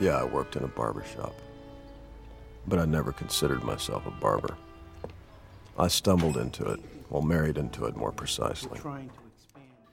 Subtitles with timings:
[0.00, 1.34] Yeah, I worked in a barber shop.
[2.66, 4.54] But I never considered myself a barber.
[5.78, 6.80] I stumbled into it,
[7.10, 8.80] well, married into it more precisely.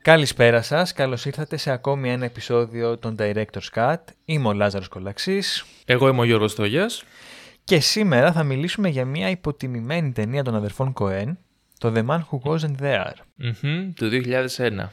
[0.01, 3.97] Καλησπέρα σας, καλώς ήρθατε σε ακόμη ένα επεισόδιο των Director's Cut.
[4.25, 5.65] Είμαι ο Λάζαρος Κολαξής.
[5.85, 7.03] Εγώ είμαι ο Γιώργος Τόγιας.
[7.63, 11.37] Και σήμερα θα μιλήσουμε για μια υποτιμημένη ταινία των αδερφών Κοέν,
[11.77, 13.13] το The Man Who Wasn't There.
[13.43, 14.91] Mm-hmm, του 2001.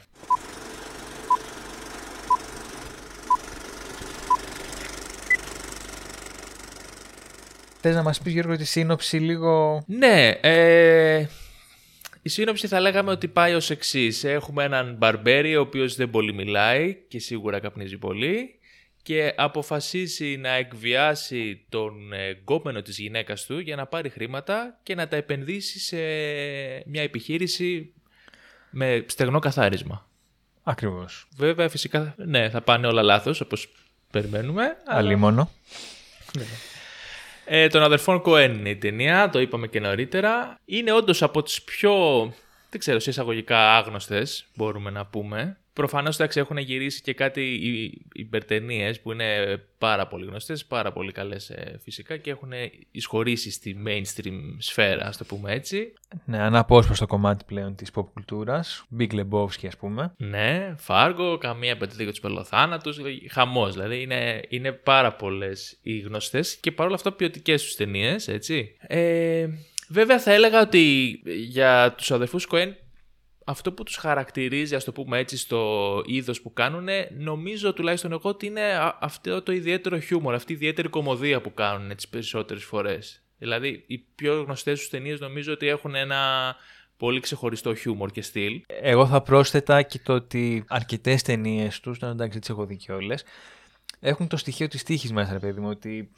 [7.81, 9.83] Θες να μας πεις Γιώργο τη σύνοψη λίγο...
[9.87, 11.27] Ναι, ε,
[12.21, 14.23] η σύνοψη θα λέγαμε ότι πάει ως εξής.
[14.23, 18.59] Έχουμε έναν μπαρμπέρι ο οποίος δεν πολύ μιλάει και σίγουρα καπνίζει πολύ
[19.01, 24.95] και αποφασίσει να εκβιάσει τον ε, γκόμενο της γυναίκας του για να πάρει χρήματα και
[24.95, 25.97] να τα επενδύσει σε
[26.85, 27.93] μια επιχείρηση
[28.69, 30.07] με στεγνό καθάρισμα.
[30.63, 31.27] Ακριβώς.
[31.35, 33.71] Βέβαια φυσικά ναι, θα πάνε όλα λάθος όπως
[34.11, 34.77] περιμένουμε.
[34.85, 35.51] Αλλήμωνο.
[36.37, 36.43] Ναι.
[37.51, 40.59] Ε, των αδερφών Κοέν είναι η ταινία, το είπαμε και νωρίτερα.
[40.65, 41.93] Είναι όντως από τις πιο,
[42.69, 45.57] δεν ξέρω, σε εισαγωγικά άγνωστες, μπορούμε να πούμε.
[45.79, 47.41] Προφανώς εντάξει έχουν γυρίσει και κάτι
[48.13, 52.51] υπερτενίε που είναι πάρα πολύ γνωστές, πάρα πολύ καλές ε, φυσικά και έχουν
[52.91, 55.93] εισχωρήσει στη mainstream σφαίρα, ας το πούμε έτσι.
[56.25, 58.85] Ναι, αναπόσπαστο κομμάτι πλέον της pop κουλτούρας.
[58.99, 60.13] Big Lebowski, ας πούμε.
[60.17, 62.99] Ναι, Φάργο, καμία λίγο τους πελοθάνατους.
[63.29, 64.01] Χαμός δηλαδή.
[64.01, 68.75] Είναι, είναι πάρα πολλές οι γνωστές και παρόλα αυτά ποιοτικές τους ταινίες, έτσι.
[68.79, 69.47] Ε,
[69.89, 72.75] βέβαια θα έλεγα ότι για τους αδερφούς Κοέν
[73.49, 78.29] αυτό που τους χαρακτηρίζει, ας το πούμε έτσι, στο είδος που κάνουν, νομίζω τουλάχιστον εγώ
[78.29, 78.61] ότι είναι
[78.99, 83.23] αυτό το ιδιαίτερο χιούμορ, αυτή η ιδιαίτερη κομμωδία που κάνουν τις περισσότερες φορές.
[83.37, 86.55] Δηλαδή, οι πιο γνωστές τους ταινίες νομίζω ότι έχουν ένα
[86.97, 88.61] πολύ ξεχωριστό χιούμορ και στυλ.
[88.67, 92.91] Εγώ θα πρόσθετα και το ότι αρκετές ταινίες τους, να εντάξει, τις έχω δει και
[92.91, 93.15] όλε,
[93.99, 96.11] έχουν το στοιχείο της τύχης μέσα, ρε παιδί μου, ότι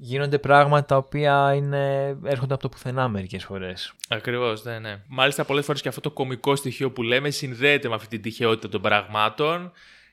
[0.00, 3.92] γίνονται πράγματα τα οποία είναι, έρχονται από το πουθενά μερικές φορές.
[4.08, 5.02] Ακριβώς, ναι, ναι.
[5.06, 8.68] Μάλιστα, πολλές φορές και αυτό το κομικό στοιχείο που λέμε συνδέεται με αυτή την τυχαιότητα
[8.68, 9.72] των πραγμάτων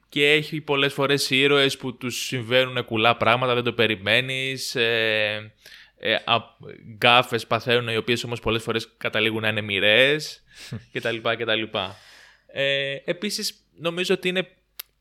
[0.09, 5.53] και έχει πολλές φορές ήρωες που τους συμβαίνουν κουλά πράγματα, δεν το περιμένεις, ε,
[5.97, 6.15] ε,
[6.95, 10.43] γκάφες παθαίνουν οι οποίες όμως πολλές φορές καταλήγουν να είναι μοιραίες
[10.93, 11.17] κτλ.
[11.37, 11.77] κτλ.
[12.47, 14.47] Ε, επίσης νομίζω ότι είναι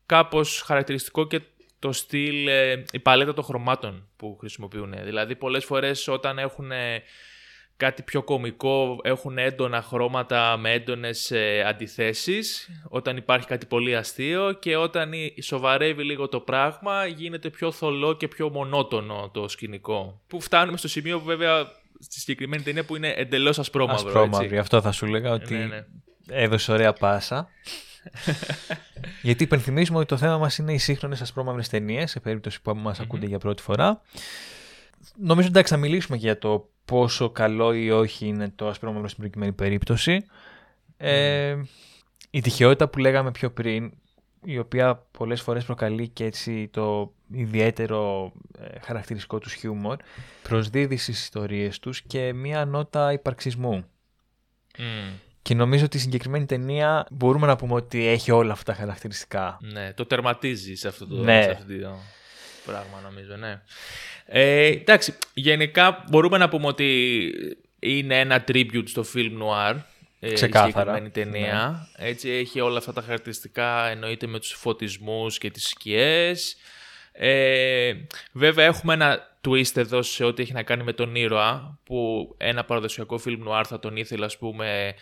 [0.05, 1.41] κάπως χαρακτηριστικό και
[1.85, 4.93] το στυλ, ε, η παλέτα των χρωμάτων που χρησιμοποιούν.
[5.03, 7.03] Δηλαδή πολλές φορές όταν έχουν ε,
[7.77, 14.51] κάτι πιο κομικό, έχουν έντονα χρώματα με έντονες ε, αντιθέσεις, όταν υπάρχει κάτι πολύ αστείο
[14.51, 20.21] και όταν σοβαρεύει λίγο το πράγμα γίνεται πιο θολό και πιο μονότονο το σκηνικό.
[20.27, 24.07] Που φτάνουμε στο σημείο που βέβαια στη συγκεκριμένη ταινία που είναι εντελώς ασπρόμαυρο.
[24.07, 25.85] Ασπρόμαυρη, αυτό θα σου λέγα ότι ναι, ναι.
[26.29, 27.49] έδωσε ωραία πάσα.
[29.21, 32.99] Γιατί υπενθυμίζουμε ότι το θέμα μας είναι οι σύγχρονες ασπρόμαυρες ταινίες, σε περίπτωση που μας
[32.99, 34.01] ακούτε για πρώτη φορά.
[35.15, 39.51] Νομίζω εντάξει θα μιλήσουμε για το πόσο καλό ή όχι είναι το ασπρόμαυρο στην προκειμένη
[39.51, 40.25] περίπτωση.
[40.97, 41.55] Ε,
[42.29, 43.91] η τυχαιότητα που λέγαμε πιο πριν,
[44.45, 49.97] η οποία πολλές φορές προκαλεί και έτσι το ιδιαίτερο ε, χαρακτηριστικό τους χιούμορ,
[50.43, 53.85] προσδίδει στις ιστορίες τους και μία νότα υπαρξισμού.
[55.45, 59.57] Και νομίζω ότι η συγκεκριμένη ταινία μπορούμε να πούμε ότι έχει όλα αυτά τα χαρακτηριστικά.
[59.61, 61.41] Ναι, το τερματίζει σε αυτό το, ναι.
[61.41, 61.97] σε αυτό το
[62.65, 63.61] πράγμα νομίζω, ναι.
[64.25, 67.31] Ε, εντάξει, γενικά μπορούμε να πούμε ότι
[67.79, 69.75] είναι ένα tribute στο film noir.
[70.19, 70.67] Ε, Ξεκάθαρα.
[70.67, 71.89] Η συγκεκριμένη ταινία.
[71.97, 72.07] Ναι.
[72.07, 76.57] Έτσι έχει όλα αυτά τα χαρακτηριστικά, εννοείται με τους φωτισμούς και τις σκιές.
[77.11, 77.93] Ε,
[78.31, 82.63] βέβαια έχουμε ένα twist εδώ σε ό,τι έχει να κάνει με τον ήρωα, που ένα
[82.63, 84.95] παραδοσιακό film noir θα τον ήθελε ας πούμε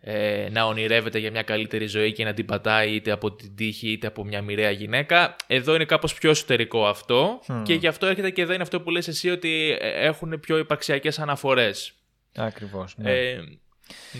[0.00, 3.90] ε, να ονειρεύεται για μια καλύτερη ζωή και να την πατάει είτε από την τύχη
[3.90, 5.36] είτε από μια μοιραία γυναίκα.
[5.46, 8.90] Εδώ είναι κάπως πιο εσωτερικό αυτό και γι' αυτό έρχεται και εδώ είναι αυτό που
[8.90, 11.92] λες εσύ ότι ε, έχουν πιο υπαρξιακές αναφορές.
[12.36, 13.12] Ακριβώς, ναι.
[13.12, 13.40] Ε,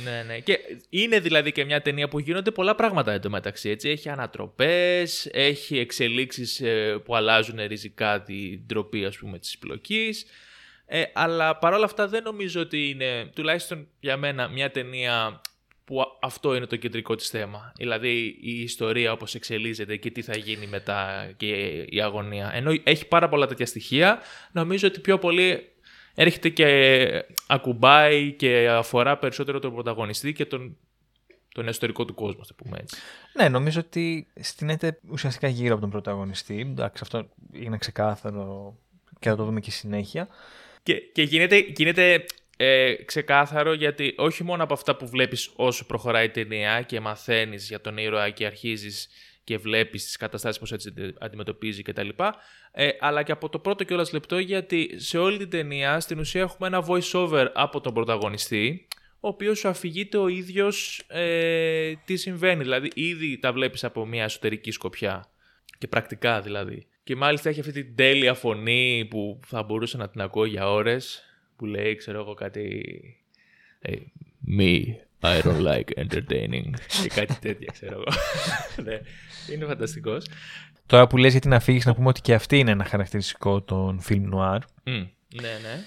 [0.04, 0.38] ναι, ναι.
[0.38, 0.58] Και
[0.88, 3.70] είναι δηλαδή και μια ταινία που γίνονται πολλά πράγματα εντωμεταξύ.
[3.70, 3.88] Έτσι.
[3.88, 10.26] Έχει ανατροπές, έχει εξελίξεις ε, που αλλάζουν ριζικά την τροπή ας πούμε της επιλογής.
[10.86, 15.40] Ε, αλλά παρόλα αυτά δεν νομίζω ότι είναι, τουλάχιστον για μένα, μια ταινία
[15.88, 17.72] που αυτό είναι το κεντρικό της θέμα.
[17.76, 21.46] Δηλαδή η ιστορία όπως εξελίσσεται και τι θα γίνει μετά και
[21.88, 22.50] η αγωνία.
[22.54, 24.20] Ενώ έχει πάρα πολλά τέτοια στοιχεία,
[24.52, 25.72] νομίζω ότι πιο πολύ
[26.14, 30.76] έρχεται και ακουμπάει και αφορά περισσότερο τον πρωταγωνιστή και τον,
[31.54, 32.96] τον ιστορικό του κόσμο, θα πούμε έτσι.
[33.36, 36.60] Ναι, νομίζω ότι στείνεται ουσιαστικά γύρω από τον πρωταγωνιστή.
[36.60, 38.78] Εντάξει, αυτό είναι ξεκάθαρο
[39.18, 40.28] και θα το δούμε και συνέχεια.
[40.82, 42.24] Και, και γίνεται, γίνεται
[42.60, 47.68] ε, ξεκάθαρο γιατί όχι μόνο από αυτά που βλέπεις όσο προχωράει η ταινία και μαθαίνεις
[47.68, 49.08] για τον ήρωα και αρχίζεις
[49.44, 52.08] και βλέπεις τις καταστάσεις πώς έτσι αντιμετωπίζει κτλ.
[52.72, 56.40] Ε, αλλά και από το πρώτο κιόλας λεπτό γιατί σε όλη την ταινία στην ουσία
[56.40, 58.88] έχουμε ένα voice over από τον πρωταγωνιστή
[59.20, 62.62] ο οποίος σου αφηγείται ο ίδιος ε, τι συμβαίνει.
[62.62, 65.28] Δηλαδή ήδη τα βλέπεις από μια εσωτερική σκοπιά
[65.78, 66.86] και πρακτικά δηλαδή.
[67.04, 71.22] Και μάλιστα έχει αυτή την τέλεια φωνή που θα μπορούσα να την ακούω για ώρες
[71.58, 72.84] που λέει ξέρω εγώ κάτι
[73.86, 73.98] hey,
[74.58, 74.84] me
[75.20, 76.70] I don't like entertaining
[77.02, 78.04] και κάτι τέτοια ξέρω εγώ.
[78.84, 79.00] ναι,
[79.52, 80.26] είναι φανταστικός.
[80.86, 84.00] Τώρα που λες για την αφήγηση να πούμε ότι και αυτή είναι ένα χαρακτηριστικό των
[84.08, 84.58] film noir.
[84.84, 85.08] Mm,
[85.40, 85.84] ναι, ναι.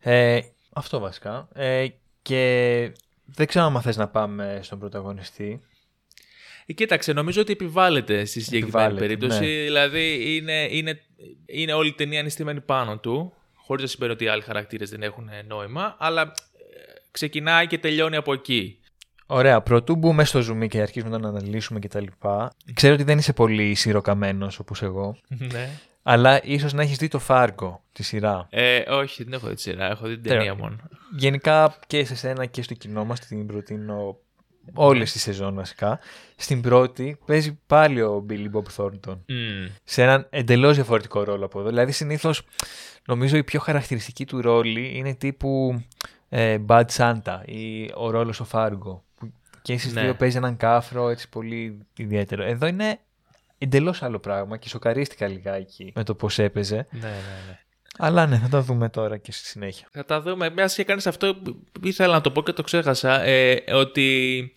[0.00, 0.40] Ε,
[0.72, 1.48] αυτό βασικά.
[1.54, 1.86] Ε,
[2.22, 2.92] και
[3.24, 5.60] δεν ξέρω αν θες να πάμε στον πρωταγωνιστή.
[6.66, 9.40] Ε, κοίταξε, νομίζω ότι επιβάλλεται στη συγκεκριμένη περίπτωση.
[9.40, 9.62] Ναι.
[9.62, 11.00] Δηλαδή είναι, είναι,
[11.46, 13.32] είναι όλη η ταινία ανιστημένη πάνω του.
[13.68, 15.96] Χωρίς να σημαίνει ότι οι άλλοι χαρακτήρες δεν έχουν νόημα.
[15.98, 16.30] Αλλά ε,
[17.10, 18.78] ξεκινάει και τελειώνει από εκεί.
[19.26, 19.60] Ωραία.
[19.60, 22.04] Πρωτού μπούμε στο zoom και αρχίσουμε να αναλύσουμε κτλ.
[22.74, 25.16] Ξέρω ότι δεν είσαι πολύ σιροκαμένο όπως εγώ.
[25.52, 25.68] Ναι.
[26.02, 28.46] Αλλά ίσως να έχεις δει το Φάργκο, τη σειρά.
[28.50, 29.90] Ε, όχι, δεν έχω δει τη σειρά.
[29.90, 30.76] Έχω δει την ταινία μόνο.
[31.16, 34.18] Γενικά και σε σένα και στο κοινό μας την προτείνω
[34.74, 35.98] όλες τι σεζόν βασικά.
[36.36, 39.16] Στην πρώτη παίζει πάλι ο Billy Bob Thornton.
[39.28, 39.70] Mm.
[39.84, 41.68] Σε έναν εντελώς διαφορετικό ρόλο από εδώ.
[41.68, 42.42] Δηλαδή συνήθως
[43.06, 45.82] νομίζω η πιο χαρακτηριστική του ρόλη είναι τύπου
[46.28, 49.04] ε, Bad Santa ή ο ρόλος ο Φάργκο.
[49.62, 50.00] Και εσείς ναι.
[50.00, 52.42] δύο παίζει έναν κάφρο έτσι πολύ ιδιαίτερο.
[52.44, 52.98] Εδώ είναι
[53.58, 56.86] εντελώς άλλο πράγμα και σοκαρίστηκα λιγάκι με το πώς έπαιζε.
[56.90, 57.08] Ναι, ναι,
[57.48, 57.58] ναι.
[57.98, 59.88] Αλλά ναι, θα τα δούμε τώρα και στη συνέχεια.
[59.90, 60.50] Θα τα δούμε.
[60.50, 61.34] Μια και κάνεις αυτό,
[61.82, 63.22] ήθελα να το πω και το ξέχασα.
[63.22, 64.52] Ε, ότι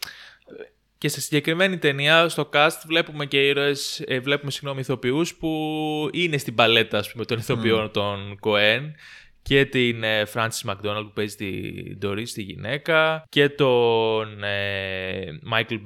[0.98, 6.38] και στη συγκεκριμένη ταινία, στο cast, βλέπουμε και ήρωες, ε, βλέπουμε συγγνώμη ηθοποιούς που είναι
[6.38, 7.94] στην παλέτα ας πούμε, των ηθοποιών mm.
[7.94, 8.96] των Κοέν
[9.42, 15.80] και την ε, Francis McDonald που παίζει την Doris, τη γυναίκα και τον ε, Michael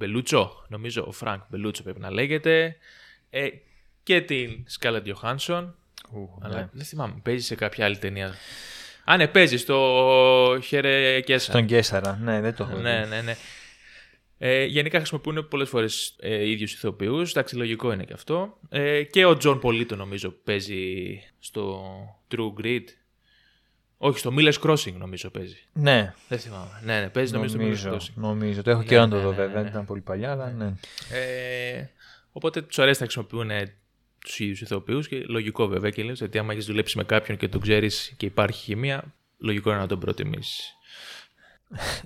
[0.00, 2.76] Belluccio, νομίζω ο Frank Belluccio πρέπει να λέγεται
[3.30, 3.48] ε,
[4.02, 5.72] και την Scarlett Johansson
[6.40, 6.68] αλλά ναι.
[6.72, 8.34] δεν θυμάμαι, παίζει σε κάποια άλλη ταινία.
[9.04, 11.58] Α, ναι, παίζει στο Χαίρε Καίσαρα.
[11.58, 13.36] Στον Καίσαρα, ναι, δεν το έχω Ναι, ναι, ναι.
[14.44, 17.30] Ε, γενικά χρησιμοποιούν πολλές φορές ε, ίδιους ηθοποιούς.
[17.30, 18.58] Εντάξει, λογικό είναι και αυτό.
[18.68, 21.84] Ε, και ο Τζον Πολίτο νομίζω παίζει στο
[22.30, 22.84] True Grit.
[23.96, 25.56] Όχι, στο Miller's Crossing νομίζω παίζει.
[25.72, 26.14] Ναι.
[26.28, 26.80] Δεν θυμάμαι.
[26.84, 28.14] Ναι, ναι, παίζει νομίζω, νομίζω στο Miller's Crossing.
[28.14, 28.62] Νομίζω.
[28.62, 29.62] Το έχω ναι, και να το ναι, δω ναι, βέβαια.
[29.62, 30.72] Δεν ήταν πολύ παλιά, αλλά ναι.
[31.12, 31.88] Ε,
[32.32, 33.50] οπότε τους αρέσει να χρησιμοποιούν
[34.24, 37.48] τους ίδιους ηθοποιούς και λογικό βέβαια και λέω ότι άμα έχεις δουλέψει με κάποιον και
[37.48, 40.76] τον ξέρεις και υπάρχει χημεία, λογικό είναι να τον προτιμήσεις.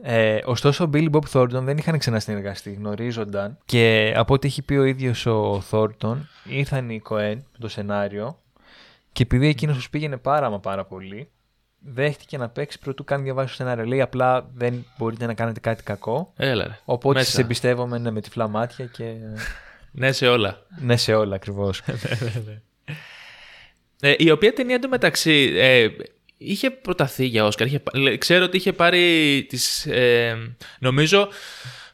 [0.03, 4.75] Ε, ωστόσο, ο Billy Bob Thornton δεν είχαν ξανασυνεργαστεί, γνωρίζονταν και από ό,τι έχει πει
[4.75, 8.39] ο ίδιος ο Thornton, ήρθαν οι Cohen με το σενάριο
[9.13, 11.31] και επειδή εκείνος τους πήγαινε πάρα μα πάρα πολύ,
[11.79, 13.85] δέχτηκε να παίξει πρωτού καν διαβάσει το σενάριο.
[13.85, 16.33] Λέει απλά δεν μπορείτε να κάνετε κάτι κακό.
[16.37, 19.15] Έλα, οπότε σε εμπιστεύομαι ναι, με τυφλά μάτια και
[19.97, 20.67] ναι, σε όλα.
[20.81, 21.83] Ναι, σε όλα ακριβώς.
[21.87, 22.61] Ναι, ναι, ναι.
[24.01, 25.89] ε, η οποία ταινία εντωμεταξύ ε,
[26.39, 27.67] είχε προταθεί για Όσκαρ.
[27.67, 27.83] Είχε,
[28.19, 29.87] ξέρω ότι είχε πάρει τις...
[29.87, 31.29] Ε, νομίζω,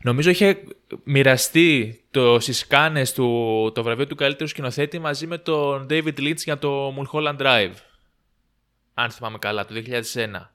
[0.03, 0.59] νομίζω είχε
[1.05, 6.37] μοιραστεί το, στις κάνες του το βραβείο του καλύτερου σκηνοθέτη μαζί με τον David Lynch
[6.37, 7.75] για το Mulholland Drive.
[8.95, 10.49] Αν θυμάμαι καλά, το 2001.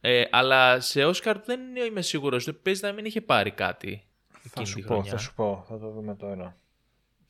[0.00, 2.48] Ε, αλλά σε Όσκαρ δεν είμαι σίγουρος.
[2.62, 4.02] Παίζει να μην είχε πάρει κάτι.
[4.48, 5.64] Θα σου πω, θα σου πω.
[5.68, 6.56] Θα το δούμε τώρα.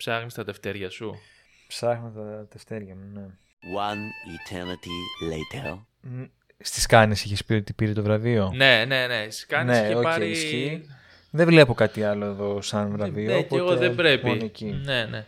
[0.05, 1.15] Ψάχνεις τα τευτέρια σου;
[1.67, 3.27] Ψάχνω τα τευτέρια μου, ναι.
[3.79, 4.03] One
[4.37, 4.95] eternity
[5.33, 5.79] later.
[6.59, 9.27] Στις Κάννες είχες πει ότι πήρε το βραβείο; Ναι, ναι, ναι.
[9.31, 10.31] Στις Κάννες ναι, είχε okay, πάρει...
[10.31, 10.87] Ισχύει.
[11.31, 13.35] Δεν βλέπω κάτι άλλο εδώ σαν βραβείο.
[13.35, 14.53] Ναι, και εγώ δεν πρέπει.
[14.85, 15.27] Ναι, ναι.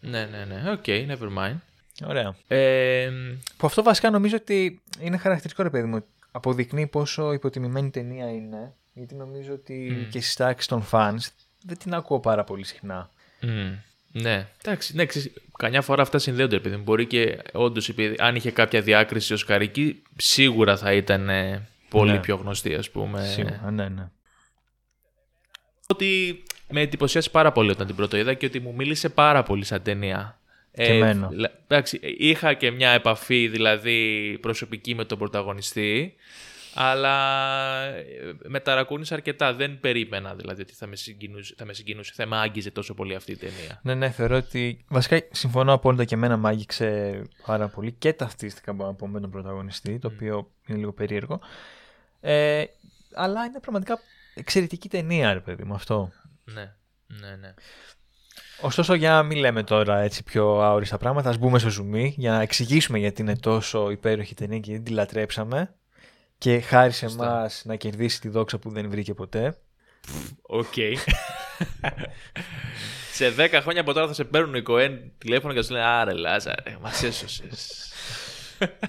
[0.00, 0.70] Ναι, ναι, ναι.
[0.70, 1.56] Ok, okay, never mind.
[2.06, 2.36] Ωραία.
[2.48, 3.10] Ε,
[3.56, 6.04] που αυτό βασικά νομίζω ότι είναι χαρακτηριστικό ρε παιδί μου.
[6.30, 8.74] Αποδεικνύει πόσο υποτιμημένη ταινία είναι.
[8.92, 10.10] Γιατί νομίζω ότι mm.
[10.10, 11.26] και στις τάξεις των fans
[11.62, 13.10] δεν την ακούω πάρα πολύ συχνά.
[13.42, 13.78] Mm.
[14.16, 18.80] Ναι, εντάξει, ναι, ξέρεις, καμιά φορά αυτά συνδέονται, επειδή μπορεί και όντως, αν είχε κάποια
[18.80, 22.18] διάκριση ως καρική, σίγουρα θα ήταν ε, πολύ ναι.
[22.18, 23.24] πιο γνωστή, ας πούμε.
[23.24, 24.08] Σίγουρα, ναι, ναι.
[25.86, 29.64] Ότι με εντυπωσιάσει πάρα πολύ όταν την πρώτο είδα και ότι μου μίλησε πάρα πολύ
[29.64, 30.38] σαν ταινία.
[30.72, 31.30] Και ε, εμένα.
[31.66, 36.14] Εντάξει, είχα και μια επαφή δηλαδή προσωπική με τον πρωταγωνιστή
[36.74, 38.04] αλλά ε,
[38.44, 39.54] με ταρακούνησε αρκετά.
[39.54, 43.14] Δεν περίμενα δηλαδή ότι θα με συγκινούσε, θα με, συγκινούσε, θα με άγγιζε τόσο πολύ
[43.14, 43.80] αυτή η ταινία.
[43.82, 44.84] Ναι, ναι, θεωρώ ότι.
[44.88, 49.20] Βασικά συμφωνώ απόλυτα και εμένα με άγγιξε πάρα πολύ και ταυτίστηκα μπορώ να πω με
[49.20, 51.40] τον πρωταγωνιστή, το οποίο είναι λίγο περίεργο.
[52.20, 52.64] Ε,
[53.14, 53.98] αλλά είναι πραγματικά
[54.34, 56.12] εξαιρετική ταινία, ρε παιδί μου αυτό.
[56.44, 56.74] Ναι,
[57.06, 57.54] ναι, ναι.
[58.60, 62.30] Ωστόσο, για να μην λέμε τώρα έτσι πιο αόριστα πράγματα, ας μπούμε στο zoom για
[62.30, 65.74] να εξηγήσουμε γιατί είναι τόσο υπέροχη ταινία και γιατί τη λατρέψαμε
[66.44, 69.58] και χάρη σε εμά να κερδίσει τη δόξα που δεν βρήκε ποτέ.
[70.42, 70.72] Οκ.
[73.14, 75.84] σε 10 χρόνια από τώρα θα σε παίρνουν οι Κοέν τηλέφωνο και θα σου λένε
[75.84, 77.92] Άρε, Λάζαρε, μας έσωσες.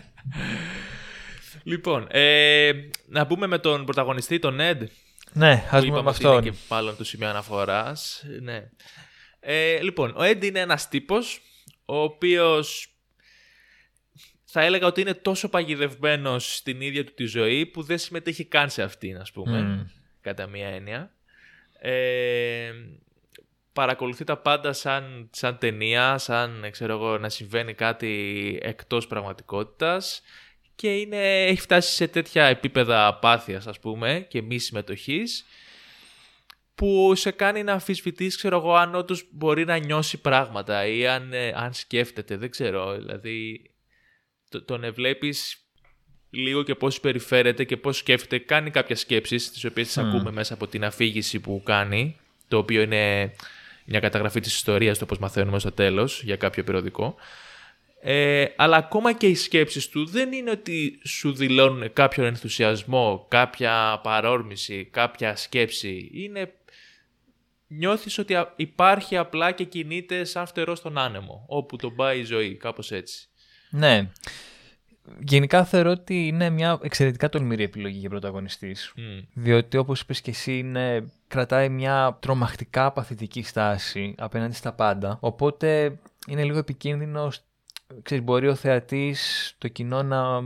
[1.72, 2.72] λοιπόν, ε,
[3.08, 4.84] να πούμε με τον πρωταγωνιστή, τον Ed.
[5.34, 6.32] Ναι, ας πούμε με αυτόν.
[6.32, 8.24] Είναι και πάλι το σημείο αναφοράς.
[8.42, 8.70] Ναι.
[9.40, 11.42] Ε, λοιπόν, ο Ed είναι ένας τύπος
[11.86, 12.95] ο οποίος
[14.58, 18.70] θα έλεγα ότι είναι τόσο παγιδευμένος στην ίδια του τη ζωή που δεν συμμετέχει καν
[18.70, 19.90] σε αυτήν, ας πούμε.
[20.22, 21.16] Κατά μία έννοια.
[21.80, 22.72] Ε,
[23.74, 30.22] παρακολουθεί τα πάντα σαν, σαν ταινία, σαν ξέρω εγώ, να συμβαίνει κάτι εκτός πραγματικότητας
[30.76, 35.46] και είναι, έχει φτάσει σε τέτοια επίπεδα απάθειας ας πούμε και μη συμμετοχής
[36.76, 41.34] που σε κάνει να αμφισβητείς ξέρω εγώ αν όντως μπορεί να νιώσει πράγματα ή αν,
[41.34, 43.75] ε, αν σκέφτεται, δεν ξέρω, δηλαδή το,
[44.66, 45.60] τον ευλέπεις
[46.30, 50.54] λίγο και πώς περιφέρεται και πώς σκέφτεται, κάνει κάποιες σκέψεις τις οποίες τις ακούμε μέσα
[50.54, 53.34] από την αφήγηση που κάνει, το οποίο είναι
[53.86, 57.16] μια καταγραφή της ιστορίας, το πώς μαθαίνουμε στο τέλος για κάποιο περιοδικό.
[58.02, 64.00] Ε, αλλά ακόμα και οι σκέψεις του δεν είναι ότι σου δηλώνουν κάποιον ενθουσιασμό, κάποια
[64.04, 66.10] παρόρμηση, κάποια σκέψη.
[66.14, 66.54] Είναι...
[67.68, 72.56] Νιώθεις ότι υπάρχει απλά και κινείται σαν φτερό στον άνεμο, όπου τον πάει η ζωή,
[72.56, 73.28] κάπως έτσι.
[73.76, 74.10] Ναι.
[75.20, 78.94] Γενικά θεωρώ ότι είναι μια εξαιρετικά τολμηρή επιλογή για πρωταγωνιστής.
[79.34, 85.18] Διότι όπως είπες και εσύ είναι, κρατάει μια τρομακτικά παθητική στάση απέναντι στα πάντα.
[85.20, 87.32] Οπότε είναι λίγο επικίνδυνο,
[88.02, 90.42] ξέρεις, μπορεί ο θεατής, το κοινό να,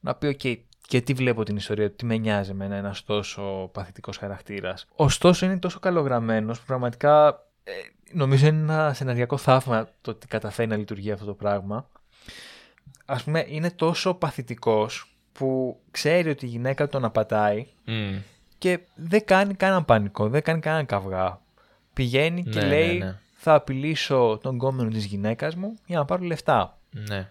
[0.00, 0.40] να πει «ΟΚ,
[0.88, 4.86] και τι βλέπω την ιστορία του, τι με νοιάζει με ένας τόσο παθητικός χαρακτήρας».
[4.96, 7.28] Ωστόσο είναι τόσο καλογραμμένος που πραγματικά
[7.64, 7.72] ε,
[8.12, 11.88] νομίζω είναι ένα σεναριακό θαύμα το ότι καταφέρει να λειτουργεί αυτό το πράγμα
[13.04, 17.66] ας πούμε, είναι τόσο παθητικός που ξέρει ότι η γυναίκα τον απατάει
[18.58, 21.40] και δεν κάνει κανένα πανικό, δεν κάνει κανένα καυγά.
[21.92, 23.18] Πηγαίνει και Ναι, λέει ναι, ναι.
[23.34, 26.78] θα απειλήσω τον κόμενο της γυναίκας μου για να πάρω λεφτά.
[26.90, 27.28] Ναι.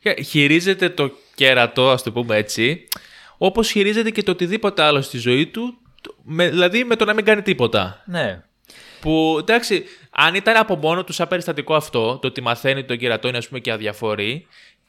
[0.00, 2.88] Και χειρίζεται το κέρατο, ας το πούμε έτσι,
[3.38, 7.14] όπως χειρίζεται και το οτιδήποτε άλλο στη ζωή του, το- με, δηλαδή με το να
[7.14, 8.02] μην κάνει τίποτα.
[8.06, 8.42] Ναι.
[9.00, 12.98] Που εντάξει, αν ήταν από μόνο του σαν περιστατικό αυτό, το ότι μαθαίνει ότι τον
[12.98, 14.46] κερατό είναι ας πούμε και αδιαφορεί,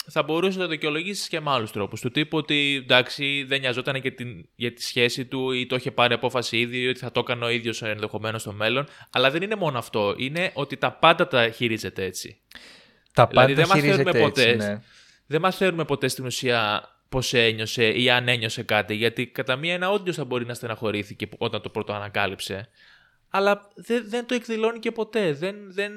[0.08, 2.02] θα μπορούσε να το δικαιολογήσεις και με άλλους τρόπους.
[2.02, 5.92] Του τύπου ότι εντάξει, δεν νοιαζόταν και την, για τη σχέση του ή το είχε
[5.92, 8.88] πάρει απόφαση ήδη ή ότι θα το έκανε ο ίδιος ενδεχομένως στο μέλλον.
[9.12, 10.14] Αλλά δεν είναι μόνο αυτό.
[10.18, 12.42] Είναι ότι τα πάντα τα χειρίζεται έτσι.
[13.14, 14.56] Τα Δηλαδή, πάντα δεν χειρίζεται μαθαίνουμε έτσι, ποτέ.
[14.56, 14.82] ναι.
[15.26, 18.96] Δεν μαθαίνουμε ποτέ στην ουσία πώς ένιωσε ή αν ένιωσε κάτι.
[18.96, 22.70] Γιατί κατά μία ένα όντως θα μπορεί να στεναχωρήθηκε όταν το πρώτο ανακάλυψε.
[23.36, 25.34] Αλλά δεν, δεν το εκδηλώνει και ποτέ.
[25.34, 25.92] Δεν, δεν,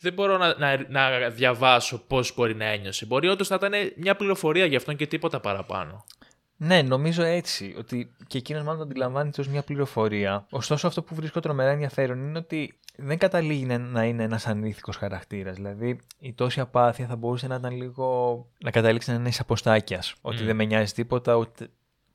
[0.00, 3.06] δεν μπορώ να, να, να διαβάσω πώς μπορεί να ένιωσε.
[3.06, 6.04] Μπορεί όντως να ήταν μια πληροφορία για αυτόν και τίποτα παραπάνω.
[6.56, 7.74] Ναι, νομίζω έτσι.
[7.78, 10.46] Ότι και εκείνος μάλλον το αντιλαμβάνεται ως μια πληροφορία.
[10.50, 14.96] Ωστόσο, αυτό που βρίσκω τρομερά ενδιαφέρον είναι ότι δεν καταλήγει να- να είναι ένας ανήθικος
[14.96, 15.54] χαρακτήρας.
[15.56, 18.46] Δηλαδή, η τόση απάθεια θα μπορούσε να ήταν λίγο.
[18.58, 20.02] να καταλήξει να είναι ει αποστάκια.
[20.20, 21.68] Ότι δεν με νοιάζει τίποτα, ούτε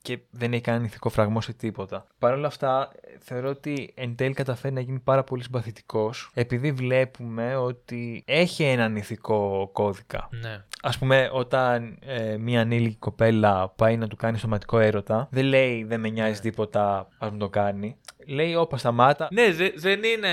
[0.04, 2.08] και δεν έχει κανένα ηθικό φραγμό σε τίποτα.
[2.20, 7.56] Παρ' όλα αυτά, θεωρώ ότι εν τέλει καταφέρει να γίνει πάρα πολύ συμπαθητικός, επειδή βλέπουμε
[7.56, 10.30] ότι έχει έναν ηθικό κώδικα.
[10.32, 10.64] Ναι.
[10.82, 15.84] Α πούμε, όταν ε, μία ανήλικη κοπέλα πάει να του κάνει σωματικό έρωτα, δεν λέει
[15.84, 17.98] δεν με νοιάζει τίποτα, ας μου το κάνει.
[18.28, 19.28] Λέει, όπα, σταμάτα.
[19.32, 20.30] Ναι, δε- δεν είναι.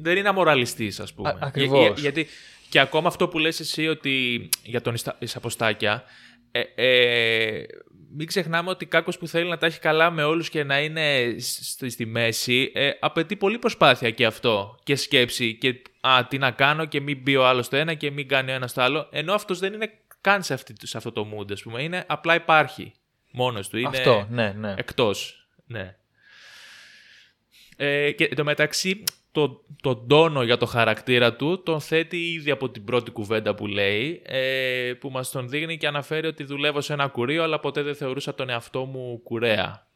[0.00, 1.28] Δεν είναι αμοραλιστής, ας πούμε.
[1.28, 1.78] Α- ακριβώς.
[1.78, 2.26] Για- για- γιατί
[2.68, 6.02] και ακόμα αυτό που λες εσύ ότι για τον Ιστα- Ισαποστάκια,
[6.50, 7.62] ε, ε,
[8.10, 11.36] μην ξεχνάμε ότι κάποιος που θέλει να τα έχει καλά με όλους και να είναι
[11.38, 16.50] στη, στη μέση, ε, απαιτεί πολύ προσπάθεια και αυτό και σκέψη και α, τι να
[16.50, 19.08] κάνω και μην μπει ο άλλος στο ένα και μην κάνει ο ένας το άλλο,
[19.10, 21.82] ενώ αυτός δεν είναι καν σε, αυτή, σε αυτό το mood, ας πούμε.
[21.82, 22.92] Είναι, απλά υπάρχει
[23.30, 23.78] μόνος του.
[23.78, 24.74] Είναι Αυτό, ναι, ναι.
[24.76, 25.96] Εκτός, ναι.
[27.76, 29.02] Ε, και το μεταξύ,
[29.38, 33.66] το, τον τόνο για το χαρακτήρα του τον θέτει ήδη από την πρώτη κουβέντα που
[33.66, 37.82] λέει, ε, που μας τον δείχνει και αναφέρει ότι δουλεύω σε ένα κουρίο, αλλά ποτέ
[37.82, 39.86] δεν θεωρούσα τον εαυτό μου κουρέα.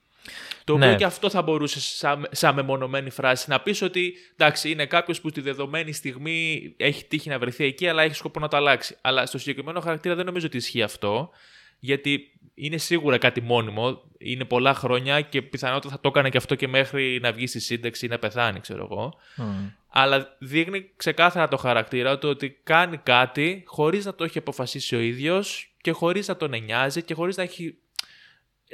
[0.64, 0.96] Το οποίο Ναι.
[0.96, 5.28] και αυτό θα μπορούσε σαν, σαν μεμονωμένη φράση να πεις ότι εντάξει είναι κάποιος που
[5.28, 8.96] στη δεδομένη στιγμή έχει τύχει να βρεθεί εκεί αλλά έχει σκοπό να το αλλάξει.
[9.00, 11.30] Αλλά στο συγκεκριμένο χαρακτήρα δεν νομίζω ότι ισχύει αυτό
[11.78, 16.54] γιατί είναι σίγουρα κάτι μόνιμο, είναι πολλά χρόνια και πιθανότατα θα το έκανε και αυτό
[16.54, 19.14] και μέχρι να βγει στη σύνταξη ή να πεθάνει ξέρω εγώ.
[19.36, 19.68] Μμ.
[19.88, 25.00] Αλλά δείχνει ξεκάθαρα το χαρακτήρα του ότι κάνει κάτι χωρίς να το έχει αποφασίσει ο
[25.00, 27.76] ίδιος και χωρίς να τον νοιάζει και χωρίς να, έχει,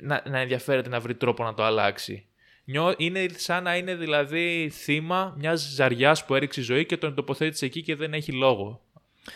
[0.02, 2.26] να, να ενδιαφέρεται να βρει τρόπο να το αλλάξει.
[2.64, 7.14] Νιώ, είναι σαν να είναι δηλαδή θύμα μιας ζαριάς που έριξε η ζωή και τον
[7.14, 8.80] τοποθέτησε εκεί και δεν έχει λόγο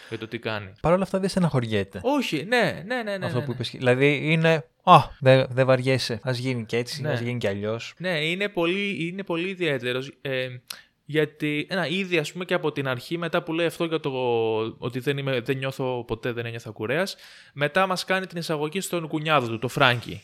[0.09, 0.73] για το τι κάνει.
[0.81, 2.01] Παρ' όλα αυτά δεν στεναχωριέται.
[2.03, 3.17] Όχι, ναι, ναι, ναι.
[3.17, 3.55] ναι αυτό ναι, που ναι.
[3.55, 3.71] είπες.
[3.71, 6.21] Δηλαδή είναι, Α, δεν δε βαριέσαι.
[6.29, 7.11] Α γίνει και έτσι, Ναι.
[7.11, 7.95] ας γίνει και αλλιώς.
[7.99, 10.13] Ναι, είναι πολύ, είναι πολύ ιδιαίτερος.
[10.21, 10.49] Ε,
[11.05, 14.11] γιατί ένα, ήδη ας πούμε και από την αρχή μετά που λέει αυτό για το
[14.79, 17.17] ότι δεν, είμαι, δεν νιώθω ποτέ δεν ένιωθα κουρέας
[17.53, 20.23] μετά μας κάνει την εισαγωγή στον κουνιάδο του, το Φράγκι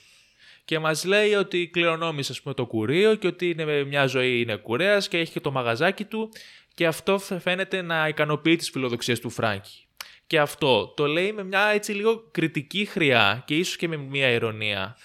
[0.64, 4.56] και μας λέει ότι κληρονόμησε ας πούμε το κουρίο και ότι είναι, μια ζωή είναι
[4.56, 6.30] κουρέας και έχει και το μαγαζάκι του
[6.78, 9.86] και αυτό φαίνεται να ικανοποιεί τις φιλοδοξίες του Φράγκη.
[10.26, 14.28] Και αυτό το λέει με μια έτσι λίγο κριτική χρειά και ίσως και με μια
[14.28, 14.96] ηρωνία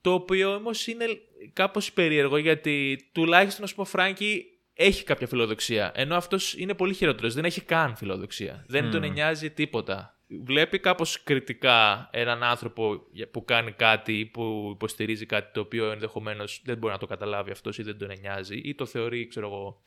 [0.00, 1.04] το οποίο όμως είναι
[1.52, 5.92] κάπως περίεργο γιατί τουλάχιστον ας πούμε ο Φράγκη έχει κάποια φιλοδοξία.
[5.94, 8.64] Ενώ αυτός είναι πολύ χειρότερος, δεν έχει καν φιλοδοξία.
[8.68, 10.18] Δεν τον νοιάζει τίποτα.
[10.44, 16.60] Βλέπει κάπως κριτικά έναν άνθρωπο που κάνει κάτι ή που υποστηρίζει κάτι το οποίο ενδεχομένως
[16.64, 19.82] δεν μπορεί να το καταλάβει αυτός ή δεν τον νοιάζει ή το θεωρεί, ξέρω εγώ,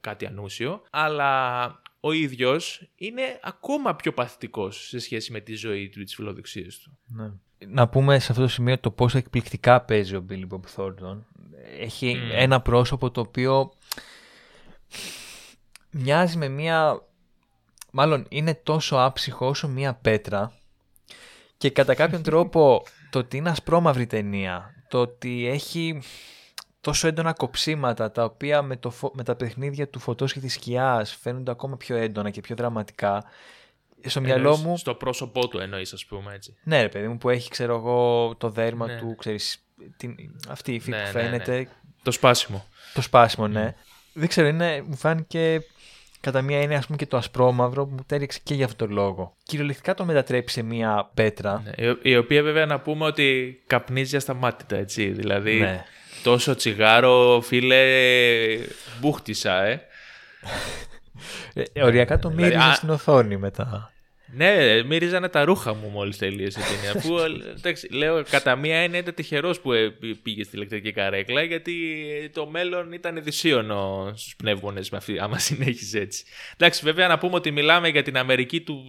[0.00, 0.82] κάτι ανούσιο.
[0.90, 6.14] Αλλά ο ίδιος είναι ακόμα πιο παθητικός σε σχέση με τη ζωή του ή τις
[6.14, 6.98] φιλοδοξίες του.
[7.06, 7.30] Ναι.
[7.66, 11.18] Να πούμε σε αυτό το σημείο το πόσο εκπληκτικά παίζει ο Billy Bob Thornton.
[11.78, 12.30] Έχει Mm.
[12.32, 13.72] ένα πρόσωπο το οποίο
[15.90, 17.00] μοιάζει με μία...
[17.92, 20.52] Μάλλον είναι τόσο άψυχο όσο μία πέτρα
[21.56, 26.02] και κατά κάποιον τρόπο το ότι είναι ασπρόμαυρη ταινία, το ότι έχει
[26.86, 30.52] τόσο έντονα κοψίματα τα οποία με, το, φω- με τα παιχνίδια του φωτός και της
[30.52, 33.24] σκιάς φαίνονται ακόμα πιο έντονα και πιο δραματικά
[34.06, 36.56] στο μυαλό Εννοείς μου Στο πρόσωπό του εννοείς ας πούμε έτσι.
[36.62, 38.98] ναι, ρε παιδί μου, που έχει, ξέρω εγώ, το δέρμα Ναι.
[38.98, 39.64] του, ξέρεις,
[39.96, 40.14] την,
[40.48, 41.28] αυτή η υφή Ναι, που ναι, ναι.
[41.28, 41.68] φαίνεται,
[42.02, 42.66] Το σπάσιμο.
[42.94, 43.74] το σπάσιμο, ναι.
[44.12, 45.60] Δεν ξέρω, είναι, μου φάνηκε
[46.20, 48.96] κατά μία έννοια, ας πούμε, και το ασπρόμαυρο που μου τέριξε και για αυτόν τον
[48.96, 49.36] λόγο.
[49.42, 51.62] Κυριολεκτικά το μετατρέπει σε μία πέτρα.
[51.76, 55.08] Ναι, η- η οποία βέβαια να πούμε ότι καπνίζει ασταμάτητα, έτσι.
[55.10, 55.84] Δηλαδή, Ναι.
[56.30, 57.84] Τόσο τσιγάρο, φίλε,
[59.00, 59.80] μπούχτισα, ε.
[61.72, 63.92] Ε, οριακά το Δηλαδή, μύριζε α- στην οθόνη μετά.
[64.32, 67.02] Ναι, μύριζανε τα ρούχα μου μόλις τελείωσε η ταινία.
[67.02, 67.18] Που,
[67.58, 71.74] εντάξει, λέω, κατά μία έννοια ήταν τυχερός που ε, πήγε στη ηλεκτρική καρέκλα, γιατί
[72.32, 76.24] το μέλλον ήταν δυσίωνο στους πνεύμονες άμα συνέχιζες έτσι.
[76.54, 78.84] Εντάξει, βέβαια να πούμε ότι μιλάμε για την Αμερική του,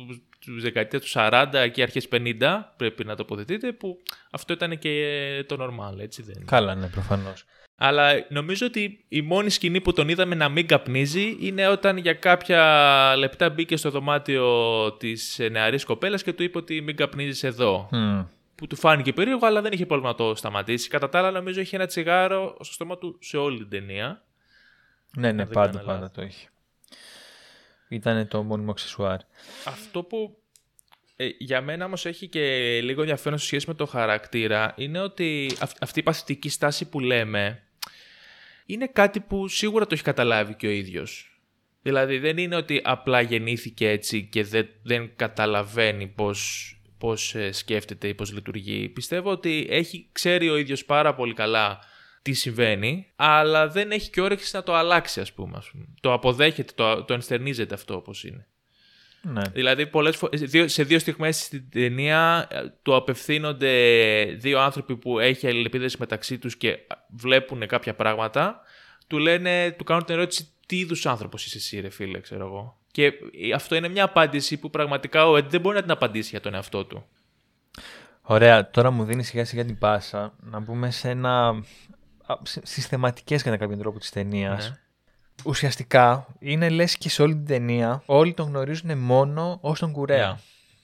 [0.45, 2.33] του δεκαετία του 40 και αρχές 50,
[2.77, 3.97] πρέπει να τοποθετείτε, που
[4.31, 6.45] αυτό ήταν και το normal, έτσι δεν είναι.
[6.45, 7.45] Καλά, ναι, προφανώς.
[7.79, 12.13] Αλλά νομίζω ότι η μόνη σκηνή που τον είδαμε να μην καπνίζει είναι όταν για
[12.13, 14.47] κάποια λεπτά μπήκε στο δωμάτιο
[14.93, 17.89] της νεαρής κοπέλας και του είπε ότι μην καπνίζεις εδώ.
[17.91, 18.21] Μμ.
[18.55, 20.89] Που του φάνηκε περίεργο, αλλά δεν είχε πρόβλημα να το σταματήσει.
[20.89, 24.23] Κατά τα άλλα, νομίζω είχε ένα τσιγάρο στο στόμα του σε όλη την ταινία.
[25.17, 26.15] Ναι, ναι, δεν πάντα, κάνω πάντα λάθος.
[26.15, 26.47] το έχει.
[27.89, 29.17] Ήταν το μόνιμο αξεσουάρ.
[29.65, 30.37] Αυτό που
[31.15, 32.41] ε, για μένα όμως έχει και
[32.83, 36.99] λίγο ενδιαφέρον σε σχέση με το χαρακτήρα είναι ότι αυ- αυτή η παθητική στάση που
[36.99, 37.61] λέμε
[38.67, 41.39] είναι κάτι που σίγουρα το έχει καταλάβει και ο ίδιος.
[41.82, 48.08] Δηλαδή δεν είναι ότι απλά γεννήθηκε έτσι και δεν, δεν καταλαβαίνει πώς, πώς ε, σκέφτεται
[48.08, 48.89] ή πώς λειτουργεί.
[48.89, 51.80] Πιστεύω ότι έχει, ξέρει ο ίδιος πάρα πολύ καλά
[52.21, 55.58] τι συμβαίνει, αλλά δεν έχει και όρεξη να το αλλάξει ας πούμε.
[55.58, 55.86] Ας πούμε.
[56.01, 58.47] Το αποδέχεται, το, το ενστερνίζεται αυτό όπως είναι.
[59.29, 59.41] Ναι.
[59.53, 63.71] Δηλαδή, πολλές φο- σε δύο- σε δύο στιγμές στην ταινία ε, του απευθύνονται
[64.37, 66.77] δύο άνθρωποι που έχει αλληλεπίδραση μεταξύ τους και
[67.09, 68.61] βλέπουν κάποια πράγματα.
[69.07, 72.77] Του λένε, του κάνουν την ερώτηση τι είδους άνθρωπος είσαι εσύ ρε φίλε, ξέρω εγώ.
[72.91, 76.29] Και ε, αυτό είναι μια απάντηση που πραγματικά ο Ed δεν μπορεί να την απαντήσει
[76.29, 77.05] για τον εαυτό του.
[78.21, 81.47] Ωραία, τώρα μου δίνεις σιγά σιγά την πάσα να μπούμε σε ένα.
[82.25, 84.69] α, σε- στις θεματικές κατά κάποιον τρόπο της ταινίας.
[84.69, 84.75] Ναι.
[85.47, 90.27] Ουσιαστικά είναι λες και σε όλη την ταινία όλοι τον γνωρίζουν μόνο ως τον κουρέα.
[90.27, 90.38] Ναι.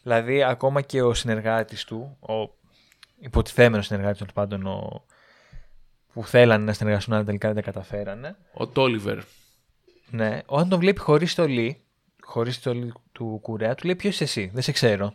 [0.04, 2.50] Δηλαδή ακόμα και ο συνεργάτης του, ο
[3.20, 5.04] υποτιθέμενος συνεργάτης τέλος πάντων, ο...
[6.14, 8.36] που θέλανε να συνεργαστούν αλλά τελικά δεν τα καταφέρανε.
[8.54, 9.18] Ο Τόλιβερ.
[10.10, 11.82] Ναι, όταν τον βλέπει χωρίς στολή,
[12.22, 15.14] χωρίς στολή του κουρέα, του λέει ποιος είσαι εσύ, δεν σε ξέρω.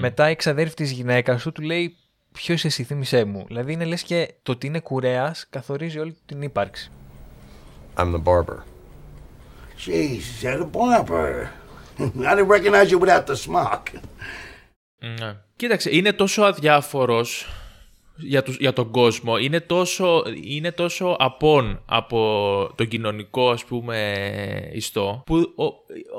[0.00, 1.96] Μετά η ξαδέρφη της γυναίκας του του λέει
[2.32, 3.44] ποιος είσαι εσύ, θύμισέ μου.
[3.46, 6.90] Δηλαδή είναι λες και το ότι είναι κουρέας καθορίζει όλη την ύπαρξη.
[7.98, 8.58] I'm the barber.
[9.76, 11.50] Jesus, you're the barber;
[11.98, 13.82] I didn't recognize you without the smock.
[15.18, 15.36] Ναι.
[15.56, 17.46] Κοίταξε, είναι τόσο αδιάφορος
[18.16, 22.18] για, τους, για τον κόσμο, είναι τόσο, είναι τόσο απόν από
[22.74, 24.22] τον κοινωνικό ας πούμε
[24.72, 25.74] ιστό που ο-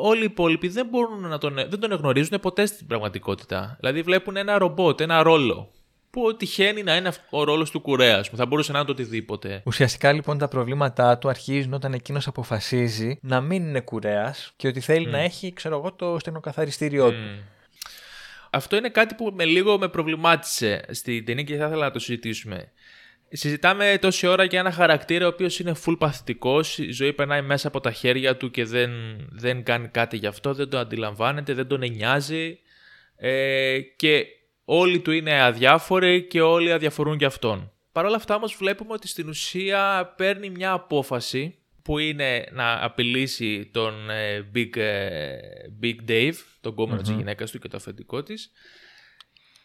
[0.07, 3.75] όλοι οι υπόλοιποι δεν μπορούν να τον, δεν τον γνωρίζουν ποτέ στην πραγματικότητα.
[3.79, 5.69] Δηλαδή βλέπουν ένα ρομπότ, ένα ρόλο
[6.13, 8.41] που τυχαίνει να είναι αυ- ο ρόλος του κουρέας, ας πούμε.
[8.41, 9.61] θα μπορούσε να είναι το οτιδήποτε.
[9.65, 14.79] Ουσιαστικά λοιπόν τα προβλήματά του αρχίζουν όταν εκείνος αποφασίζει να μην είναι κουρέας και ότι
[14.79, 17.43] θέλει να έχει, ξέρω εγώ, το στενοκαθαριστήριό του.
[18.49, 21.99] Αυτό είναι κάτι που με λίγο με προβλημάτισε στην ταινία και θα ήθελα να το
[21.99, 22.71] συζητήσουμε.
[23.29, 27.67] Συζητάμε τόση ώρα για ένα χαρακτήρα ο οποίος είναι full παθητικός, η ζωή περνάει μέσα
[27.67, 28.91] από τα χέρια του και δεν,
[29.31, 32.59] δεν κάνει κάτι γι' αυτό, δεν το αντιλαμβάνεται, δεν τον νοιάζει.
[33.17, 34.25] Ε, και
[34.65, 37.71] όλοι του είναι αδιάφοροι και όλοι αδιαφορούν για αυτόν.
[37.91, 43.69] Παρ' όλα αυτά όμως βλέπουμε ότι στην ουσία παίρνει μια απόφαση που είναι να απειλήσει
[43.73, 45.37] τον ε, Big, ε,
[45.81, 47.03] Big Dave, τον κομμενο mm-hmm.
[47.03, 48.51] της γυναίκας του και το αφεντικό της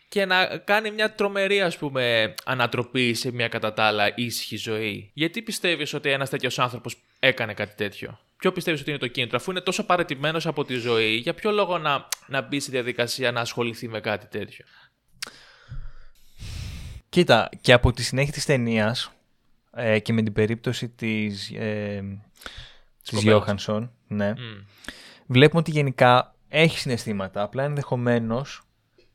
[0.09, 5.11] και να κάνει μια τρομερή ας πούμε ανατροπή σε μια κατά τα άλλα ήσυχη ζωή.
[5.15, 9.37] Γιατί πιστεύεις ότι ένας τέτοιος άνθρωπος έκανε κάτι τέτοιο; Ποιο πιστεύεις ότι είναι το κίνητρο,
[9.37, 13.33] αφού είναι τόσο παρετημένος από τη ζωή, για ποιο λόγο να, να μπει στη διαδικασία
[13.33, 14.65] να ασχοληθεί με κάτι τέτοιο;
[17.09, 19.13] Κοίτα, και από τη συνέχεια της ταινίας
[19.73, 22.03] ε, και με την περίπτωση της, ε,
[23.03, 23.25] της
[24.07, 24.35] ναι,
[25.27, 28.63] βλέπουμε ότι γενικά έχει συναισθήματα, απλά ενδεχομένως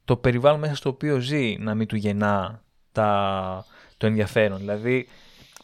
[0.05, 3.65] το περιβάλλον μέσα στο οποίο ζει να μην του γεννά τα,
[3.97, 4.57] το ενδιαφέρον.
[4.57, 5.07] Δηλαδή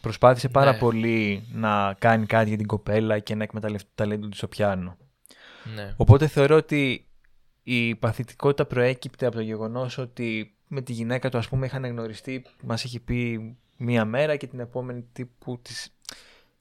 [0.00, 0.78] προσπάθησε πάρα ναι.
[0.78, 4.96] πολύ να κάνει κάτι για την κοπέλα και να εκμεταλλευτεί το ταλέντο του στο πιάνο.
[5.74, 5.94] Ναι.
[5.96, 7.06] Οπότε θεωρώ ότι
[7.62, 12.44] η παθητικότητα προέκυπτε από το γεγονός ότι με τη γυναίκα του ας πούμε είχαν γνωριστεί,
[12.62, 13.40] μας έχει πει
[13.76, 15.94] μία μέρα και την επόμενη τύπου της...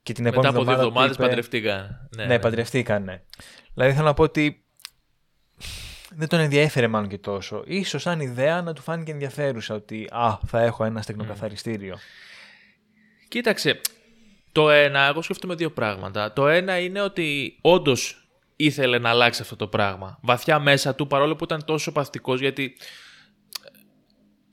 [0.04, 2.10] Και την Μετά από δύο εβδομάδες παντρευτήκαν.
[2.15, 3.22] Ναι, ναι, ναι, παντρευτήκαν, ναι.
[3.74, 4.63] Δηλαδή θέλω να πω ότι
[6.15, 7.63] δεν τον ενδιαφέρε μάλλον και τόσο.
[7.65, 11.95] Ίσως σαν ιδέα να του φάνηκε ενδιαφέρουσα ότι α, θα έχω ένα στεγνοκαθαριστήριο.
[11.95, 12.00] Mm.
[13.28, 13.82] Κοίταξε,
[14.52, 16.34] το ένα, εγώ σκέφτομαι δύο πράγματα.
[16.34, 20.19] Το ένα είναι ότι όντως ήθελε να αλλάξει αυτό το πράγμα.
[20.22, 22.76] Βαθιά μέσα του, παρόλο που ήταν τόσο παθητικός, γιατί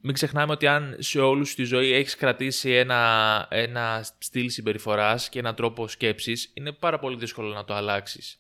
[0.06, 5.38] μην ξεχνάμε ότι αν σε όλους στη ζωή έχεις κρατήσει ένα, ένα στυλ συμπεριφοράς και
[5.38, 8.38] έναν τρόπο σκέψης, είναι πάρα πολύ δύσκολο να το αλλάξεις.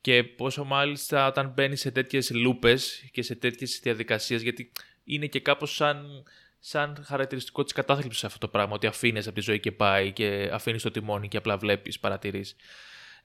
[0.00, 4.72] Και πόσο μάλιστα όταν μπαίνεις σε τέτοιες λούπες και σε τέτοιες διαδικασίες, γιατί
[5.04, 6.24] είναι και κάπως σαν,
[6.58, 10.50] σαν χαρακτηριστικό της κατάθλιψης αυτό το πράγμα, ότι αφήνεις από τη ζωή και πάει και
[10.52, 12.56] αφήνεις το τιμόνι και απλά βλέπεις, παρατηρείς.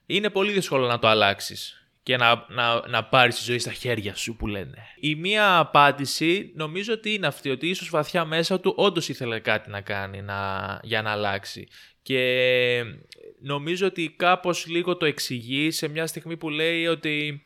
[0.06, 4.14] Είναι πολύ δύσκολο να το αλλάξεις και να, να, να πάρεις τη ζωή στα χέρια
[4.14, 4.86] σου που λένε.
[5.00, 9.70] Η μία απάντηση νομίζω ότι είναι αυτή, ότι ίσως βαθιά μέσα του όντως ήθελε κάτι
[9.70, 11.68] να κάνει να, για να αλλάξει.
[12.02, 12.84] Και
[13.40, 17.44] νομίζω ότι κάπως λίγο το εξηγεί σε μια στιγμή που λέει ότι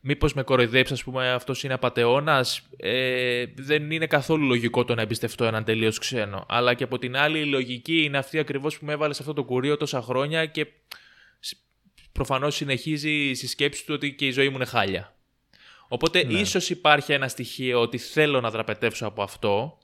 [0.00, 5.02] μήπως με κοροϊδέψεις ας πούμε αυτός είναι απατεώνας ε, δεν είναι καθόλου λογικό το να
[5.02, 8.84] εμπιστευτώ έναν τελείως ξένο αλλά και από την άλλη η λογική είναι αυτή ακριβώς που
[8.84, 10.66] με έβαλε σε αυτό το κουρίο τόσα χρόνια και
[12.16, 15.14] προφανώς συνεχίζει στη σκέψη του ότι και η ζωή μου είναι χάλια.
[15.88, 16.38] Οπότε ναι.
[16.38, 19.78] ίσως υπάρχει ένα στοιχείο ότι θέλω να δραπετεύσω από αυτό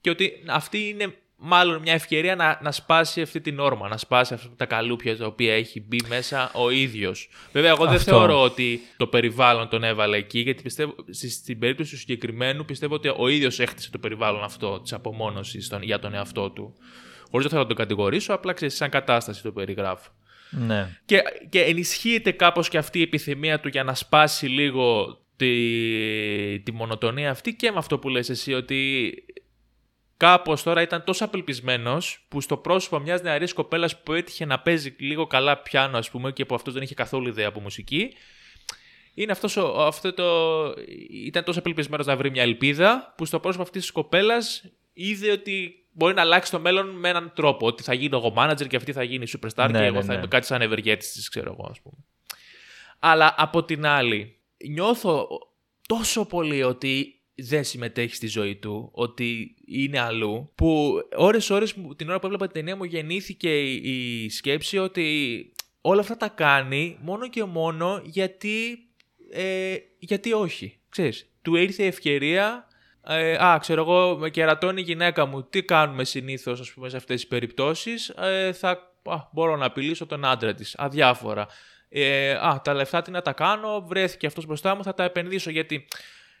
[0.00, 4.34] και ότι αυτή είναι μάλλον μια ευκαιρία να, να σπάσει αυτή την όρμα, να σπάσει
[4.34, 7.28] αυτά τα καλούπια τα οποία έχει μπει μέσα ο ίδιος.
[7.52, 11.98] Βέβαια, εγώ δεν θεωρώ ότι το περιβάλλον τον έβαλε εκεί, γιατί πιστεύω, στην περίπτωση του
[11.98, 16.74] συγκεκριμένου πιστεύω ότι ο ίδιος έχτισε το περιβάλλον αυτό της απομόνωσης για τον εαυτό του.
[17.30, 20.10] Χωρίς να θέλω να τον κατηγορήσω, απλά ξέρεις, σαν κατάσταση το περιγράφω.
[20.50, 20.98] Ναι.
[21.04, 26.72] Και, και ενισχύεται κάπως και αυτή η επιθυμία του για να σπάσει λίγο τη, τη
[26.72, 29.12] μονοτονία αυτή και με αυτό που λες εσύ ότι
[30.16, 34.94] κάπως τώρα ήταν τόσο απελπισμένος που στο πρόσωπο μιας νεαρής κοπέλας που έτυχε να παίζει
[34.98, 38.14] λίγο καλά πιάνο ας πούμε και που αυτός δεν είχε καθόλου ιδέα από μουσική
[39.14, 40.24] είναι αυτός ο, αυτό το,
[41.10, 45.79] ήταν τόσο απελπισμένος να βρει μια ελπίδα που στο πρόσωπο αυτής της κοπέλας είδε ότι
[46.00, 47.66] μπορεί να αλλάξει το μέλλον με έναν τρόπο.
[47.66, 50.12] Ότι θα γίνω εγώ manager και αυτή θα γίνει superstar ναι, και εγώ ναι, θα
[50.12, 50.18] ναι.
[50.18, 51.96] είμαι κάτι σαν ευεργέτης τη, ξέρω εγώ, ας πούμε.
[52.98, 54.36] Αλλά από την άλλη,
[54.68, 55.28] νιώθω
[55.86, 62.18] τόσο πολύ ότι δεν συμμετέχει στη ζωή του, ότι είναι αλλού, που ώρες-ώρες την ώρα
[62.18, 67.44] που έβλεπα την ταινία μου γεννήθηκε η, σκέψη ότι όλα αυτά τα κάνει μόνο και
[67.44, 68.88] μόνο γιατί,
[69.30, 70.78] ε, γιατί όχι.
[70.88, 72.68] Ξέρεις, του ήρθε η ευκαιρία
[73.06, 75.42] ε, α, ξέρω εγώ, με κερατώνει η γυναίκα μου.
[75.42, 78.70] Τι κάνουμε συνήθως, ας πούμε, σε αυτές τις περιπτώσεις; Ε, θα
[79.04, 80.74] α, μπορώ να απειλήσω τον άντρα της.
[80.78, 81.46] Αδιάφορα.
[81.88, 85.50] Ε, α, τα λεφτά τι να τα κάνω, βρέθηκε αυτός μπροστά μου, θα τα επενδύσω.
[85.50, 85.88] Γιατί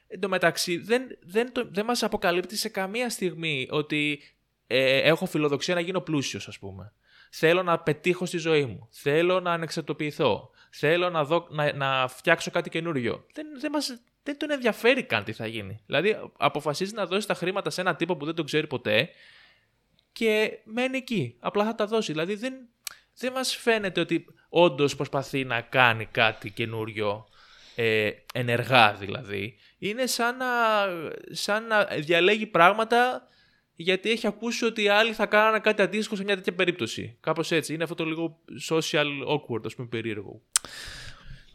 [0.08, 4.22] εν τω μεταξύ δεν, δεν, το, δεν μας αποκαλύπτει σε καμία στιγμή ότι
[4.66, 6.92] ε, έχω φιλοδοξία να γίνω πλούσιος, ας πούμε.
[7.30, 8.88] Θέλω να πετύχω στη ζωή μου.
[8.90, 10.50] Θέλω να ανεξαρτοποιηθώ.
[10.70, 13.26] Θέλω να, δω, να, να φτιάξω κάτι καινούριο.
[13.32, 15.82] Δεν, δεν, μας, δεν τον ενδιαφέρει καν τι θα γίνει.
[15.86, 19.10] Δηλαδή, αποφασίζει να δώσει τα χρήματα σε έναν τύπο που δεν τον ξέρει ποτέ
[20.12, 21.36] και μένει εκεί.
[21.40, 22.12] Απλά θα τα δώσει.
[22.12, 22.54] Δηλαδή, δεν,
[23.16, 27.28] δεν μας φαίνεται ότι όντως προσπαθεί να κάνει κάτι καινούριο,
[27.74, 29.58] ε, ενεργά δηλαδή.
[29.78, 30.48] Είναι σαν να,
[31.30, 33.28] σαν να διαλέγει πράγματα
[33.82, 37.16] γιατί έχει ακούσει ότι οι άλλοι θα κάνανε κάτι αντίστοιχο σε μια τέτοια περίπτωση.
[37.20, 37.74] Κάπως έτσι.
[37.74, 38.38] Είναι αυτό το λίγο
[38.68, 40.40] social awkward, ας πούμε, περίεργο.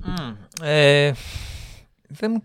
[0.05, 0.35] Mm.
[0.61, 1.11] Ε,
[2.07, 2.43] δεν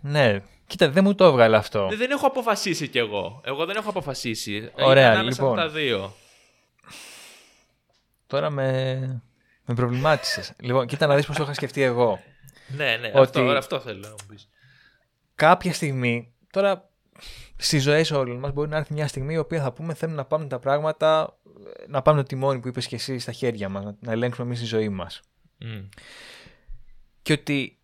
[0.00, 1.88] Ναι, κοίτα, δεν μου το έβγαλε αυτό.
[1.92, 3.40] Δεν έχω αποφασίσει κι εγώ.
[3.44, 4.70] Εγώ δεν έχω αποφασίσει.
[4.74, 5.46] Ωραία, Είναι λοιπόν.
[5.46, 6.14] από τα δύο.
[8.26, 8.98] Τώρα με,
[9.64, 10.52] με προβλημάτισες.
[10.60, 12.20] λοιπόν, κοίτα να δεις πώς το είχα σκεφτεί εγώ.
[12.76, 14.48] ναι, ναι, ότι αυτό, αυτό θέλω να μου πεις.
[15.34, 16.90] Κάποια στιγμή, τώρα
[17.60, 20.24] στις ζωές όλων μας μπορεί να έρθει μια στιγμή η οποία θα πούμε θέλουμε να
[20.24, 21.38] πάμε τα πράγματα,
[21.88, 24.66] να πάμε το τιμόνι που είπες και εσύ στα χέρια μας, να ελέγξουμε εμείς τη
[24.66, 25.20] ζωή μας.
[25.58, 25.88] Μμ.
[27.22, 27.78] Και ότι.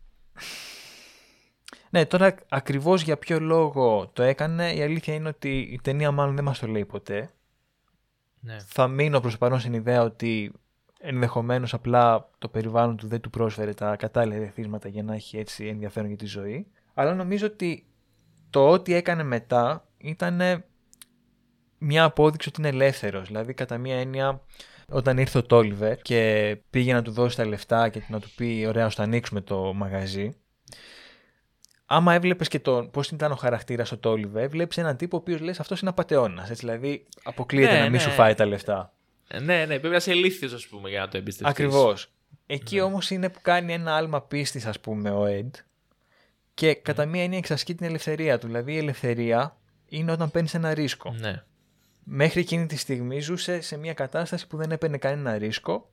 [1.90, 6.34] Ναι, τώρα ακριβώς για ποιο λόγο το έκανε, η αλήθεια είναι ότι η ταινία μάλλον
[6.34, 7.30] δεν μας το λέει ποτέ.
[8.40, 8.56] Ναι.
[8.66, 10.52] Θα μείνω προς το παρόν στην ιδέα ότι
[11.00, 15.66] ενδεχομένως απλά το περιβάλλον του δεν του πρόσφερε τα κατάλληλα ρεθίσματα για να έχει έτσι
[15.66, 16.66] ενδιαφέρον για τη ζωή.
[16.94, 17.86] Αλλά νομίζω ότι
[18.54, 20.64] το ό,τι έκανε μετά ήταν
[21.78, 23.26] μια απόδειξη ότι είναι ελεύθερος.
[23.26, 24.40] Δηλαδή κατά μία έννοια
[24.88, 28.64] όταν ήρθε ο Τόλιβερ και πήγε να του δώσει τα λεφτά και να του πει
[28.68, 30.36] ωραία, ας το ανοίξουμε το μαγαζί.
[31.86, 35.40] Άμα έβλεπες και το πώς ήταν ο χαρακτήρας ο Τόλιβερ, βλέπεις έναν τύπο ο οποίος
[35.40, 36.48] λες αυτός είναι απαταιώνας.
[36.48, 37.98] Δηλαδή, αποκλείεται Ναι, να μην ναι.
[37.98, 38.92] σου φάει τα λεφτά.
[39.28, 41.64] Ε, Ναι, ναι, πρέπει να είσαι ηλίθιος, ας πούμε, για να το εμπιστευτείς.
[41.64, 42.12] Ακριβώς.
[42.46, 42.82] Εκεί Ναι.
[42.82, 45.54] όμως είναι που κάνει ένα άλμα πίστης, ας πούμε, ο Ed.
[46.54, 46.74] Και Ναι.
[46.74, 48.46] κατά μία έννοια εξασκεί την ελευθερία του.
[48.46, 51.12] Δηλαδή, η ελευθερία είναι όταν παίρνεις ένα ρίσκο.
[51.12, 51.42] Ναι.
[52.04, 55.90] Μέχρι εκείνη τη στιγμή ζούσε σε μια κατάσταση που δεν έπαιρνε κανένα ρίσκο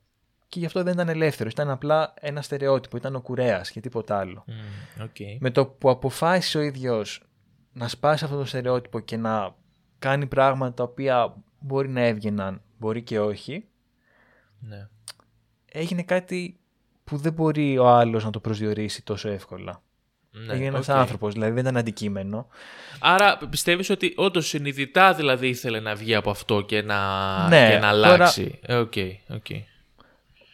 [0.48, 1.50] και γι' αυτό δεν ήταν ελεύθερος.
[1.52, 2.98] Ήταν απλά ένα στερεότυπο.
[2.98, 4.44] Ήταν ο κουρέας και τίποτα άλλο.
[4.48, 5.16] Μμ, Οκ.
[5.40, 7.24] Με το που αποφάσισε ο ίδιος
[7.74, 9.56] να σπάσει αυτό το στερεότυπο και να
[10.00, 13.68] κάνει πράγματα τα οποία μπορεί να έβγαιναν, μπορεί και όχι,
[14.60, 14.88] Ναι.
[15.72, 16.60] έγινε κάτι
[17.04, 19.84] που δεν μπορεί ο άλλος να το προσδιορίσει τόσο εύκολα.
[20.32, 20.96] Ναι, έγινε ένας οκ.
[20.96, 22.48] άνθρωπος, δηλαδή δεν ήταν αντικείμενο.
[23.00, 27.00] Άρα πιστεύεις ότι όντως συνειδητά δηλαδή ήθελε να βγει από αυτό και να,
[27.48, 28.94] Ναι, και να τώρα- αλλάξει; Ε, Ok,
[29.28, 29.46] ok.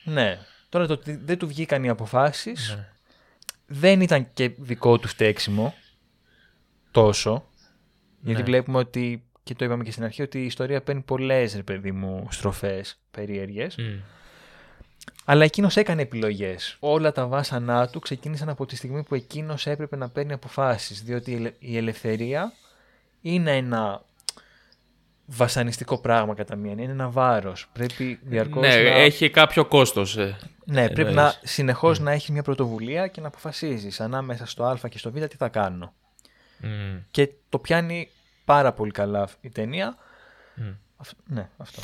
[0.04, 0.40] Ναι.
[0.70, 2.88] Τώρα το ότι δεν του βγήκαν οι αποφάσεις Ναι.
[3.66, 5.74] δεν ήταν και δικό του φταίξιμο
[6.92, 7.46] τόσο.
[8.22, 8.46] Γιατί Ναι.
[8.46, 11.92] βλέπουμε ότι, και το είπαμε και στην αρχή, ότι η ιστορία παίρνει πολλές ρε παιδί
[11.92, 13.76] μου στροφές περίεργες.
[13.76, 14.00] Μμ.
[15.26, 16.78] Αλλά εκείνος έκανε επιλογές.
[16.80, 21.04] Όλα τα βάσανά του ξεκίνησαν από τη στιγμή που εκείνος έπρεπε να παίρνει αποφάσεις.
[21.04, 22.54] Διότι η ελε- η ελευθερία
[23.22, 24.02] είναι ένα
[25.26, 26.70] βασανιστικό πράγμα κατά μία.
[26.72, 26.84] έννοια.
[26.84, 27.68] Είναι ένα βάρος.
[27.74, 28.90] Πρέπει διαρκώς Ναι, να.
[28.90, 30.18] έχει κάποιο κόστος.
[30.18, 30.38] ε.
[30.66, 31.16] Ναι, πρέπει εννοείς.
[31.16, 35.24] να συνεχώ να έχει μια πρωτοβουλία και να αποφασίζεις ανάμεσα στο Α και στο Β
[35.24, 35.94] τι θα κάνω.
[36.58, 36.98] Μμ.
[37.12, 38.10] Και το πιάνει
[38.46, 39.98] πάρα πολύ καλά η ταινία.
[40.56, 40.70] Μμ.
[40.98, 41.82] Αυ- ναι, αυτό.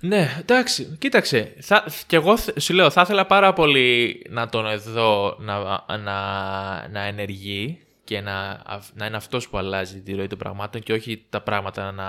[0.00, 1.54] Ναι, εντάξει, κοίταξε.
[1.60, 5.58] Θα, και εγώ θ- σου λέω, θα ήθελα πάρα πολύ να τον δω να,
[5.96, 10.80] να, να ενεργεί και να, αυ- να είναι αυτός που αλλάζει τη ροή των πραγμάτων
[10.80, 12.06] και όχι τα πράγματα να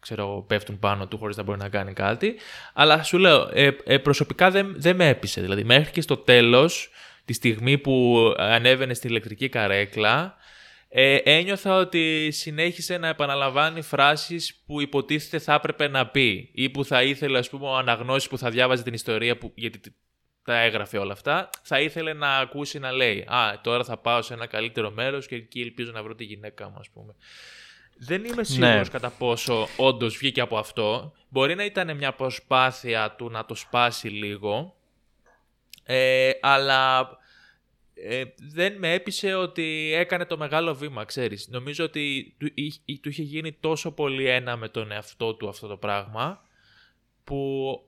[0.00, 2.34] ξέρω, εγώ, πέφτουν πάνω του χωρίς να μπορεί να κάνει κάτι.
[2.72, 5.40] Αλλά σου λέω, ε, ε, προσωπικά δεν, δεν με έπεισε.
[5.40, 6.90] Δηλαδή, μέχρι και στο τέλος,
[7.24, 10.36] τη στιγμή που ανέβαινε στη ηλεκτρική καρέκλα,
[10.88, 16.84] ε, ένιωθα ότι συνέχισε να επαναλαμβάνει φράσεις που υποτίθεται θα έπρεπε να πει ή που
[16.84, 19.94] θα ήθελε, ας πούμε, ο αναγνώσης που θα διάβαζε την ιστορία που, γιατί τ-
[20.42, 24.34] τα έγραφε όλα αυτά, θα ήθελε να ακούσει να λέει «Α, τώρα θα πάω σε
[24.34, 27.14] ένα καλύτερο μέρος και εκεί ελπίζω να βρω τη γυναίκα μου», ας πούμε.
[28.00, 31.12] Δεν είμαι σίγουρος κατά πόσο όντως βγήκε από αυτό.
[31.28, 34.76] Μπορεί να ήταν μια προσπάθεια του να το σπάσει λίγο,
[35.84, 37.08] ε, αλλά
[38.04, 41.48] ε, δεν με έπεισε ότι έκανε το μεγάλο βήμα, ξέρεις.
[41.48, 45.66] Νομίζω ότι του, εί- του είχε γίνει τόσο πολύ ένα με τον εαυτό του αυτό
[45.66, 46.42] το πράγμα,
[47.24, 47.80] που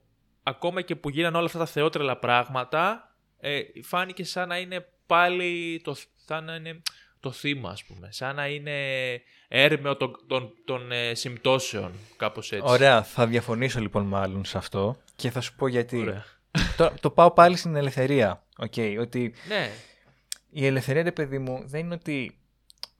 [0.43, 5.81] ακόμα και που γίνανε όλα αυτά τα θεότρελα πράγματα, ε, φάνηκε σαν να είναι πάλι
[5.83, 5.95] το,
[6.25, 6.81] σαν να είναι
[7.19, 8.07] το θύμα, ας πούμε.
[8.11, 8.75] Σαν να είναι
[9.47, 12.65] έρμεο των, των, των ε, συμπτώσεων, κάπως έτσι.
[12.71, 15.97] Ωραία, θα διαφωνήσω λοιπόν μάλλον σε αυτό και θα σου πω γιατί.
[15.99, 16.25] Ωραία.
[16.77, 18.43] το, το πάω πάλι στην ελευθερία.
[18.57, 19.71] Οκ, ότι Ναι,
[20.51, 22.37] η ελευθερία, ρε παιδί μου, δεν είναι ότι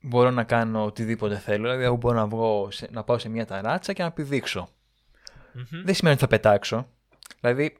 [0.00, 1.62] μπορώ να κάνω οτιδήποτε θέλω.
[1.62, 4.68] Δηλαδή, εγώ μπορώ να, βγω σε- να πάω σε μια ταράτσα και να πηδήξω.
[5.52, 5.84] Μμμ.
[5.84, 6.88] Δεν σημαίνει ότι θα πετάξω.
[7.40, 7.76] Δηλαδή,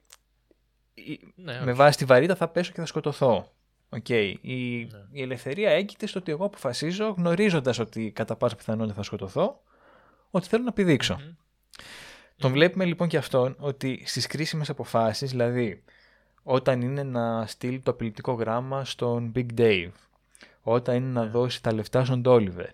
[0.95, 1.73] η- ναι με όχι.
[1.73, 3.53] βάση τη βαρύτητα θα πέσω και θα σκοτωθώ.
[3.89, 4.09] Οκ.
[4.09, 4.99] Η, Ναι.
[5.13, 9.63] η ελευθερία έγκειται στο ότι εγώ αποφασίζω, γνωρίζοντας ότι κατά πάσα πιθανότητα θα σκοτωθώ,
[10.31, 11.15] ότι θέλω να πηδήξω.
[11.15, 11.35] Μμμ.
[12.37, 15.85] Τον βλέπουμε λοιπόν και αυτόν ότι στις κρίσιμες αποφάσεις, δηλαδή
[16.43, 19.91] όταν είναι να στείλει το απειλητικό γράμμα στον Big Dave,
[20.63, 22.71] όταν είναι να δώσει τα λεφτά στον Τόλιβερ,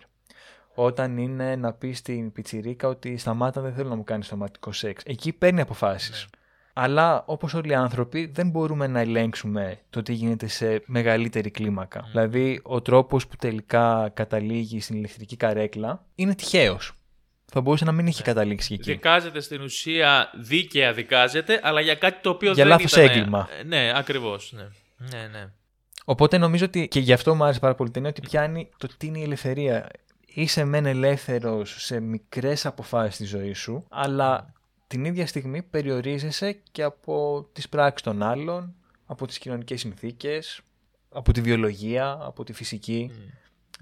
[0.73, 5.03] όταν είναι να πει στην πιτσιρίκα ότι σταμάτα δεν θέλω να μου κάνεις σωματικό σεξ.
[5.05, 6.27] Εκεί παίρνει αποφάσεις.
[6.73, 12.07] Αλλά όπως όλοι οι άνθρωποι δεν μπορούμε να ελέγξουμε το τι γίνεται σε μεγαλύτερη κλίμακα.
[12.11, 16.93] Δηλαδή ο τρόπος που τελικά καταλήγει στην ηλεκτρική καρέκλα είναι τυχαίος.
[17.51, 18.91] Θα μπορούσε να μην είχε καταλήξει και εκεί.
[18.91, 23.03] Δικάζεται στην ουσία, δίκαια δικάζεται, αλλά για κάτι το οποίο Για δεν λάθος ήταν...
[23.03, 23.49] έγκλημα.
[23.59, 24.53] Ε, Ναι, ακριβώς.
[24.55, 25.27] Ναι, ναι.
[25.27, 25.49] ναι.
[26.05, 28.87] Οπότε νομίζω ότι και γι' αυτό μου άρεσε πάρα πολύ η ταινία ότι πιάνει το
[28.97, 29.89] τι είναι η ελευθερία.
[30.25, 34.53] Είσαι μεν ελεύθερος σε μικρές αποφάσεις στη ζωής σου, αλλά
[34.87, 40.61] την ίδια στιγμή περιορίζεσαι και από τις πράξεις των άλλων, από τις κοινωνικές συνθήκες,
[41.09, 43.11] από τη βιολογία, από τη φυσική.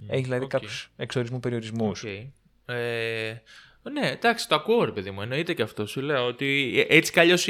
[0.08, 0.50] Έχεις δηλαδή Οκ.
[0.50, 2.04] κάποιους εξ ορισμού περιορισμούς.
[2.04, 2.10] Οκ.
[2.68, 3.42] Ε,
[3.92, 5.22] ναι, εντάξει, το ακούω, ρε παιδί μου.
[5.22, 5.86] Εννοείται και αυτό.
[5.86, 7.48] Σου λέω ότι ε, έτσι κι αλλιώς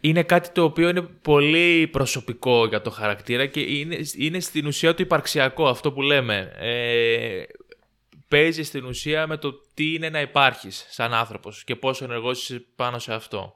[0.00, 4.94] είναι κάτι το οποίο είναι πολύ προσωπικό για το χαρακτήρα και είναι, είναι στην ουσία
[4.94, 6.52] το υπαρξιακό, αυτό που λέμε.
[6.58, 7.42] Ε,
[8.28, 12.66] παίζεις στην ουσία με το τι είναι να υπάρχεις σαν άνθρωπος και πόσο ενεργός είσαι
[12.76, 13.54] πάνω σε αυτό.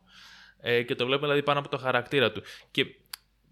[0.61, 2.43] Ε, και το βλέπουμε δηλαδή πάνω από το χαρακτήρα του.
[2.71, 2.87] Και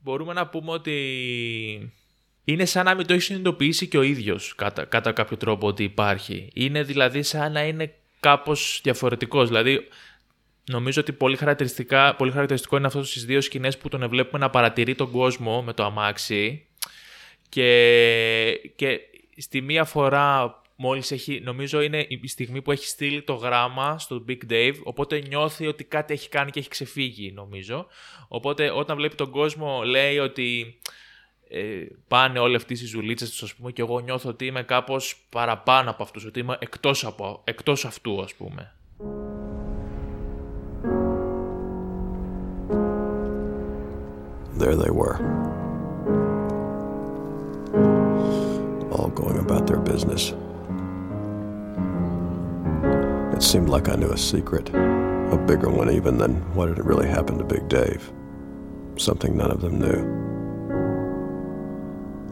[0.03, 1.95] μπορούμε να πούμε ότι
[2.45, 5.83] είναι σαν να μην το έχει συνειδητοποιήσει και ο ίδιος κατά, κατά κάποιο τρόπο ότι
[5.83, 6.51] υπάρχει.
[6.55, 9.49] Είναι δηλαδή σαν να είναι κάπως διαφορετικός.
[9.49, 9.89] Δηλαδή
[10.71, 14.51] νομίζω ότι πολύ, χαρακτηριστικά, πολύ χαρακτηριστικό είναι αυτός στις δύο σκηνές που τον βλέπουμε να
[14.51, 16.67] παρατηρεί τον κόσμο με το αμάξι
[17.49, 19.01] και, και
[19.37, 24.25] στη μία φορά μόλις έχει, νομίζω είναι η στιγμή που έχει στείλει το γράμμα στο
[24.29, 27.87] Big Dave, οπότε νιώθει ότι κάτι έχει κάνει και έχει ξεφύγει νομίζω.
[28.29, 30.79] Οπότε όταν βλέπει τον κόσμο λέει ότι
[31.57, 35.27] ε, πάνε όλοι αυτοί οι ζουλίτσες τους ας πούμε και εγώ νιώθω ότι είμαι κάπως
[35.29, 38.73] παραπάνω από αυτούς, ότι είμαι εκτός, από, εκτός αυτού ας πούμε.
[44.59, 45.17] There they were.
[48.97, 50.23] All going about their business.
[53.37, 54.67] It seemed like I knew a secret,
[55.37, 58.03] a bigger one even than what had really happened to Big Dave.
[59.09, 60.25] Something none of them knew.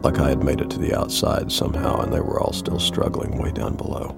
[0.03, 3.37] Like I had made it to the outside somehow and they were all still struggling
[3.41, 4.15] way down below.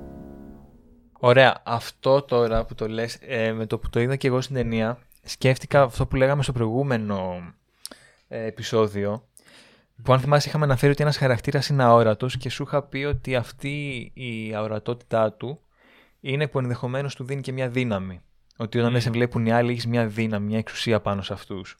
[1.20, 4.56] Ωραία, αυτό τώρα που το λες, ε, με το που το είδα και εγώ στην
[4.56, 7.44] ταινία, σκέφτηκα αυτό που λέγαμε στο προηγούμενο
[8.28, 9.28] ε, επεισόδιο,
[10.04, 13.36] που αν θυμάσαι είχαμε αναφέρει ότι ένας χαρακτήρας είναι αόρατος και σου είχα πει ότι
[13.36, 15.60] αυτή η αορατότητά του
[16.20, 18.22] είναι που ενδεχομένως του δίνει και μια δύναμη.
[18.58, 21.78] Ότι όταν δεν σε βλέπουν οι άλλοι έχεις μια δύναμη, μια εξουσία πάνω σε αυτούς.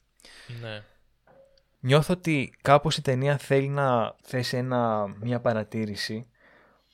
[0.62, 0.82] Ναι.
[1.80, 6.26] Νιώθω ότι κάπως η ταινία θέλει να θέσει ένα, μια παρατήρηση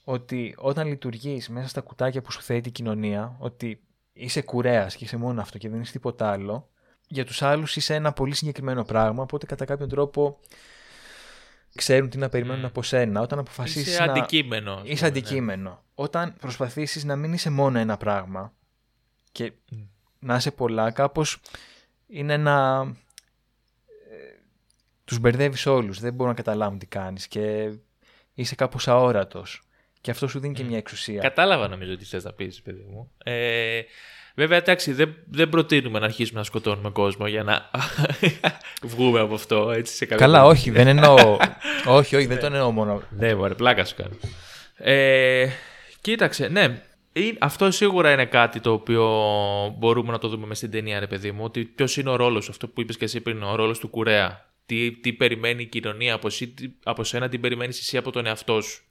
[0.05, 3.81] ότι όταν λειτουργείς μέσα στα κουτάκια που σου θέτει η κοινωνία, ότι
[4.13, 6.69] είσαι κουρέας και είσαι μόνο αυτό και δεν είσαι τίποτα άλλο,
[7.09, 10.39] για τους άλλους είσαι ένα πολύ συγκεκριμένο πράγμα, οπότε κατά κάποιον τρόπο
[11.75, 13.21] ξέρουν τι να περιμένουν από σένα.
[13.21, 14.13] Όταν αποφασίσεις Είσαι να...
[14.13, 14.73] αντικείμενο.
[14.73, 15.07] ας Είσαι πούμε, ναι.
[15.07, 15.83] αντικείμενο.
[15.95, 18.53] Όταν προσπαθήσεις να μην είσαι μόνο ένα πράγμα
[19.33, 19.53] και
[20.19, 21.41] να είσαι πολλά, κάπως
[22.07, 22.83] είναι να...
[25.13, 27.71] ε, τους μπερδεύεις όλους, δεν μπορούν να καταλάβουν τι κάνεις και
[28.35, 29.63] είσαι κάπως αόρατος.
[30.01, 31.21] Και αυτό σου δίνει και μια εξουσία.
[31.21, 33.11] Κατάλαβα νομίζω τι θες να πεις, παιδί μου.
[33.25, 33.81] Ε,
[34.35, 37.71] βέβαια, εντάξει, δεν, δεν προτείνουμε να αρχίσουμε να σκοτώνουμε κόσμο για να
[38.93, 40.69] βγούμε από αυτό, έτσι, σε κάποια Καλά, περίπτωση.
[40.69, 41.37] όχι, δεν εννοώ.
[41.99, 43.03] όχι, όχι, δεν το εννοώ μόνο.
[43.11, 44.17] Ναι, μωρέ, πλάκα σου κάνω.
[44.77, 45.49] Ε,
[46.01, 46.83] κοίταξε, ναι.
[47.13, 49.05] Ε, Αυτό σίγουρα είναι κάτι το οποίο
[49.79, 51.45] μπορούμε να το δούμε μες στην ταινία, ρε παιδί μου.
[51.45, 54.51] Ότι ποιος είναι ο ρόλος, αυτό που είπες και εσύ πριν, ο ρόλος του κουρέα.
[54.73, 58.27] Τι, τι περιμένει η κοινωνία από, εσύ, τι- από σένα, τι περιμένεις εσύ από τον
[58.27, 58.83] εαυτό σου.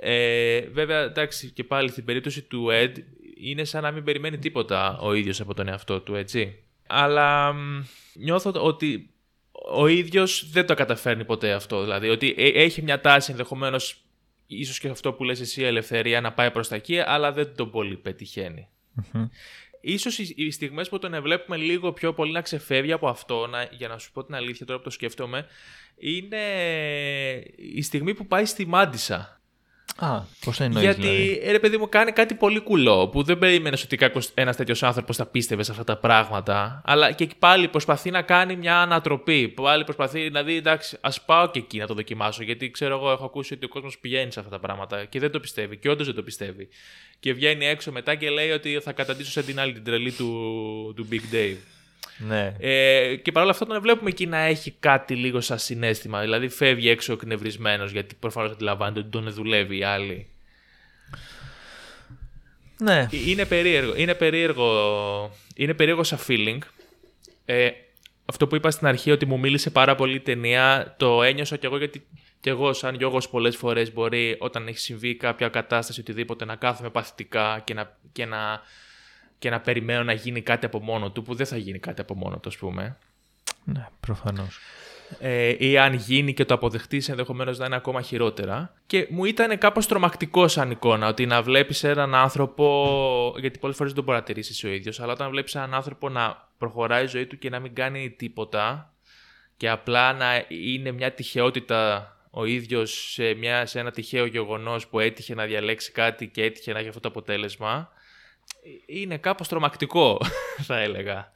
[0.00, 2.92] Ε, βέβαια, εντάξει, και πάλι στην περίπτωση του Ed
[3.40, 6.58] είναι σαν να μην περιμένει τίποτα ο ίδιος από τον εαυτό του, έτσι.
[6.86, 7.82] Αλλά μ,
[8.14, 9.10] νιώθω ότι
[9.72, 11.82] ο ίδιος δεν το καταφέρνει ποτέ αυτό.
[11.82, 14.02] Δηλαδή, ότι ε- έχει μια τάση ενδεχομένως
[14.46, 17.70] ίσως και αυτό που λες εσύ, ελευθερία, να πάει προς τα εκεί, αλλά δεν τον
[17.70, 18.68] πολύ πετυχαίνει.
[19.80, 23.62] Ίσως οι, οι στιγμές που τον βλέπουμε λίγο πιο πολύ να ξεφεύγει από αυτό, να,
[23.62, 25.46] για να σου πω την αλήθεια τώρα που το σκέφτομαι,
[25.96, 26.36] είναι
[27.56, 29.39] η στιγμή που πάει στη Μάντισα.
[30.02, 33.22] Α, πώς το εννοείς Γιατί, δηλαδή; ε, ρε παιδί μου, κάνει κάτι πολύ κουλό που
[33.22, 33.98] δεν περίμενες ότι
[34.34, 36.82] ένας τέτοιος άνθρωπος θα πίστευε σε αυτά τα πράγματα.
[36.84, 39.48] Αλλά και εκεί πάλι προσπαθεί να κάνει μια ανατροπή.
[39.48, 42.42] Πάλι προσπαθεί να δει, εντάξει, ας πάω και εκεί να το δοκιμάσω.
[42.42, 45.30] Γιατί ξέρω εγώ, έχω ακούσει ότι ο κόσμος πηγαίνει σε αυτά τα πράγματα και δεν
[45.30, 45.76] το πιστεύει.
[45.76, 46.68] Και όντως δεν το πιστεύει.
[47.20, 50.26] Και βγαίνει έξω μετά και λέει ότι θα καταντήσω σε την άλλη την τρελή του,
[50.96, 51.56] του Big Dave.
[52.26, 52.54] Ναι.
[52.58, 56.20] Ε, και παρόλα αυτά τον βλέπουμε εκεί να έχει κάτι λίγο σαν συνέστημα.
[56.20, 60.26] Δηλαδή φεύγει έξω εκνευρισμένος γιατί προφανώς αντιλαμβάνεται ότι τον δουλεύει οι άλλοι.
[62.78, 63.08] ναι.
[63.26, 63.92] Είναι περίεργο.
[63.96, 66.58] Είναι περίεργο, είναι περίεργο σαν feeling.
[67.44, 67.70] Ε,
[68.24, 71.66] αυτό που είπα στην αρχή ότι μου μίλησε πάρα πολύ η ταινία, το ένιωσα κι
[71.66, 72.06] εγώ γιατί
[72.40, 76.90] κι εγώ σαν Γιώργος πολλές φορές μπορεί όταν έχει συμβεί κάποια κατάσταση οτιδήποτε να κάθομαι
[76.90, 78.60] παθητικά και να, και να,
[79.40, 82.14] και να περιμένω να γίνει κάτι από μόνο του που δεν θα γίνει κάτι από
[82.14, 82.96] μόνο του ας πούμε.
[83.64, 84.58] ναι, προφανώς.
[85.18, 88.74] Ε, ή αν γίνει και το αποδεχτείς ενδεχομένως να είναι ακόμα χειρότερα.
[88.86, 93.92] Και μου ήταν κάπως τρομακτικό σαν εικόνα ότι να βλέπεις έναν άνθρωπο, γιατί πολλές φορές
[93.92, 97.06] δεν το μπορεί να τηρήσεις ο ίδιος, αλλά όταν βλέπεις έναν άνθρωπο να προχωράει η
[97.06, 98.92] ζωή του και να μην κάνει τίποτα
[99.56, 104.98] και απλά να είναι μια τυχεότητα ο ίδιος σε, μια, σε ένα τυχαίο γεγονός που
[104.98, 107.92] έτυχε να διαλέξει κάτι και έτυχε να έχει αυτό το αποτέλεσμα,
[108.86, 110.20] είναι κάπως τρομακτικό
[110.68, 111.30] θα έλεγα.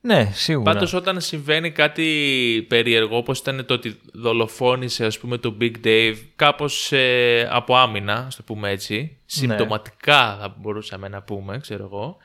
[0.00, 0.72] Ναι, σίγουρα.
[0.72, 6.16] Πάντως όταν συμβαίνει κάτι περίεργο, όπως ήταν το ότι δολοφόνησε ας πούμε το Big Dave
[6.36, 9.08] κάπως ε, από άμυνα, ας το πούμε έτσι, Ναι.
[9.26, 12.16] συμπτωματικά θα μπορούσαμε να πούμε, ξέρω εγώ,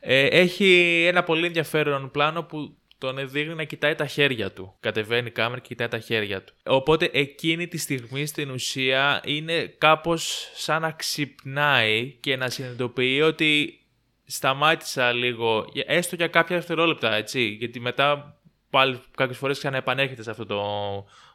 [0.00, 4.76] ε, έχει ένα πολύ ενδιαφέρον πλάνο που τον δείχνει να κοιτάει τα χέρια του.
[4.80, 6.54] Κατεβαίνει η κάμερα και κοιτάει τα χέρια του.
[6.64, 13.80] Οπότε εκείνη τη στιγμή στην ουσία είναι κάπως σαν να ξυπνάει και να συνειδητοποιεί ότι
[14.24, 18.32] σταμάτησα λίγο, για- έστω για κάποια δευτερόλεπτα, έτσι, γιατί μετά
[18.70, 20.62] πάλι κάποιες φορές ξαναεπανέρχεται σε αυτό το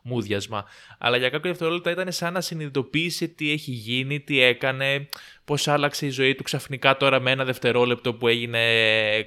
[0.04, 0.66] μούδιασμα.
[0.98, 5.08] Αλλά για κάποια δευτερόλεπτα ήταν σαν να συνειδητοποίησε τι έχει γίνει, τι έκανε,
[5.46, 8.60] πώς άλλαξε η ζωή του ξαφνικά τώρα με ένα δευτερόλεπτο που έγινε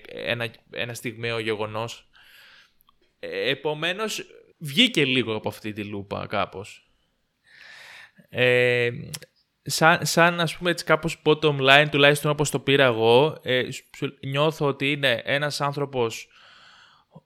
[0.07, 2.06] ένα, ένα στιγμαίο γεγονός.
[3.19, 4.27] Ε, Επομένως,
[4.59, 6.91] βγήκε λίγο από αυτή τη λούπα κάπως.
[8.29, 8.91] Ε,
[9.63, 14.19] σαν, σαν ας πούμε έτσι κάπως bottom line, τουλάχιστον όπως το πήρα εγώ, ε, σου-
[14.21, 16.29] νιώθω ότι είναι ένας άνθρωπος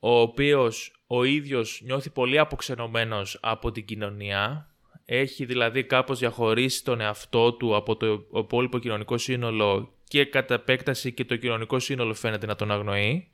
[0.01, 4.65] ο οποίος ο ίδιος νιώθει πολύ αποξενωμένος από την κοινωνία.
[5.05, 11.13] Έχει δηλαδή κάπως διαχωρίσει τον εαυτό του από το υπόλοιπο κοινωνικό σύνολο και κατά επέκταση
[11.13, 13.31] και το κοινωνικό σύνολο φαίνεται να τον αγνοεί.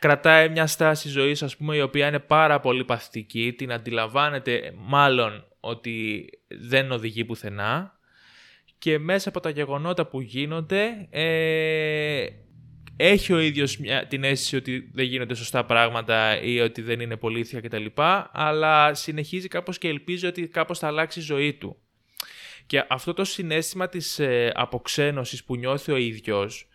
[0.00, 5.46] Κρατάει μια στάση ζωής ας πούμε η οποία είναι πάρα πολύ παθητική, την αντιλαμβάνεται μάλλον
[5.60, 7.98] ότι δεν οδηγεί πουθενά
[8.78, 12.26] και μέσα από τα γεγονότα που γίνονται ε,
[12.96, 17.16] έχει ο ίδιος μια, την αίσθηση ότι δεν γίνονται σωστά πράγματα ή ότι δεν είναι
[17.16, 17.86] πολίθια κτλ.
[18.32, 21.76] Αλλά συνεχίζει κάπως και ελπίζει ότι κάπως θα αλλάξει η ζωή του.
[22.66, 26.68] Και αυτό το συνέστημα της ε, αποξένωσης που νιώθει ο ίδιος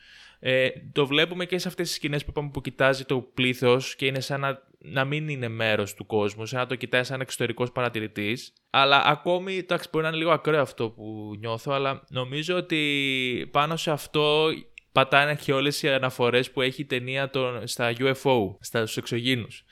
[0.48, 4.06] ε, το βλέπουμε και σε αυτές τις σκηνές που είπαμε που κοιτάζει το πλήθος και
[4.06, 7.72] είναι σαν να, να μην είναι μέρος του κόσμου, σαν να το κοιτάει σαν εξωτερικός
[7.72, 8.54] παρατηρητής.
[8.70, 13.76] Αλλά ακόμη, εντάξει, μπορεί να είναι λίγο ακραίο αυτό που νιώθω, αλλά νομίζω ότι πάνω
[13.76, 14.48] σε αυτό
[14.92, 19.64] πατάνε και όλες οι αναφορές που έχει η ταινία των, στα UFO, στα εξωγήνους.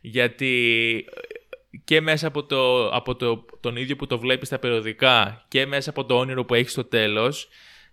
[0.00, 5.44] Γιατί ε, και μέσα από, το, από το, τον ίδιο που το βλέπεις στα περιοδικά
[5.48, 7.48] και μέσα από το όνειρο που έχεις στο τέλος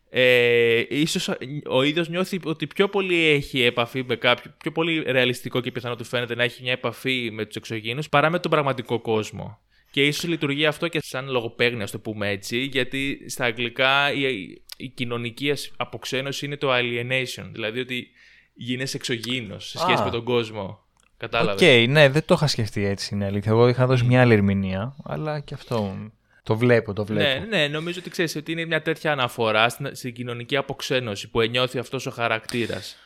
[0.10, 1.30] ε, ίσως
[1.68, 5.96] ο ίδιος νιώθει ότι πιο πολύ έχει επαφή με κάποιο, πιο πολύ ρεαλιστικό και πιθανό
[5.96, 9.60] του φαίνεται να έχει μια επαφή με τους εξωγήνους παρά με τον πραγματικό κόσμο.
[9.92, 14.24] Και ίσως λειτουργεί αυτό και σαν λογοπαίγνια, ας το πούμε έτσι, γιατί στα αγγλικά η,
[14.78, 18.08] η κοινωνική αποξένωση είναι το alienation, δηλαδή ότι
[18.54, 20.06] γίνεσαι εξωγήινος σε σχέση Α.
[20.06, 20.62] με τον κόσμο.
[20.62, 21.86] Οκ, Κατάλαβε.
[21.86, 23.52] ναι, δεν το είχα σκεφτεί έτσι είναι αλήθεια.
[23.52, 25.98] Εγώ είχα δώσει μια άλλη ερμηνεία, αλλά και αυτό
[26.48, 27.40] το βλέπω, το βλέπω.
[27.40, 31.42] Ναι, ναι, νομίζω ότι ξέρεις ότι είναι μια τέτοια αναφορά στην, στην κοινωνική αποξένωση που
[31.42, 32.98] νιώθει αυτός ο χαρακτήρας.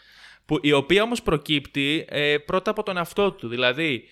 [0.62, 3.48] Η οποία όμως προκύπτει ε, πρώτα από τον εαυτό του.
[3.48, 4.08] Δηλαδή,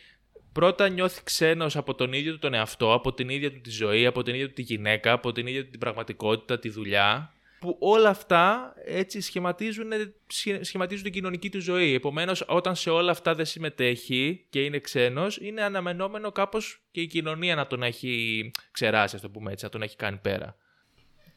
[0.52, 4.06] πρώτα νιώθει ξένος από τον ίδιο του τον εαυτό, από την ίδια του τη ζωή,
[4.06, 7.34] από την ίδια του τη γυναίκα, από την ίδια του την πραγματικότητα, τη δουλειά.
[7.60, 9.92] Που όλα αυτά έτσι σχηματίζουν,
[10.28, 11.94] σχε- σχηματίζουν την κοινωνική του ζωή.
[11.94, 17.08] Επομένως, όταν σε όλα αυτά δεν συμμετέχει και είναι ξένος, είναι αναμενόμενο κάπως και η
[17.08, 20.56] κοινωνία να τον έχει ξεράσει, ας το πούμε έτσι, να τον έχει κάνει πέρα.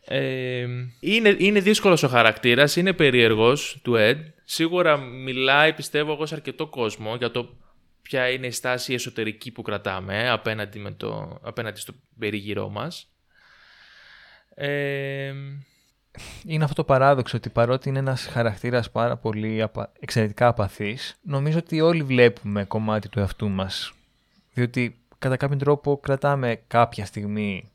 [0.04, 0.66] Ε,
[1.00, 4.16] είναι, είναι δύσκολος ο χαρακτήρας, είναι περίεργος του Ed.
[4.44, 7.56] Σίγουρα μιλάει, πιστεύω εγώ, σε αρκετό κόσμο για το
[8.02, 13.12] ποια είναι η στάση εσωτερική που κρατάμε απέναντι, με το, απέναντι στο περίγυρό μας.
[14.54, 15.32] Ε,
[16.46, 19.92] Είναι αυτό το παράδοξο ότι παρότι είναι ένας χαρακτήρας πάρα πολύ απα...
[20.00, 23.92] εξαιρετικά απαθής, νομίζω ότι όλοι βλέπουμε κομμάτι του εαυτού μας.
[24.52, 27.70] Διότι κατά κάποιον τρόπο κρατάμε κάποια στιγμή,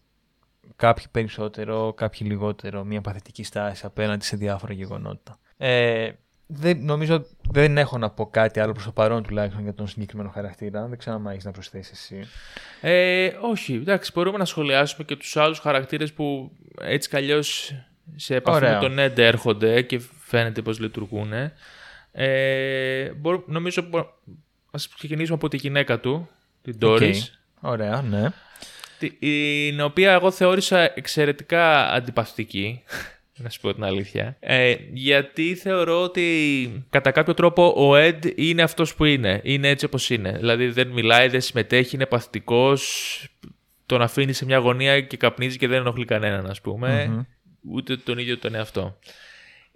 [0.76, 5.40] κάποιοι περισσότερο, κάποιοι λιγότερο, μια παθητική στάση απέναντι σε διάφορα γεγονότα.
[5.58, 6.12] Ε,
[6.48, 10.30] δεν, νομίζω δεν έχω να πω κάτι άλλο προς το παρόν τουλάχιστον για τον συγκεκριμένο
[10.30, 10.88] χαρακτήρα.
[10.88, 12.28] Δεν ξέρω αν έχεις να προσθέσεις εσύ.
[12.82, 17.74] Ε, όχι, εντάξει, μπορούμε να σχολιάσουμε και τους άλλους χαρακτήρες που έτσι κι αλλιώς
[18.16, 18.82] σε επαφή Ωραία.
[18.82, 21.32] με τον Ed έρχονται και φαίνεται πως λειτουργούν.
[22.12, 24.10] Ε, μπορώ- νομίζω μπο-
[24.72, 26.30] ας ξεκινήσουμε από τη γυναίκα του,
[26.62, 27.72] την Doris, Ok.
[27.72, 28.30] Ωραία, ναι.
[29.00, 32.84] τη- την οποία εγώ θεώρησα εξαιρετικά αντιπαθητική,
[33.44, 34.36] να σου πω την αλήθεια.
[34.40, 39.40] Ε, γιατί θεωρώ ότι κατά κάποιο τρόπο ο Ed είναι αυτός που είναι.
[39.44, 40.32] Είναι έτσι όπως είναι.
[40.32, 43.28] Δηλαδή δεν μιλάει, δεν συμμετέχει, είναι παθητικός,
[43.86, 47.26] τον αφήνει σε μια γωνία και καπνίζει και δεν ενοχλεί κανέναν, ας πούμε.
[47.72, 48.98] Ούτε τον ίδιο τον εαυτό.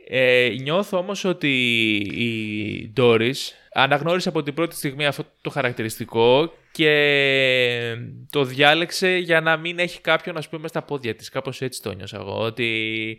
[0.08, 1.50] Ε, νιώθω όμως ότι
[1.98, 3.36] η Doris
[3.74, 7.96] αναγνώρισε από την πρώτη στιγμή αυτό το χαρακτηριστικό και
[8.30, 11.30] το διάλεξε για να μην έχει κάποιον ας πούμε στα πόδια της.
[11.30, 12.40] Κάπως έτσι το νιώσα εγώ.
[12.40, 13.18] Ότι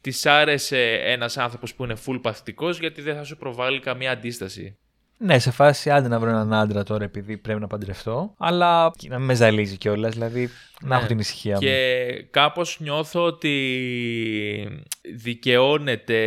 [0.00, 4.78] της άρεσε ένας άνθρωπος που είναι full παθητικός γιατί δεν θα σου προβάλλει καμία αντίσταση.
[5.18, 8.34] Ναι, σε φάση άντε να βρω έναν άντρα τώρα επειδή πρέπει να παντρευτώ.
[8.38, 10.12] Αλλά να μην με ζαλίζει κιόλας.
[10.12, 10.48] Δηλαδή
[10.80, 10.96] να Ναι.
[10.96, 12.26] έχω την ησυχία Και μου.
[12.30, 13.54] κάπως νιώθω ότι
[15.14, 16.18] δικαιώνεται,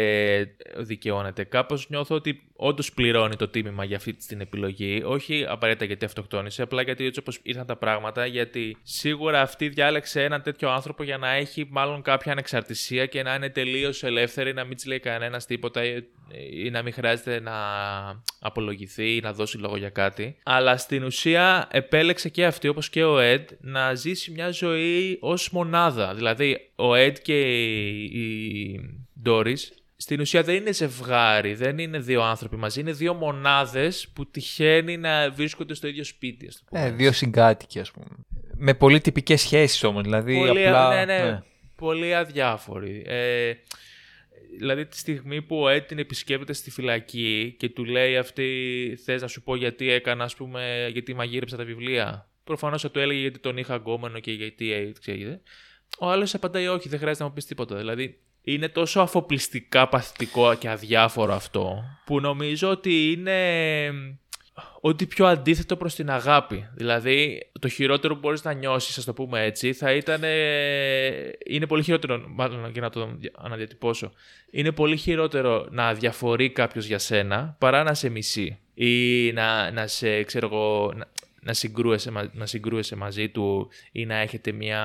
[0.77, 1.43] δικαιώνεται.
[1.43, 5.01] Κάπως νιώθω ότι όντως πληρώνει το τίμημα για αυτή την επιλογή.
[5.05, 8.25] Όχι απαραίτητα γιατί αυτοκτόνησε, απλά γιατί έτσι όπως ήρθαν τα πράγματα.
[8.25, 13.35] Γιατί σίγουρα αυτή διάλεξε έναν τέτοιο άνθρωπο για να έχει μάλλον κάποια ανεξαρτησία και να
[13.35, 16.03] είναι τελείως ελεύθερη, να μην της λέει κανένας τίποτα ή,
[16.51, 17.53] ή να μην χρειάζεται να
[18.39, 20.37] απολογηθεί ή να δώσει λόγο για κάτι.
[20.43, 25.49] Αλλά στην ουσία επέλεξε και αυτή, όπως και ο Ed, να ζήσει μια ζωή ως
[25.49, 26.13] μονάδα.
[26.13, 27.39] Δηλαδή, ο Ed και
[28.01, 28.79] η
[29.25, 29.59] Doris
[29.97, 34.97] στην ουσία δεν είναι ζευγάρι, δεν είναι δύο άνθρωποι μαζί, είναι δύο μονάδες που τυχαίνει
[34.97, 36.47] να βρίσκονται στο ίδιο σπίτι.
[36.47, 36.95] Ας το πούμε Ε, έτσι.
[36.97, 38.07] δύο συγκάτοικοι, ας πούμε.
[38.57, 40.03] Με πολύ τυπικές σχέσεις όμως.
[40.03, 41.05] Δηλαδή πολύ, απλά.
[41.05, 41.41] ναι, ναι,
[41.75, 43.03] πολύ αδιάφοροι.
[43.07, 43.53] Ε,
[44.57, 49.21] δηλαδή τη στιγμή που ο Ed την επισκέπτεται στη φυλακή και του λέει αυτή θες
[49.21, 52.29] να σου πω γιατί έκανα ας πούμε γιατί μαγείρεψα τα βιβλία.
[52.43, 55.41] Προφανώς θα του έλεγε γιατί τον είχα αγκόμενο και γιατί ε, ξέρετε.
[55.99, 57.75] Ο άλλος απαντάει όχι δεν χρειάζεται να μου πεις τίποτα.
[57.75, 63.39] Δηλαδή είναι τόσο αφοπλιστικά παθητικό και αδιάφορο αυτό που νομίζω ότι είναι
[64.81, 66.67] ότι πιο αντίθετο προς την αγάπη.
[66.73, 70.21] Δηλαδή, το χειρότερο που μπορείς να νιώσεις, ας το πούμε έτσι, θα ήταν...
[70.23, 74.11] ε, Είναι πολύ χειρότερο, μάλλον και να το αναδιατυπώσω,
[74.51, 79.87] είναι πολύ χειρότερο να διαφορεί κάποιος για σένα παρά να σε μισεί ή να, να
[79.87, 81.07] σε, ξέρω εγώ, να,
[81.41, 84.83] να, συγκρούεσαι, μα- να συγκρούεσαι μαζί του ή να έχετε μια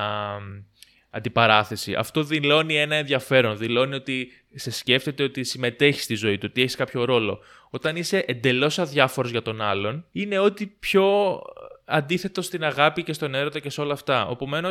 [1.15, 1.95] αντιπαράθεση.
[1.95, 3.57] Αυτό δηλώνει ένα ενδιαφέρον.
[3.57, 7.39] Δηλώνει ότι σε σκέφτεται ότι συμμετέχει στη ζωή του, ότι έχει κάποιο ρόλο.
[7.71, 11.39] Όταν είσαι εντελώς αδιάφορος για τον άλλον, είναι ό,τι πιο
[11.85, 14.29] αντίθετο στην αγάπη και στον έρωτα και σε όλα αυτά.
[14.31, 14.69] Επομένω,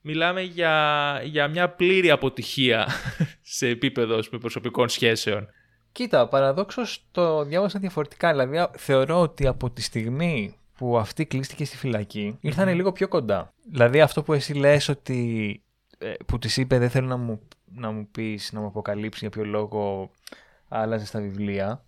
[0.00, 2.88] μιλάμε για, για μια πλήρη αποτυχία
[3.56, 5.48] σε επίπεδο ας πούμε, προσωπικών σχέσεων.
[5.92, 8.30] Κοίτα, παραδόξως το διάβασα διαφορετικά.
[8.30, 13.08] Δηλαδή, α- θεωρώ ότι από τη στιγμή που αυτή κλείστηκε στη φυλακή, ήρθαν λίγο πιο
[13.08, 13.52] κοντά.
[13.70, 15.60] Δηλαδή, αυτό που εσύ λες ότι.
[15.98, 19.30] Ε, που της είπε δεν θέλω να μου, να μου πεις, να μου αποκαλύψεις για
[19.30, 20.10] ποιο λόγο
[20.68, 21.84] άλλαζες τα βιβλία.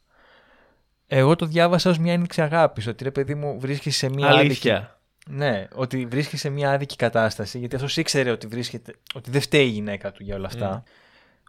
[1.06, 4.44] Εγώ το διάβασα ως μια ένδειξη αγάπης, ότι ρε παιδί μου βρίσκεσαι σε μια άδικη...
[4.44, 5.00] Αλήθεια.
[5.30, 9.66] Ναι, ότι βρίσκεσαι σε μια άδικη κατάσταση, γιατί αυτός ήξερε ότι, βρίσκεται, ότι δεν φταίει
[9.66, 10.82] η γυναίκα του για όλα αυτά.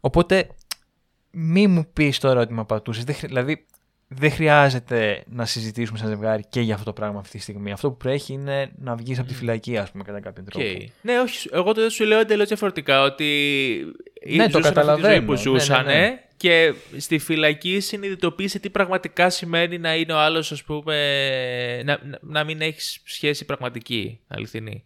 [0.01, 0.49] Οπότε,
[1.31, 3.03] μη μου πεις τώρα ότι με απατούσες.
[3.03, 3.65] Δεν, χρει- δηλαδή,
[4.11, 7.71] δεν χρειάζεται να συζητήσουμε σαν ζευγάρι και για αυτό το πράγμα αυτή τη στιγμή.
[7.71, 10.67] Αυτό που πρέπει είναι να βγεις από τη φυλακή, ας πούμε, κατά κάποιον τρόπο.
[10.69, 10.81] Οκ.
[11.01, 13.25] Ναι, όχι, εγώ το σου λέω εντελώς διαφορετικά ότι
[14.35, 15.25] Ναι, το ζούσαν αυτή τη ζωή καταλαβαίνω.
[15.25, 16.19] που Ναι, ζούσαν ναι, ναι.
[16.37, 20.95] και στη φυλακή συνειδητοποίησε τι πραγματικά σημαίνει να είναι ο άλλος, ας πούμε,
[21.85, 24.83] να, να, να μην έχεις σχέση πραγματική, αληθινή.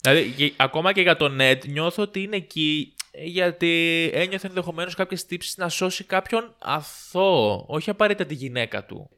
[0.00, 2.92] Δηλαδή, και- ακόμα και για τον Ed νιώθω ότι είναι εκεί
[3.24, 9.10] γιατί ένιωθε ενδεχομένως κάποιες τύψεις να σώσει κάποιον αθώο, όχι απαραίτητα τη γυναίκα του.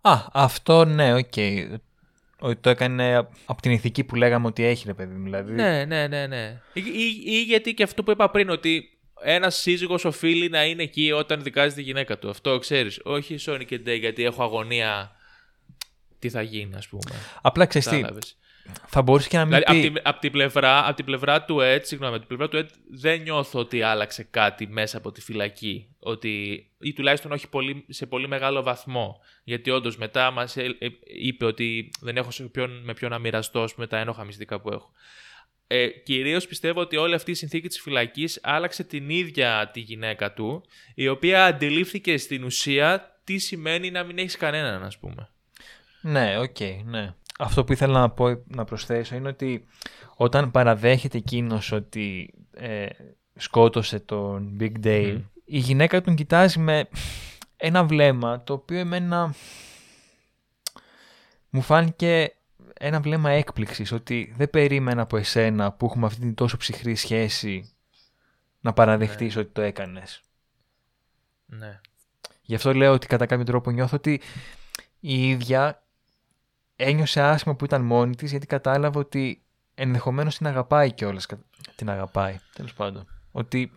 [0.00, 1.32] Α, αυτό ναι, οκ.
[2.42, 5.24] Ότι το έκανε από την ηθική που λέγαμε ότι έχει, ρε παιδί μου.
[5.24, 6.60] Δηλαδή, Ναι, ναι, ναι, ναι.
[6.72, 10.82] Ή, ή- ή γιατί και αυτό που είπα πριν, ότι ένας σύζυγος οφείλει να είναι
[10.82, 12.30] εκεί όταν δικάζει τη γυναίκα του.
[12.30, 13.00] Αυτό ξέρεις.
[13.04, 15.12] Όχι Sonic και Day, γιατί έχω αγωνία.
[16.18, 17.14] Τι θα γίνει, ας πούμε.
[17.42, 18.36] Απλά ξέρεις τι, Κατάλαβες.
[18.86, 19.86] Θα μπορούσε και να μην Δηλαδή, πει...
[19.86, 22.66] από την, απ' την πλευρά, απ' την πλευρά του Ed, συγγνώμη, από την πλευρά του
[22.66, 25.88] Ed δεν νιώθω ότι άλλαξε κάτι μέσα από τη φυλακή.
[25.98, 29.20] Ότι, ή τουλάχιστον όχι πολύ, σε πολύ μεγάλο βαθμό.
[29.44, 30.56] Γιατί όντως μετά μας
[31.20, 34.60] είπε ότι δεν έχω σε ποιον, με ποιον να μοιραστώ ας πούμε, τα ένοχα μυστικά
[34.60, 34.90] που έχω.
[35.66, 40.32] Ε, κυρίως πιστεύω ότι όλη αυτή η συνθήκη της φυλακής άλλαξε την ίδια τη γυναίκα
[40.32, 45.28] του, η οποία αντιλήφθηκε στην ουσία τι σημαίνει να μην έχεις κανέναν, ας πούμε.
[46.00, 47.14] Ναι, οκ, ναι.
[47.42, 49.66] Αυτό που ήθελα να, πω, να προσθέσω είναι ότι
[50.16, 52.86] όταν παραδέχεται εκείνος ότι ε,
[53.34, 56.88] σκότωσε τον Big Dave, η γυναίκα τον κοιτάζει με
[57.56, 59.34] ένα βλέμμα το οποίο εμένα
[61.50, 62.34] μου φάνηκε
[62.78, 67.72] ένα βλέμμα έκπληξης ότι δεν περίμενα από εσένα που έχουμε αυτή την τόσο ψυχρή σχέση
[68.60, 70.22] να παραδεχτείς ότι το έκανες.
[71.46, 71.80] Ναι.
[72.42, 74.20] Γι' αυτό λέω ότι κατά κάποιο τρόπο νιώθω ότι
[75.00, 75.82] η ίδια
[76.82, 79.42] ένιωσε άσχημα που ήταν μόνη της γιατί κατάλαβε ότι
[79.74, 81.26] ενδεχομένως την αγαπάει κιόλας.
[81.26, 81.38] κα-
[81.74, 83.06] Την αγαπάει, τέλος πάντων.
[83.32, 83.72] Ότι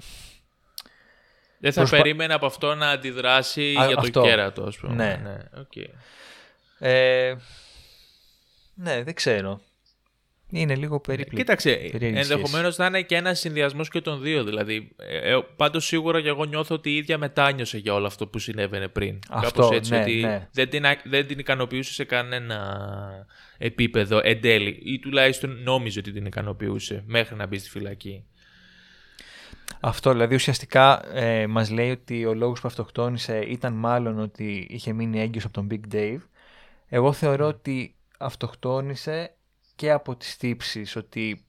[1.59, 4.21] Δεν θα Προσπα- περίμενε από αυτό να αντιδράσει Α, για το αυτό.
[4.21, 4.93] κέρατο, ας πούμε.
[4.93, 5.19] Ναι.
[5.23, 5.37] ναι.
[5.61, 5.75] οκ.
[6.79, 7.35] ε,
[8.73, 9.61] ναι, δεν ξέρω.
[10.55, 11.37] Είναι λίγο περίπλοκο.
[11.37, 14.43] Κοίταξε, περίεργη ενδεχομένως να είναι και ένας συνδυασμός και των δύο.
[14.43, 18.39] Δηλαδή, ε, Πάντως σίγουρα και εγώ νιώθω ότι η ίδια μετάνιωσε για όλο αυτό που
[18.39, 19.19] συνέβαινε πριν.
[19.29, 20.47] Αυτό, Κάπως έτσι, ναι, ότι ναι.
[20.51, 23.27] Δεν, την, α- δεν την ικανοποιούσε σε κανένα
[23.57, 24.79] επίπεδο εν τέλει.
[24.83, 28.25] Ή τουλάχιστον νόμιζε ότι την ικανοποιούσε μέχρι να μπει στη φυλακή.
[29.79, 34.93] Αυτό δηλαδή ουσιαστικά ε, μας λέει ότι ο λόγος που αυτοκτόνησε ήταν μάλλον ότι είχε
[34.93, 36.19] μείνει έγκυος από τον Big Dave.
[36.89, 39.35] Εγώ θεωρώ ότι αυτοκτόνησε
[39.75, 41.45] και από τις τύψεις ότι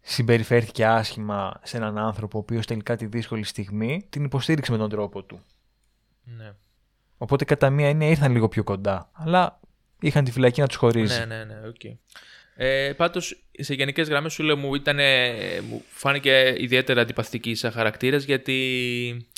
[0.00, 4.88] συμπεριφέρθηκε άσχημα σε έναν άνθρωπο ο οποίος τελικά τη δύσκολη στιγμή την υποστήριξε με τον
[4.88, 5.40] τρόπο του.
[6.24, 6.52] Ναι.
[7.18, 9.10] Οπότε κατά μία έννοια ήρθαν λίγο πιο κοντά.
[9.12, 9.60] Αλλά
[10.00, 11.18] είχαν τη φυλακή να τους χωρίζει.
[11.18, 11.98] Ναι, ναι, ναι, οκ.
[12.54, 14.98] Ε, Πάντως, σε γενικές γραμμές σου λέω μου, ήταν,
[15.68, 19.28] μου φάνηκε ιδιαίτερα αντιπαθητική σαν χαρακτήρας γιατί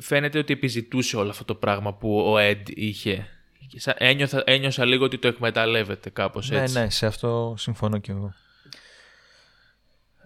[0.00, 3.28] φαίνεται ότι επιζητούσε όλο αυτό το πράγμα που ο Εντ είχε.
[3.76, 6.78] Σα- Ένιωθα, ένιωσα λίγο ότι το εκμεταλλεύεται κάπως ναι, έτσι.
[6.78, 8.34] ναι, σε αυτό συμφωνώ κι εγώ.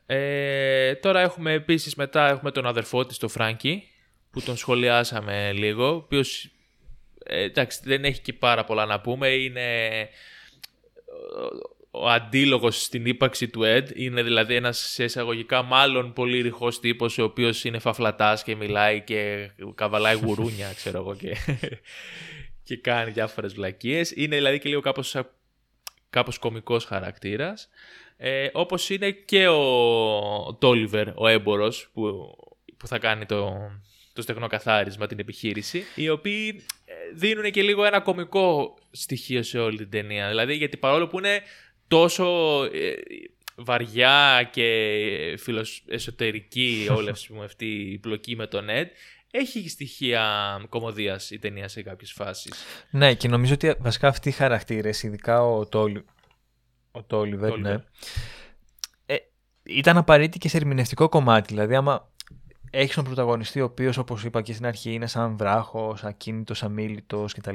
[0.07, 3.89] Ε, τώρα έχουμε επίσης μετά έχουμε τον αδερφό της, τον Φράνκι,
[4.31, 6.51] που τον σχολιάσαμε λίγο, ο οποίος
[7.25, 9.69] ε, εντάξει, δεν έχει και πάρα πολλά να πούμε, είναι
[11.91, 17.19] ο αντίλογος στην ύπαρξη του Ed, είναι δηλαδή ένας σε εισαγωγικά μάλλον πολύ ρηχός τύπος,
[17.19, 21.37] ο οποίος είναι φαφλατάς και μιλάει και καβαλάει γουρούνια, ξέρω εγώ, και,
[22.69, 24.11] και κάνει διάφορες βλακίες.
[24.11, 25.31] Είναι δηλαδή και λίγο κάπως, σα-
[26.11, 27.69] κάπως κομικός χαρακτήρας.
[28.17, 32.37] Ε, όπως είναι και ο Τόλιβερ, ο έμπορος, που,
[32.77, 33.71] που θα κάνει το,
[34.13, 39.77] το στεγνοκαθάρισμα, την επιχείρηση, οι οποίοι ε, δίνουν και λίγο ένα κομικό στοιχείο σε όλη
[39.77, 40.29] την ταινία.
[40.29, 41.43] Δηλαδή, γιατί παρόλο που είναι
[41.89, 42.93] τόσο ε,
[43.57, 45.83] βαριά και φιλοσ...
[45.89, 48.87] εσωτερική όλη ας πούμε, αυτή η πλοκή με τον Ed,
[49.31, 50.27] έχει στοιχεία
[50.69, 52.53] κομμωδίας η ταινία σε κάποιες φάσεις.
[52.91, 56.05] Ναι, και νομίζω ότι βασικά αυτοί οι χαρακτήρες, ειδικά ο, Τόλι...
[56.91, 57.77] ο Τόλιβερ, Τόλιβερ.
[57.77, 57.85] ναι,
[59.07, 59.17] ε,
[59.63, 61.49] ήταν απαραίτητη και σε ερμηνευτικό κομμάτι.
[61.55, 62.13] Δηλαδή, άμα
[62.71, 67.25] έχεις τον πρωταγωνιστή, ο οποίος, όπως είπα και στην αρχή, είναι σαν βράχος, ακίνητος, αμήλυτο
[67.37, 67.55] κτλ.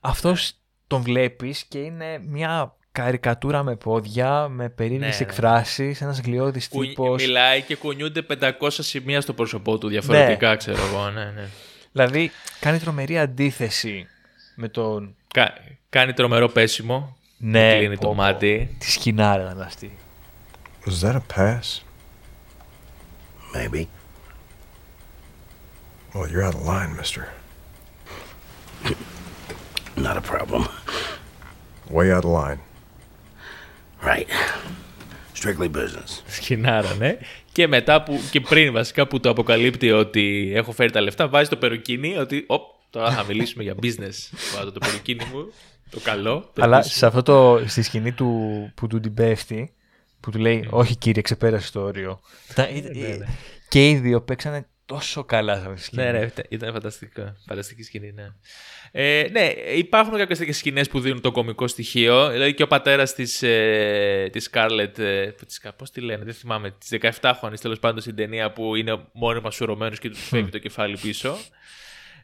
[0.00, 0.58] Αυτός Ναι.
[0.86, 5.30] τον βλέπεις και είναι μια καρικατούρα με πόδια, με περίεργες Ναι, ναι.
[5.30, 7.22] εκφράσεις, ένας γλιώδης Που τύπος.
[7.22, 11.10] μιλάει και κουνιούνται 500 σημεία στο πρόσωπό του διαφορετικά, ξέρω εγώ.
[11.10, 11.48] Ναι, ναι.
[11.92, 12.30] Δηλαδή,
[12.60, 14.06] κάνει τρομερή αντίθεση
[14.54, 15.14] με τον.
[15.32, 15.54] Κα-
[15.88, 17.16] κάνει τρομερό πέσιμο.
[17.38, 18.14] Ναι, Κλείνει πω, το πω.
[18.14, 18.76] μάτι.
[18.78, 19.96] Τη σκηνάρα να αυτή.
[20.86, 21.82] Was that a pass?
[23.54, 23.86] Maybe.
[26.14, 27.22] Well, you're out of line, mister.
[30.06, 30.62] Not a problem.
[31.90, 32.58] Way out of line.
[34.06, 34.28] Right.
[35.42, 36.22] Strictly business.
[36.26, 37.16] Σκηνάρα, ναι.
[37.52, 41.48] Και μετά που, και πριν βασικά που το αποκαλύπτει ότι έχω φέρει τα λεφτά, βάζει
[41.48, 44.36] το περουκίνι ότι οπ, τώρα θα μιλήσουμε για business.
[44.56, 45.52] Βάζω το περουκίνι μου,
[45.90, 46.50] το καλό.
[46.54, 46.96] το Αλλά επίσημο.
[46.98, 49.72] σε αυτό το, στη σκηνή του που του την πέφτει,
[50.20, 52.20] που του λέει Όχι κύριε, ξεπέρασε το όριο.
[52.50, 53.26] Ήταν- ναι, ναι.
[53.68, 56.02] Και οι δύο παίξανε τόσο καλά σε αυτή τη σκηνή.
[56.02, 57.34] Ναι, ναι, ήταν- ήταν φανταστικό.
[57.46, 58.26] Φανταστική σκηνή, ναι.
[58.96, 62.30] Ε, ναι, υπάρχουν κάποιες τέτοιες σκηνές που δίνουν το κομικό στοιχείο.
[62.30, 64.98] Δηλαδή και ο πατέρας της ε, της Scarlett.
[64.98, 66.70] Ε, της, Πώς τη λένε, δεν θυμάμαι.
[66.70, 70.98] Της 17χρονη τέλος πάντων στην ταινία που είναι μόνιμα σουρωμένος και τους φεύγει το κεφάλι
[71.02, 71.36] πίσω.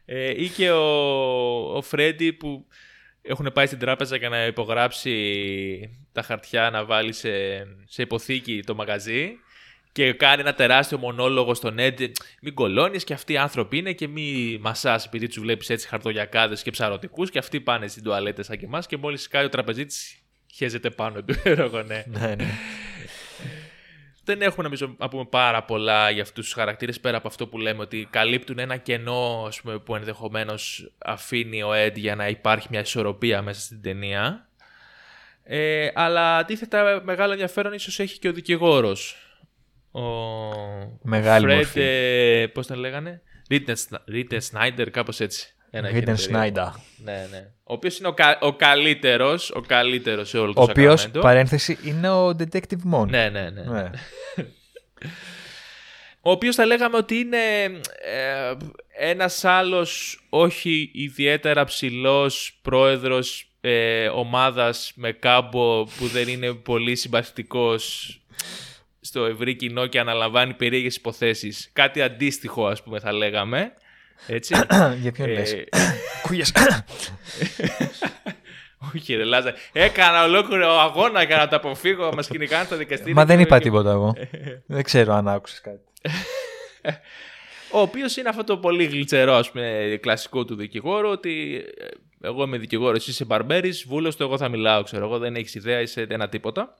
[0.05, 0.83] Ε, ή και ο,
[1.75, 2.65] ο Φρέντι που
[3.21, 5.15] έχουν πάει στην τράπεζα για να υπογράψει
[6.11, 7.29] τα χαρτιά να βάλει σε,
[7.85, 9.31] σε υποθήκη το μαγαζί
[9.91, 12.11] και κάνει ένα τεράστιο μονόλογο στον Ed.
[12.41, 16.61] Μην κολώνεις και αυτοί οι άνθρωποι είναι και μη μασάς επειδή τους βλέπεις έτσι χαρτογιακάδες
[16.61, 20.15] και ψαρωτικούς και αυτοί πάνε στην τουαλέτα σαν και εμάς και μόλις σκάει ο τραπεζίτης
[20.53, 21.35] χέζεται πάνω του.
[21.43, 22.03] ξέρω εγώ, ναι.
[22.07, 22.47] ναι, ναι.
[24.23, 27.57] Δεν έχουμε νομίζω να πούμε πάρα πολλά για αυτούς τους χαρακτήρες πέρα από αυτό που
[27.57, 32.67] λέμε ότι καλύπτουν ένα κενό ας πούμε, που ενδεχομένως αφήνει ο Ed για να υπάρχει
[32.69, 34.47] μια ισορροπία μέσα στην ταινία.
[35.43, 39.30] Ε, αλλά αντίθετα μεγάλο ενδιαφέρον ίσως έχει και ο δικηγόρος.
[39.91, 40.01] Ο
[41.01, 41.81] Μεγάλη Fred, μορφή.
[41.81, 43.21] ε, πώς τον λέγανε,
[44.07, 45.53] Ρίτε Σνάιντερ, κάπως έτσι.
[45.73, 46.37] Ένα έχει Ρίντεν ένα περίεργο.
[46.51, 46.79] Σνάιντα.
[47.03, 47.47] Ναι, ναι.
[47.63, 51.21] Ο οποίος είναι ο, κα, ο καλύτερος, ο καλύτερος σε όλο το Ο οποίος, Sacramento.
[51.21, 53.07] παρένθεση, είναι ο Detective Mon.
[53.07, 53.61] Ναι, ναι, ναι.
[53.63, 53.89] Ναι.
[56.23, 57.37] Ο οποίος θα λέγαμε ότι είναι
[58.01, 58.53] ε,
[58.97, 68.15] ένας άλλος όχι ιδιαίτερα ψηλός πρόεδρος ε, ομάδας με κάμπο που δεν είναι πολύ συμπαθητικός
[69.01, 71.69] στο ευρύ κοινό και αναλαμβάνει περίεργες υποθέσεις.
[71.73, 73.73] Κάτι αντίστοιχο ας πούμε θα λέγαμε.
[74.27, 74.55] Έτσι.
[75.01, 75.55] Για ποιον Ε, λες;
[76.27, 76.51] Κούγιας.
[78.95, 79.53] Όχι ρε Λάζα.
[79.71, 82.13] Έκανα ολόκληρο αγώνα για να το αποφύγω.
[82.13, 83.13] Μας κυνηγάνε στα δικαστήρια.
[83.13, 84.15] Μα δεν και- είπα τίποτα εγώ.
[84.65, 85.79] δεν ξέρω αν άκουσες κάτι.
[87.73, 92.43] Ο οποίος είναι αυτό το πολύ γλυτσερό, ας πούμε, κλασικό του δικηγόρου, ότι ε, εγώ
[92.43, 96.05] είμαι δικηγόρος, εσύ είσαι μπαρμπέρι, βούλωστο, εγώ θα μιλάω, ξέρω εγώ, δεν έχεις ιδέα, είσαι
[96.09, 96.73] ένα τίποτα.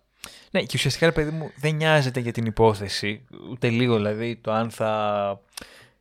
[0.52, 3.26] Ναι, και ουσιαστικά, ρε παιδί μου, δεν νοιάζεται για την υπόθεση.
[3.52, 5.42] Ούτε λίγο, δηλαδή, το αν θα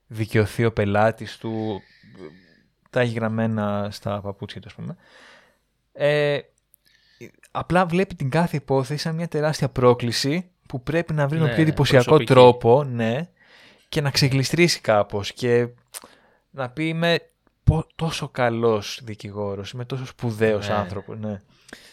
[0.06, 1.80] δικαιωθεί ο πελάτης του.
[2.90, 4.96] Τα έχει γραμμένα στα παπούτσια του, ας πούμε.
[5.92, 6.38] Ε,
[7.50, 11.52] απλά βλέπει την κάθε υπόθεση σαν μια τεράστια πρόκληση που πρέπει να βρει τον Ναι,
[11.54, 12.32] πιο εντυπωσιακό προσωπική.
[12.32, 13.28] τρόπο, ναι,
[13.88, 15.68] και να ξεγλιστρήσει κάπως και
[16.50, 17.18] να πει είμαι
[17.64, 20.74] πο- τόσο καλός δικηγόρος, είμαι τόσο σπουδαίος Ναι.
[20.74, 21.40] άνθρωπος, ναι.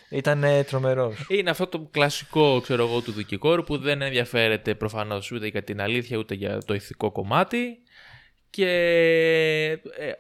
[0.10, 1.26] Ήταν ε, τρομερός.
[1.28, 5.82] Είναι αυτό το κλασικό, ξέρω εγώ, του δικηγόρου που δεν ενδιαφέρεται προφανώς ούτε για την
[5.82, 7.78] αλήθεια ούτε για το ηθικό κομμάτι
[8.50, 8.70] και
[9.98, 10.12] ε,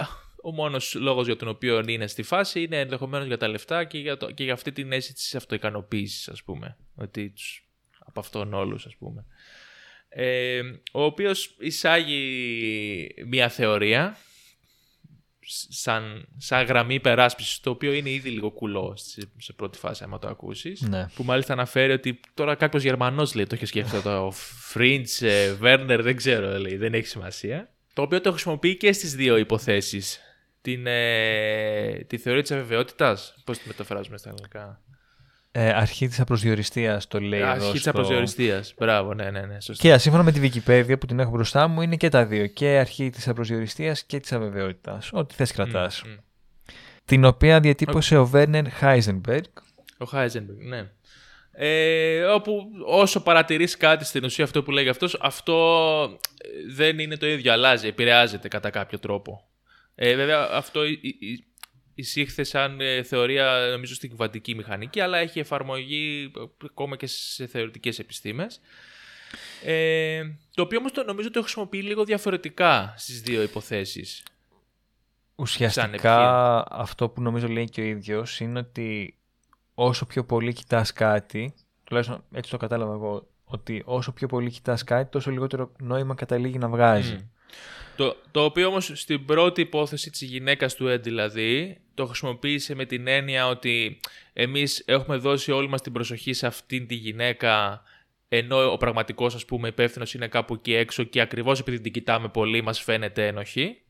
[0.43, 3.97] ο μόνος λόγος για τον οποίο είναι στη φάση είναι ενδεχομένως για τα λεφτά και
[3.97, 6.77] για, το, και για αυτή την αίσθηση της αυτοικανοποίησης ας πούμε.
[6.95, 7.67] Ότι τους,
[7.99, 9.25] από αυτόν όλους ας πούμε.
[10.09, 10.61] Ε,
[10.91, 14.17] ο οποίος εισάγει μια θεωρία
[15.69, 20.19] σαν, σαν γραμμή υπεράσπισης, το οποίο είναι ήδη λίγο κουλό σε, σε πρώτη φάση, άμα
[20.19, 20.81] το ακούσεις.
[20.81, 21.07] Ναι.
[21.15, 25.07] Που μάλιστα αναφέρει ότι τώρα κάποιος Γερμανός λέει, το έχει σκεφτεί το Φριντ,
[25.59, 27.69] Βέρνερ, δεν ξέρω, λέει, δεν έχει σημασία.
[27.93, 30.21] Το οποίο το χρησιμοποιεί και στις δύο υποθέσεις.
[30.61, 33.35] Την, ε, τη θεωρία της αβεβαιότητας.
[33.43, 34.81] Πώς τη μεταφράζουμε στα αγγλικά;
[35.59, 38.73] Ε, αρχή της απροσδιοριστίας το λέει εδώ Αρχή της στο- απροσδιοριστίας.
[38.77, 39.61] Μπράβο, ναι, ναι, ναι.
[39.61, 39.87] Σωστά.
[39.89, 42.47] Και σύμφωνα με τη Wikipedia που την έχω μπροστά μου είναι και τα δύο.
[42.47, 45.09] Και αρχή της απροσδιοριστίας και της αβεβαιότητας.
[45.13, 46.03] Ό,τι θες κρατάς.
[46.05, 46.15] Μμ, μμ.
[47.05, 49.43] Την οποία διατύπωσε ο Βέρνερ Χάιζενμπεργκ.
[49.97, 50.89] Ο Χάιζενμπεργκ, ναι.
[51.51, 57.17] Ε, όπου όσο παρατηρείς κάτι στην ουσία αυτό που λέγει αυτός, αυτό ε, δεν είναι
[57.17, 59.41] το ίδιο, αλλάζει, επηρεάζεται κατά κάποιο τρόπο.
[59.95, 61.46] Ε, βέβαια αυτό ει- ει-
[61.97, 67.47] εισήχθε σαν ε, θεωρία νομίζω στην κυβαντική μηχανική, αλλά έχει εφαρμογή ε, ακόμα και σε
[67.47, 68.61] θεωρητικές επιστήμες.
[69.63, 70.21] Ε,
[70.53, 74.23] το οποίο όμως το, νομίζω το χρησιμοποιεί λίγο διαφορετικά στις δύο υποθέσεις.
[75.35, 76.65] Ουσιαστικά επιχείρημα.
[76.69, 79.17] αυτό που νομίζω λέει και ο ίδιος είναι ότι
[79.73, 84.83] όσο πιο πολύ κοιτάς κάτι, τουλάχιστον έτσι το κατάλαβα εγώ, ότι όσο πιο πολύ κοιτάς
[84.83, 87.13] κάτι τόσο λιγότερο νόημα καταλήγει να βγάζει.
[87.13, 87.29] Μμ.
[87.97, 92.85] Το, το οποίο όμως στην πρώτη υπόθεση της γυναίκας του Ed δηλαδή το χρησιμοποίησε με
[92.85, 93.99] την έννοια ότι
[94.33, 97.83] εμείς έχουμε δώσει όλη μας την προσοχή σε αυτήν τη γυναίκα
[98.29, 102.27] ενώ ο πραγματικός ας πούμε υπεύθυνος είναι κάπου εκεί έξω και ακριβώς επειδή την κοιτάμε
[102.27, 103.81] πολύ μας φαίνεται ενοχή.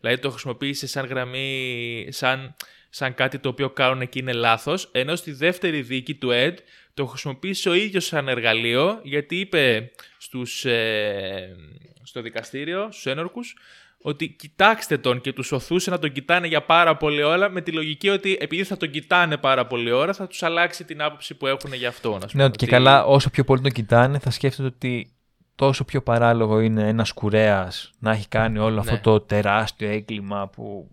[0.00, 2.54] Δηλαδή το χρησιμοποίησε σαν γραμμή, σαν,
[2.90, 6.54] σαν κάτι το οποίο κάνουν και είναι λάθος, ενώ στη δεύτερη δίκη του Ed
[6.94, 11.56] το χρησιμοποίησε ο ίδιος σαν εργαλείο, γιατί είπε στους, ε,
[12.04, 13.56] στο δικαστήριο, στους ένορκους,
[14.02, 17.72] ότι κοιτάξτε τον και τους οθούσε να τον κοιτάνε για πάρα πολλή ώρα με τη
[17.72, 21.46] λογική ότι επειδή θα τον κοιτάνε πάρα πολλή ώρα θα τους αλλάξει την άποψη που
[21.46, 22.14] έχουν για αυτόν.
[22.16, 25.12] ας Ναι, πούμε, ότι και καλά όσο πιο πολύ τον κοιτάνε θα σκέφτεται ότι
[25.54, 29.00] τόσο πιο παράλογο είναι ένας κουρέας να έχει κάνει όλο αυτό Ναι.
[29.00, 30.90] το τεράστιο έγκλημα που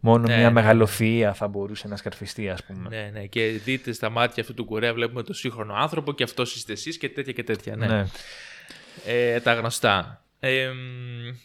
[0.00, 2.88] μόνο Ναι, μια ναι, μεγαλοφυΐα θα μπορούσε να σκαρφιστεί ας πούμε.
[2.88, 6.54] Ναι, ναι, και δείτε στα μάτια αυτού του κουρέα βλέπουμε τον σύγχρονο άνθρωπο και αυτός
[6.54, 7.76] είστε εσείς και τέτοια και τέτοια.
[7.76, 7.86] Ναι.
[7.86, 8.04] Ναι.
[9.06, 10.21] ε, τα γνωστά.
[10.44, 11.36] Ε, μ,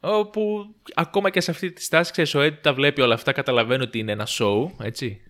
[0.00, 3.82] όπου ακόμα και σε αυτή τη στάση, ξέρεις, ο Ed τα βλέπει όλα αυτά, καταλαβαίνει
[3.82, 5.20] ότι είναι ένα show, έτσι,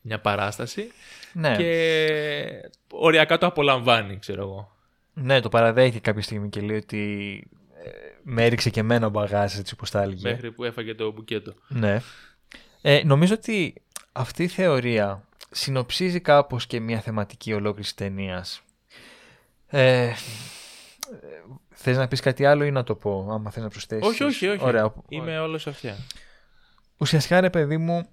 [0.00, 0.90] μια παράσταση
[1.32, 1.56] Ναι.
[1.56, 4.76] και οριακά το απολαμβάνει, ξέρω εγώ.
[5.14, 7.42] ναι, το παραδέχεται κάποια στιγμή και λέει ότι
[7.84, 7.90] ε,
[8.22, 10.30] με έριξε και εμένα ο μπαγάζ έτσι όπως τα έλεγε.
[10.30, 11.54] Μέχρι που έφαγε το μπουκέτο.
[11.68, 12.00] Ναι.
[12.82, 13.74] Ε, νομίζω ότι
[14.12, 18.62] αυτή η θεωρία συνοψίζει κάπως και μια θεματική ολόκληρης ταινίας.
[19.66, 20.12] Ε,
[21.80, 24.48] θες να πεις κάτι άλλο ή να το πω, άμα θες να προσθέσεις; όχι, όχι,
[24.48, 24.64] όχι.
[24.64, 24.92] Ωραία.
[25.08, 25.96] Είμαι όλος αυτιά.
[26.98, 28.08] Ουσιαστικά ρε παιδί μου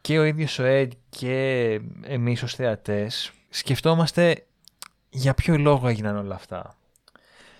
[0.00, 4.46] και ο ίδιος ο Ed και εμείς ως θεατές σκεφτόμαστε
[5.10, 6.76] για ποιο λόγο έγιναν όλα αυτά.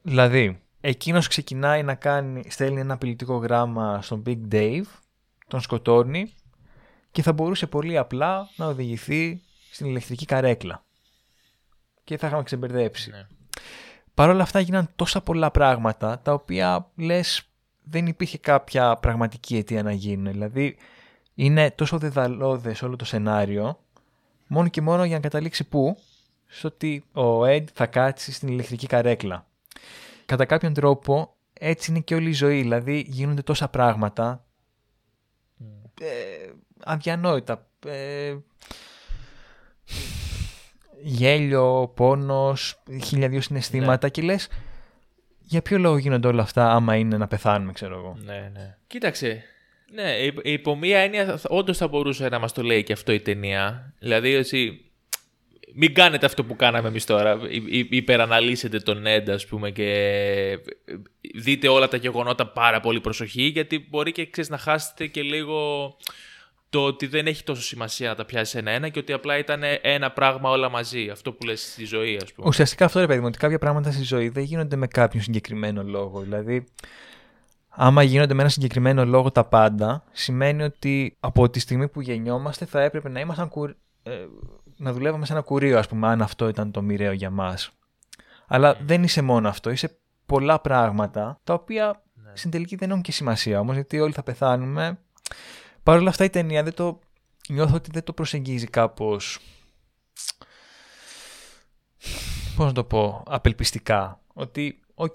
[0.03, 4.87] Δηλαδή, εκείνος ξεκινάει να κάνει, στέλνει ένα απειλητικό γράμμα στον Big Dave,
[5.49, 6.35] τον σκοτώνει
[7.11, 10.85] και θα μπορούσε πολύ απλά να οδηγηθεί στην ηλεκτρική καρέκλα.
[12.05, 13.11] Και θα είχαμε ξεμπερδέψει.
[13.11, 13.27] Ναι.
[14.15, 17.49] Παρ' όλα αυτά έγιναν τόσα πολλά πράγματα τα οποία λες
[17.83, 20.33] δεν υπήρχε κάποια πραγματική αιτία να γίνουν.
[20.33, 20.77] Δηλαδή
[21.35, 23.79] είναι τόσο δεδαλώδες όλο το σενάριο
[24.47, 25.97] μόνο και μόνο για να καταλήξει πού;
[26.47, 29.47] Στο ότι ο Ed θα κάτσει στην ηλεκτρική καρέκλα.
[30.27, 32.61] Κατά κάποιον τρόπο έτσι είναι και όλη η ζωή.
[32.61, 34.45] Δηλαδή γίνονται τόσα πράγματα
[36.01, 36.53] ε,
[36.85, 37.67] αδιανόητα.
[37.87, 38.37] Ε,
[41.07, 44.49] γέλιο, πόνος, χίλια δύο συναισθήματα και λες
[45.41, 48.17] για ποιο λόγο γίνονται όλα αυτά άμα είναι να πεθάνουμε ξέρω εγώ.
[48.25, 48.77] Ναι, ναι.
[48.87, 49.43] Κοίταξε.
[49.93, 53.21] Ναι, υ- υπό μία έννοια όντως θα μπορούσε να μας το λέει και αυτό η
[53.21, 53.95] ταινία.
[53.99, 54.85] Δηλαδή, ότι
[55.75, 57.39] μην κάνετε αυτό που κάναμε εμείς τώρα.
[57.51, 60.59] Υ- υ- Υπεραναλύσετε τον Ned, ας πούμε, και
[61.35, 65.97] δείτε όλα τα γεγονότα πάρα πολύ προσοχή, γιατί μπορεί και ξέρεις, να χάσετε και λίγο
[66.75, 70.11] το ότι δεν έχει τόσο σημασία να τα πιάσει ένα-ένα και ότι απλά ήταν ένα
[70.11, 71.09] πράγμα όλα μαζί.
[71.09, 72.49] Αυτό που λες στη ζωή, ας πούμε.
[72.49, 75.83] Ουσιαστικά αυτό ρε παιδί μου, ότι κάποια πράγματα στη ζωή δεν γίνονται με κάποιον συγκεκριμένο
[75.83, 76.21] λόγο.
[76.21, 76.65] Δηλαδή,
[77.69, 82.65] άμα γίνονται με ένα συγκεκριμένο λόγο τα πάντα, σημαίνει ότι από τη στιγμή που γεννιόμαστε
[82.65, 83.71] θα έπρεπε να ήμασταν κουρ...
[84.03, 84.11] ε,
[84.77, 87.71] να δουλεύαμε σε ένα κουρίο, ας πούμε, αν αυτό ήταν το μοιραίο για μας.
[88.47, 92.03] Αλλά δεν είσαι μόνο αυτό, είσαι πολλά πράγματα, τα οποία
[92.33, 94.99] στην τελική δεν έχουν και σημασία όμως, γιατί όλοι θα πεθάνουμε.
[95.85, 96.99] Παρ' όλα αυτά η ταινία δεν το,
[97.49, 99.39] νιώθω ότι δεν το προσεγγίζει κάπως,
[102.57, 104.21] πώς να το πω, απελπιστικά.
[104.35, 105.15] Ότι, οκ,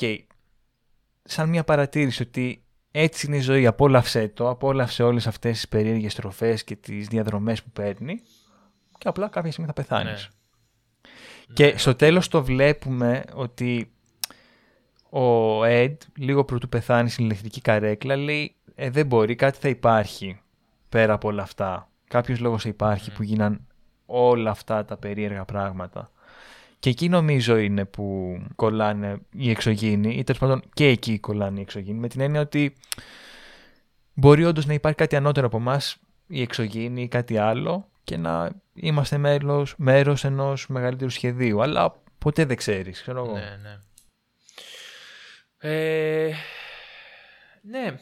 [1.23, 6.15] σαν μια παρατήρηση ότι έτσι είναι η ζωή, απόλαυσέ το, απόλαυσε όλες αυτές τις περίεργες
[6.15, 8.21] στροφές και τις διαδρομές που παίρνει
[8.97, 10.29] και απλά κάποια στιγμή θα πεθάνεις.
[11.53, 13.91] Και στο τέλος το βλέπουμε ότι
[15.09, 20.41] ο Ed, λίγο προτού πεθάνει στην ηλεκτρική καρέκλα, λέει ε, δεν μπορεί, κάτι θα υπάρχει
[20.89, 21.89] πέρα από όλα αυτά.
[22.07, 23.67] Κάποιος λόγος θα υπάρχει που γίναν
[24.05, 26.11] όλα αυτά τα περίεργα πράγματα.
[26.79, 31.61] Και εκεί νομίζω είναι που κολλάνε οι εξωγήινοι, ή τέλος πάντων και εκεί κολλάνε οι
[31.61, 32.75] εξωγήινοι, με την έννοια ότι
[34.13, 38.51] μπορεί όντως να υπάρχει κάτι ανώτερο από εμάς, οι εξωγήινοι ή κάτι άλλο, και να
[38.73, 41.61] είμαστε μέλος, μέρος ενός μεγαλύτερου σχεδίου.
[41.61, 43.33] Αλλά ποτέ δεν ξέρεις, ξέρω εγώ.
[43.33, 43.79] Ναι, ναι.
[45.71, 46.33] Ε,
[47.61, 47.99] ναι.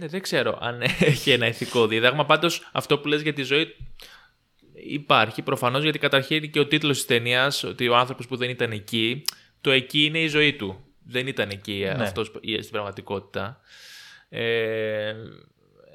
[0.00, 2.24] Ναι, δεν ξέρω αν έχει ένα ηθικό δίδαγμα.
[2.26, 3.76] Πάντως αυτό που λες για τη ζωή
[4.74, 8.70] υπάρχει προφανώς γιατί καταρχήν και ο τίτλος της ταινίας ότι ο άνθρωπος που δεν ήταν
[8.72, 9.24] εκεί,
[9.60, 10.84] το εκεί είναι η ζωή του.
[11.06, 12.02] Δεν ήταν εκεί Ναι.
[12.02, 12.26] αυτός
[12.58, 13.60] στην πραγματικότητα.
[14.28, 15.14] Ε,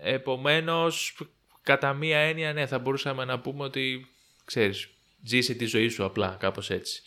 [0.04, 1.18] επομένως,
[1.62, 4.08] κατά μία έννοια, ναι, θα μπορούσαμε να πούμε ότι,
[4.46, 4.90] ξέρεις,
[5.24, 7.02] ζήσε τη ζωή σου απλά, κάπως έτσι.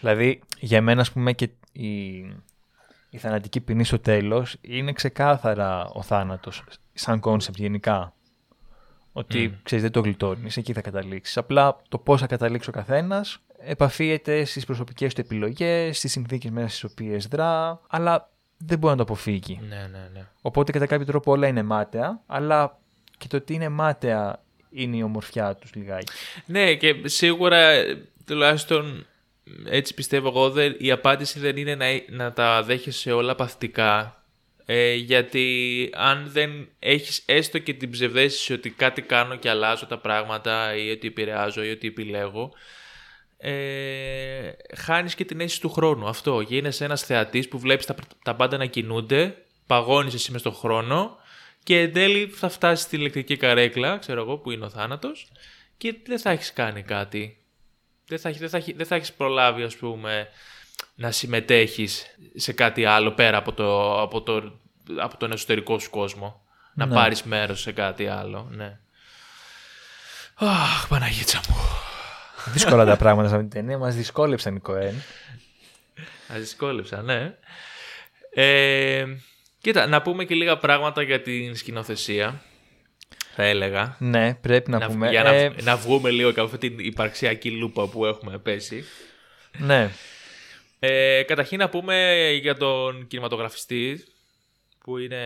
[0.00, 2.20] Δηλαδή, για μένα, ας πούμε, και η,
[3.14, 8.14] η θανατική ποινή στο τέλος είναι ξεκάθαρα ο θάνατος, σαν concept γενικά.
[9.12, 11.36] Ότι, ξέρεις, δεν το γλιτώνεις, εκεί θα καταλήξεις.
[11.36, 16.68] Απλά το πώς θα καταλήξει ο καθένας επαφίεται στις προσωπικές του επιλογές, στις συνθήκες μέσα
[16.68, 19.60] στις οποίες δρά, αλλά δεν μπορεί να το αποφύγει.
[19.68, 20.26] Ναι, ναι, ναι.
[20.42, 22.78] Οπότε κατά κάποιο τρόπο όλα είναι μάταια, αλλά
[23.18, 26.12] και το ότι είναι μάταια είναι η ομορφιά τους λιγάκι.
[26.46, 29.06] Ναι, και σίγουρα ε, τουλάχιστον
[29.64, 34.22] έτσι πιστεύω εγώ δεν, η απάντηση δεν είναι να, να τα δέχεσαι όλα παθητικά
[34.64, 39.98] ε, γιατί αν δεν έχεις έστω και την ψευδέστηση ότι κάτι κάνω και αλλάζω τα
[39.98, 42.52] πράγματα ή ότι επηρεάζω ή ότι επιλέγω
[43.44, 46.08] ε, χάνεις και την αίσθηση του χρόνου.
[46.08, 49.36] Αυτό γίνεσαι ένας θεατής που βλέπεις τα, τα πάντα να κινούνται
[49.66, 51.16] παγώνεις εσύ μες στον χρόνο
[51.62, 55.32] και εν τέλει θα φτάσεις στη ηλεκτρική καρέκλα ξέρω εγώ που είναι ο θάνατος
[55.76, 57.36] και δεν θα έχεις κάνει κάτι
[58.06, 60.28] δεν θα, έχεις- δεν, θα, έχεις- δεν θα έχεις προλάβει ας πούμε
[60.94, 64.58] να συμμετέχεις σε κάτι άλλο πέρα από, το, από, το,
[64.98, 66.42] από τον εσωτερικό σου κόσμο.
[66.74, 66.94] Να Ναι.
[66.94, 68.78] πάρεις μέρος σε κάτι άλλο, ναι.
[70.34, 71.56] Αχ, Παναγίτσα μου.
[72.52, 74.94] Δύσκολα τα πράγματα σε αυτήν την ταινία, μας δυσκόλεψαν οι Κοέν.
[76.28, 77.34] Ας δυσκόλεψα, ναι.
[78.34, 79.04] Ε,
[79.60, 82.42] κοίτα, να πούμε και λίγα πράγματα για την σκηνοθεσία,
[83.34, 83.96] θα έλεγα.
[83.98, 85.10] Ναι, πρέπει να, να, πούμε.
[85.10, 88.84] για ε, να, να βγούμε λίγο από αυτή την υπαρξιακή λούπα που έχουμε πέσει.
[89.58, 89.90] ναι,
[90.78, 94.04] Ε, καταρχήν να πούμε για τον κινηματογραφιστή
[94.84, 95.22] που είναι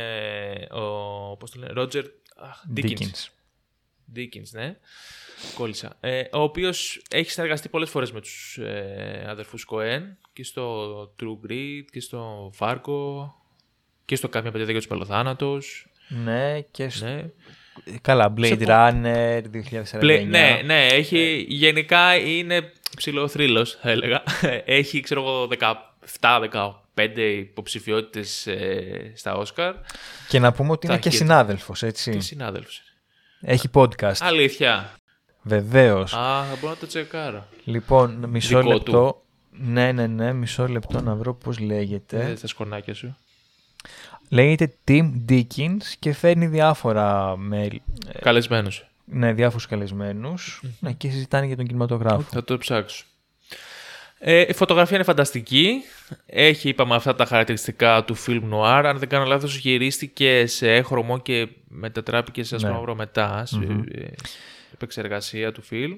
[0.70, 2.04] ο πώς το λένε, Roger
[2.36, 2.88] αχ, Dickens.
[2.88, 3.28] Dickens.
[4.16, 4.76] Dickens, ναι.
[5.54, 5.96] Κόλλησα.
[6.00, 11.50] Ε, ο οποίος έχει συνεργαστεί πολλές φορές με τους ε, αδερφούς Κοέν και στο True
[11.50, 13.30] Grit και στο Fargo
[14.04, 15.86] και στο Κάμια παιδιά και τους Πελοθάνατος.
[16.09, 17.30] Ναι, και σ- Ναι.
[18.01, 19.99] Καλά, Blade Σε πο- Runner 2049.
[19.99, 24.22] Πλε- ναι, ναι, έχει, γενικά είναι ψηλό θρύλος, θα έλεγα.
[24.64, 25.49] Έχει, ξέρω εγώ,
[26.20, 29.74] 17-15 υποψηφιότητες ε, στα Όσκαρ
[30.29, 32.11] Και να πούμε ότι Τα είναι και έχει- συνάδελφος, έτσι.
[32.11, 32.83] και συνάδελφος.
[33.41, 34.14] Έχει podcast.
[34.20, 34.91] Αλήθεια.
[35.43, 36.12] Βεβαίως.
[36.12, 37.47] Α, θα μπορώ να το τσεκάρω.
[37.64, 39.22] Λοιπόν, μισό Δικό λεπτό.
[39.51, 42.24] Ναι, ναι, ναι, μισό λεπτό να βρω πώς λέγεται.
[42.31, 43.16] Ε, τα σκορνάκια σου.
[44.29, 47.83] Λέγεται Tim Dickens και φέρνει διάφορα μέλη.
[48.12, 48.87] ε, Καλεσμένος.
[49.05, 50.62] Ναι, διάφορους καλεσμένους.
[50.81, 52.20] Ναι, και συζητάνε για τον κινηματογράφο.
[52.22, 53.05] Θα το ψάξω.
[54.18, 55.83] Ε, η φωτογραφία είναι φανταστική.
[56.27, 58.83] Έχει, είπαμε, αυτά τα χαρακτηριστικά του film noir.
[58.85, 62.62] Αν δεν κάνω λάθος, γυρίστηκε σε έχρωμο και μετατράπηκε σε Ναι.
[62.62, 63.59] ασπρόμαυρο μετά, σε
[63.93, 64.07] ε,
[64.74, 65.97] επεξεργασία του film.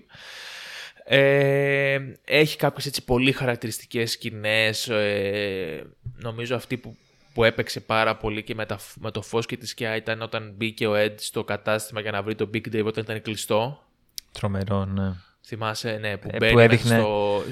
[1.04, 4.88] Ε, έχει κάποιες έτσι πολύ χαρακτηριστικές σκηνές.
[4.88, 6.96] Ε, νομίζω αυτή που,
[7.38, 10.52] που έπαιξε πάρα πολύ και με, τα, με το φως και τη σκιά ήταν όταν
[10.56, 13.84] μπήκε ο Ed στο κατάστημα για να βρει το Big Dave όταν ήταν κλειστό.
[14.32, 15.12] Τρομερό, ναι.
[15.46, 17.42] Θυμάσαι, ναι, που Ε, μπαίνει που έδειχνε- στο...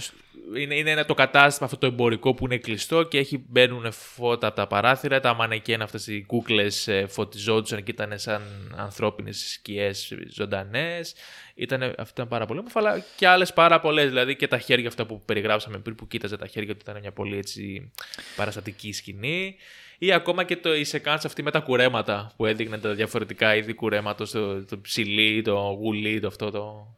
[0.54, 4.46] Είναι, είναι ένα το κατάστημα αυτό το εμπορικό που είναι κλειστό και έχει, μπαίνουν φώτα
[4.46, 8.42] από τα παράθυρα, τα μανεκέν αυτές οι κούκλες ε, φωτιζόντουσαν και ήταν σαν
[8.76, 11.14] ανθρώπινες σκιές ζωντανές.
[11.54, 14.88] Ήταν, αυτό ήταν πάρα πολύ όμορφο, αλλά και άλλες πάρα πολλές, δηλαδή και τα χέρια
[14.88, 17.92] αυτά που περιγράψαμε πριν που κοίταζε τα χέρια του ήταν μια πολύ έτσι
[18.36, 19.56] παραστατική σκηνή.
[19.98, 23.74] Ή ακόμα και το, η σεκάνς αυτή με τα κουρέματα που έδειχνε τα διαφορετικά είδη
[23.74, 26.94] κουρέματος, το, το ψηλί, το γουλί, το αυτό το,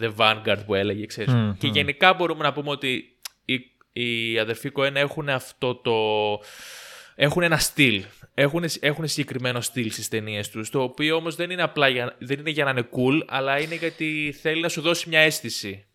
[0.00, 1.32] The Vanguard που έλεγε, ξέρεις.
[1.32, 1.72] Μμμ, και μμμ.
[1.74, 3.60] γενικά μπορούμε να πούμε ότι οι,
[3.92, 5.94] οι αδερφοί Κοέν έχουν αυτό το...
[7.14, 8.04] Έχουν ένα στυλ.
[8.34, 12.38] Έχουν, έχουν συγκεκριμένο στυλ στις ταινίες τους, το οποίο όμως δεν είναι απλά για, δεν
[12.38, 15.86] είναι για να είναι cool, αλλά είναι γιατί θέλει να σου δώσει μια αίσθηση.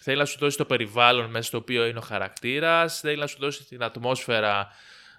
[0.00, 3.36] Θέλει να σου δώσει το περιβάλλον μέσα στο οποίο είναι ο χαρακτήρας, θέλει να σου
[3.38, 4.68] δώσει την ατμόσφαιρα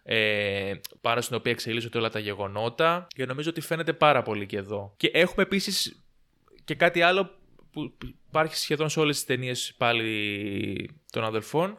[0.03, 4.57] ε, πάνω στην οποία εξελίσσονται όλα τα γεγονότα και νομίζω ότι φαίνεται πάρα πολύ και
[4.57, 4.93] εδώ.
[4.97, 6.03] Και έχουμε επίσης
[6.63, 7.37] και κάτι άλλο
[7.71, 7.93] που
[8.30, 11.77] υπάρχει σχεδόν σε όλες τις ταινίες πάλι των αδελφών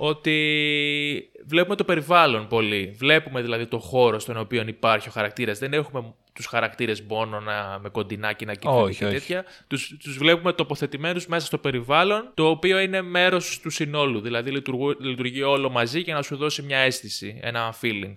[0.00, 2.94] ότι βλέπουμε το περιβάλλον πολύ.
[2.98, 5.58] Βλέπουμε δηλαδή το χώρο στον οποίο υπάρχει ο χαρακτήρας.
[5.58, 9.14] Δεν έχουμε τους χαρακτήρες μόνο να, με κοντινάκι να κοιτούν Όχι, και όχι.
[9.14, 9.44] τέτοια.
[9.66, 14.20] Τους, τους βλέπουμε τοποθετημένους μέσα στο περιβάλλον το οποίο είναι μέρος του συνόλου.
[14.20, 18.14] Δηλαδή λειτουργού- λειτουργεί όλο μαζί για να σου δώσει μια αίσθηση, ένα feeling.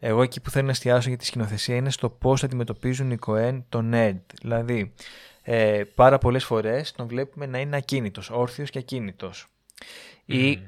[0.00, 3.64] Εγώ εκεί που θέλω να εστιάσω για τη σκηνοθεσία είναι στο πώς αντιμετωπίζουν οι Κοέν
[3.68, 4.20] τον Ed.
[4.42, 4.94] Δηλαδή,
[5.46, 9.46] ε, πάρα πολλές φορές τον βλέπουμε να είναι ακίνητος, όρθιος και ακίνητος.
[10.24, 10.58] Ή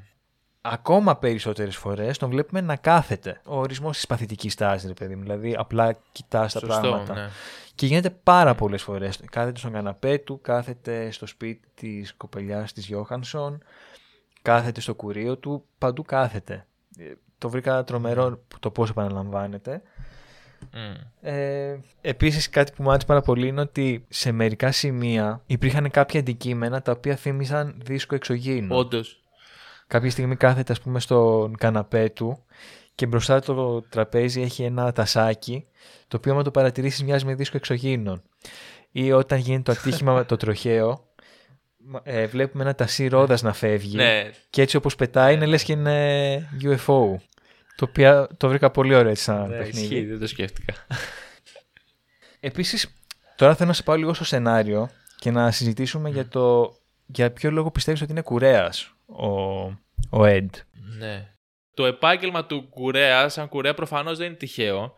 [0.61, 3.41] ακόμα περισσότερες φορές τον βλέπουμε να κάθεται.
[3.45, 5.21] Ο ορισμός της παθητικής τάσης, ρε παιδί μου.
[5.21, 7.13] Δηλαδή, απλά κοιτάς τα Σωστό, πράγματα.
[7.13, 7.29] ναι.
[7.75, 9.19] Και γίνεται πάρα πολλές φορές.
[9.31, 13.63] Κάθεται στον καναπέ του, κάθεται στο σπίτι της κοπελιάς της Γιώχανσον,
[14.41, 16.65] κάθεται στο κουρίο του, παντού κάθεται.
[16.97, 17.03] Ε,
[17.37, 19.81] Το βρήκα τρομερό το πώς επαναλαμβάνεται.
[20.73, 20.93] Μμ.
[21.21, 26.19] Ε, επίσης κάτι που μου άρεσε πάρα πολύ είναι ότι σε μερικά σημεία υπήρχαν κάποια
[26.19, 28.75] αντικείμενα τα οποία θύμιζαν δίσκο εξωγήινο.
[28.77, 29.19] Όντως.
[29.87, 32.43] Κάποια στιγμή κάθεται ας πούμε στον καναπέ του
[32.95, 35.65] και μπροστά το τραπέζι έχει ένα τασάκι
[36.07, 38.21] το οποίο άμα το παρατηρήσεις μοιάζει με δίσκο εξωγήινων.
[38.91, 41.07] Ή όταν γίνεται το ατύχημα με το τροχαίο
[41.77, 45.63] μα- ε, βλέπουμε ένα τασί ρόδας να φεύγει Ναι, και έτσι όπως πετάει είναι λες
[45.63, 47.15] και είναι UFO.
[47.77, 49.81] Το οποίο το βρήκα πολύ ωραίο έτσι σαν ναι, παιχνίδι.
[49.81, 50.73] ισχύει, δεν το σκέφτηκα.
[52.39, 52.93] Επίσης,
[53.35, 56.75] τώρα θέλω να σε πάω λίγο στο σενάριο και να συζητήσουμε για το
[57.05, 59.27] για ποιο λόγο πιστεύεις ότι είναι κουρέας ο,
[60.09, 60.47] ο Ed.
[60.97, 61.31] Ναι.
[61.73, 64.93] Το επάγγελμα του κουρέας, σαν κουρέα, προφανώς δεν είναι τυχαίο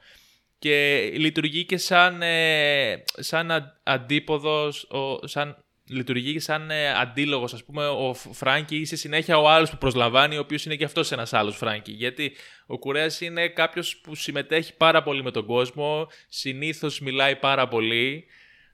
[0.59, 7.53] και λειτουργεί και σαν, ε, σαν α- αντίποδος, ο, σαν, λειτουργεί και σαν ε, αντίλογος,
[7.53, 10.75] ας πούμε, ο Φ- Φράγκη ή σε συνέχεια ο άλλος που προσλαμβάνει, ο οποίος είναι
[10.75, 11.91] και αυτός ένας άλλος Φράγκη.
[11.91, 12.31] Γιατί
[12.65, 18.25] ο κουρέας είναι κάποιος που συμμετέχει πάρα πολύ με τον κόσμο, συνήθως μιλάει πάρα πολύ,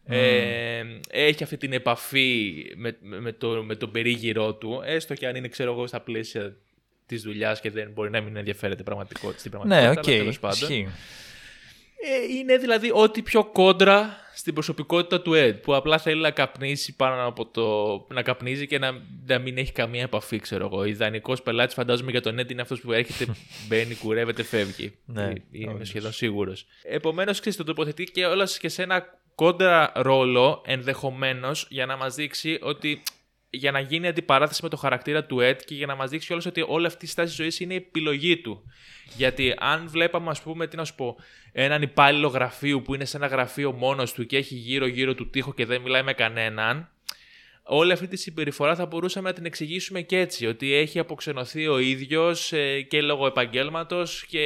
[0.06, 5.28] ε, έχει αυτή την επαφή με, με, με το, με τον περίγυρό του, έστω και
[5.28, 6.56] αν είναι, ξέρω εγώ, στα πλαίσια
[7.06, 10.08] της δουλειάς και δεν μπορεί να μην ενδιαφέρεται πραγματικότητα, στην Ναι, πραγματικότητα, οκ.
[10.08, 10.94] αλλά τέλος πάντων.
[12.02, 12.34] Ισχύει.
[12.34, 16.96] Ε, είναι δηλαδή ό,τι πιο κόντρα στην προσωπικότητα του Ed, που απλά θέλει να καπνίσει
[16.96, 17.98] πάνω από το.
[18.14, 20.84] να καπνίζει και να, να μην έχει καμία επαφή, ξέρω εγώ.
[20.84, 23.34] Ιδανικός πελάτης, φαντάζομαι για τον Ed είναι αυτός που έρχεται,
[23.68, 24.94] μπαίνει, κουρεύεται, φεύγει.
[25.06, 25.88] Ναι, Ε, Είμαι όντως.
[25.88, 26.66] σχεδόν σίγουρος.
[26.84, 32.60] Επομένως, ξέρεις, το τοποθετεί κιόλας και σε ένα κόντρα ρόλο ενδεχομένως για να μας δείξει
[32.62, 33.02] ότι
[33.56, 36.46] για να γίνει αντιπαράθεση με το χαρακτήρα του Ed και για να μας δείξει όλος
[36.46, 38.72] ότι όλη αυτή η στάση ζωής είναι η επιλογή του.
[39.16, 41.16] Γιατί αν βλέπαμε, ας πούμε, τι να σου πω,
[41.52, 45.54] έναν υπάλληλο γραφείου που είναι σε ένα γραφείο μόνος του και έχει γύρω-γύρω του τοίχο
[45.54, 46.90] και δεν μιλάει με κανέναν,
[47.68, 51.78] όλη αυτή τη συμπεριφορά θα μπορούσαμε να την εξηγήσουμε και έτσι, ότι έχει αποξενωθεί ο
[51.78, 54.40] ίδιος ε, και λόγω επαγγέλματος και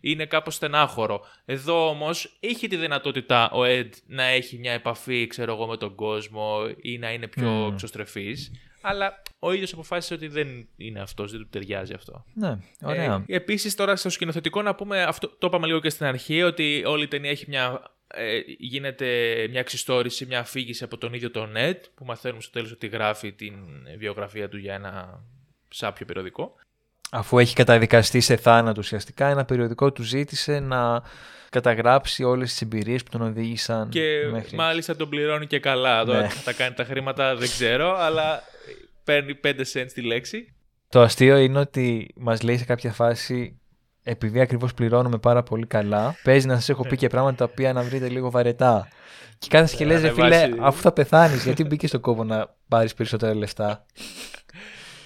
[0.00, 1.20] είναι κάπως στενάχωρο.
[1.44, 5.94] Εδώ όμως είχε τη δυνατότητα ο Ed να έχει μια επαφή, ξέρω εγώ, με τον
[5.94, 7.72] κόσμο ή να είναι πιο Μμμ.
[7.72, 8.50] εξωστρεφής,
[8.82, 12.24] αλλά ο ίδιος αποφάσισε ότι δεν είναι αυτός, δεν του ταιριάζει αυτό.
[12.34, 13.24] Ναι, ωραία.
[13.26, 16.82] Ε, Επίσης, τώρα στο σκηνοθετικό να πούμε, αυτό το είπαμε λίγο και στην αρχή, ότι
[16.86, 17.82] όλη η ταινία έχει μια.
[18.14, 19.06] Ε, γίνεται
[19.50, 23.32] μια εξιστόρηση, μια αφήγηση από τον ίδιο τον Ned, που μαθαίνουμε στο τέλος ότι γράφει
[23.32, 23.54] την
[23.98, 25.20] βιογραφία του για ένα
[25.68, 26.54] σάπιο περιοδικό.
[27.10, 31.02] Αφού έχει καταδικαστεί σε θάνατο ουσιαστικά, ένα περιοδικό του ζήτησε να
[31.50, 34.56] καταγράψει όλες τις εμπειρίες που τον οδήγησαν Και μέχρι...
[34.56, 36.04] μάλιστα τον πληρώνει και καλά.
[36.04, 36.28] Τώρα Ναι.
[36.28, 38.42] τι θα τα κάνει τα χρήματα δεν ξέρω, αλλά
[39.04, 40.54] παίρνει 5 cents τη λέξη.
[40.88, 43.60] Το αστείο είναι ότι μας λέει σε κάποια φάση
[44.02, 47.72] επειδή ακριβώς πληρώνουμε πάρα πολύ καλά, παίζει να σας έχω πει και πράγματα τα οποία
[47.72, 48.88] να βρείτε λίγο βαρετά.
[49.38, 52.24] Και κάθεσαι και Ναι, λες, ρε φίλε, ανεβάσει- αφού θα πεθάνεις, γιατί μπήκες στον κόπο
[52.24, 53.86] να πάρεις περισσότερα λεφτά;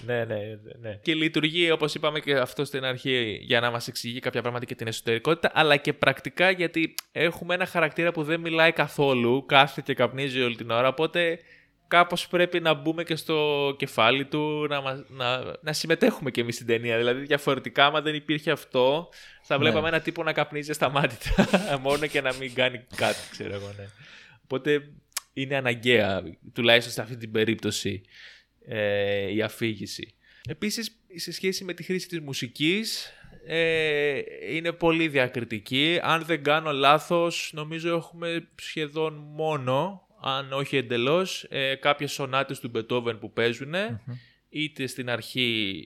[0.05, 0.35] Ναι, ναι,
[0.81, 0.99] ναι.
[1.01, 4.75] Και λειτουργεί, όπως είπαμε και αυτό στην αρχή, για να μας εξηγεί κάποια πράγματα και
[4.75, 9.93] την εσωτερικότητα, αλλά και πρακτικά γιατί έχουμε ένα χαρακτήρα που δεν μιλάει καθόλου, κάθεται και
[9.93, 11.39] καπνίζει όλη την ώρα, οπότε
[11.87, 16.67] κάπως πρέπει να μπούμε και στο κεφάλι του, να, να, να συμμετέχουμε και εμείς στην
[16.67, 16.97] ταινία.
[16.97, 19.09] Δηλαδή διαφορετικά, άμα δεν υπήρχε αυτό,
[19.43, 19.63] θα ναι.
[19.63, 21.47] βλέπαμε ένα τύπο να καπνίζει στα μάτια
[21.83, 23.87] μόνο και να μην κάνει κάτι, ξέρω εγώ, ναι.
[24.43, 24.89] Οπότε
[25.33, 26.23] είναι αναγκαία,
[26.53, 28.01] τουλάχιστον σε αυτή την περίπτωση,
[28.67, 30.15] ε, η αφήγηση.
[30.49, 33.11] Επίσης, σε σχέση με τη χρήση της μουσικής,
[33.45, 34.21] ε,
[34.51, 35.99] είναι πολύ διακριτική.
[36.01, 42.69] Αν δεν κάνω λάθος, νομίζω έχουμε σχεδόν μόνο αν όχι εντελώς, ε, κάποιες σονάτες του
[42.69, 43.73] Μπετόβεν που παιζουν
[44.49, 45.85] είτε στην αρχή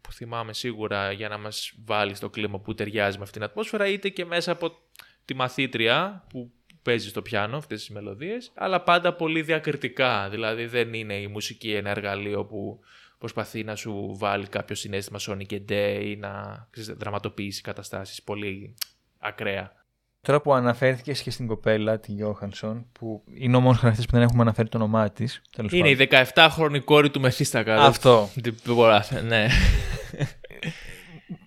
[0.00, 3.86] που θυμάμαι σίγουρα για να μας βάλει στο κλίμα που ταιριάζει με αυτήν την ατμόσφαιρα,
[3.86, 4.78] είτε και μέσα από
[5.24, 10.94] τη μαθήτρια που παίζει στο πιάνο αυτές τις μελωδίες, αλλά πάντα πολύ διακριτικά, δηλαδή δεν
[10.94, 12.80] είναι η μουσική ένα εργαλείο που
[13.18, 16.66] προσπαθεί να σου βάλει κάποιο συνέστημα Sonic and Day ή να
[16.96, 18.74] δραματοποιήσει καταστάσεις πολύ
[19.18, 19.79] ακραία.
[20.22, 24.22] Τώρα που αναφέρθηκε και στην κοπέλα, τη Γιώχανσον, που είναι ο μόνος χαρακτήρας που δεν
[24.22, 25.42] έχουμε αναφέρει το όνομά της.
[25.70, 27.76] Είναι η 17χρονη κόρη του Μεθύστακα.
[27.76, 28.28] Αυτό.
[29.26, 29.46] ναι.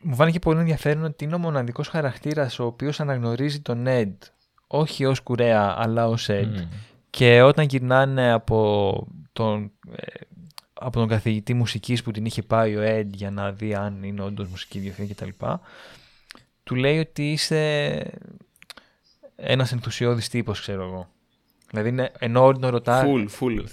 [0.02, 4.14] Μου φάνηκε πολύ ενδιαφέρον ότι είναι ο μοναδικός χαρακτήρας ο οποίος αναγνωρίζει τον Ed
[4.76, 6.68] όχι ως κουρέα, αλλά ως Ed.
[7.10, 10.06] Και όταν γυρνάνε από τον, ε,
[10.74, 14.22] από τον καθηγητή μουσικής που την είχε πάει ο Ed για να δει αν είναι
[14.22, 15.46] όντως μουσική διευθύντρια κτλ.
[16.64, 18.12] Του λέει ότι είσαι
[19.36, 21.10] ένας ενθουσιώδης τύπος, ξέρω εγώ.
[21.70, 23.10] Δηλαδή, ενώ όλοι τον ρωτάγανε...
[23.10, 23.60] Φουλ, φουλ.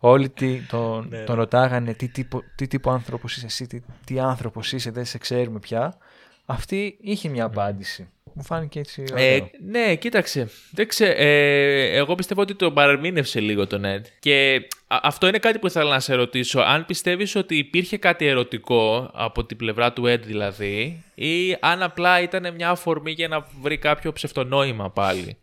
[0.00, 0.28] όλοι
[0.68, 1.40] τον, ναι, τον ναι.
[1.40, 5.58] ρωτάγανε τι τύπο, τι τύπο άνθρωπος είσαι εσύ, τι, τι άνθρωπος είσαι, δεν σε ξέρουμε
[5.58, 5.98] πια.
[6.44, 8.08] Αυτή είχε μια απάντηση.
[8.36, 9.04] Μου φάνηκε έτσι.
[9.14, 10.50] Ε, ναι, κοίταξε.
[10.70, 14.02] Δεν ξέ, ε, εγώ πιστεύω ότι τον παρεμήνευσε λίγο τον Ed.
[14.18, 16.60] Και αυτό είναι κάτι που ήθελα να σε ρωτήσω.
[16.60, 22.20] Αν πιστεύεις ότι υπήρχε κάτι ερωτικό από την πλευρά του Ed δηλαδή, ή αν απλά
[22.20, 25.38] ήταν μια αφορμή για να βρει κάποιο ψευτονόημα πάλι.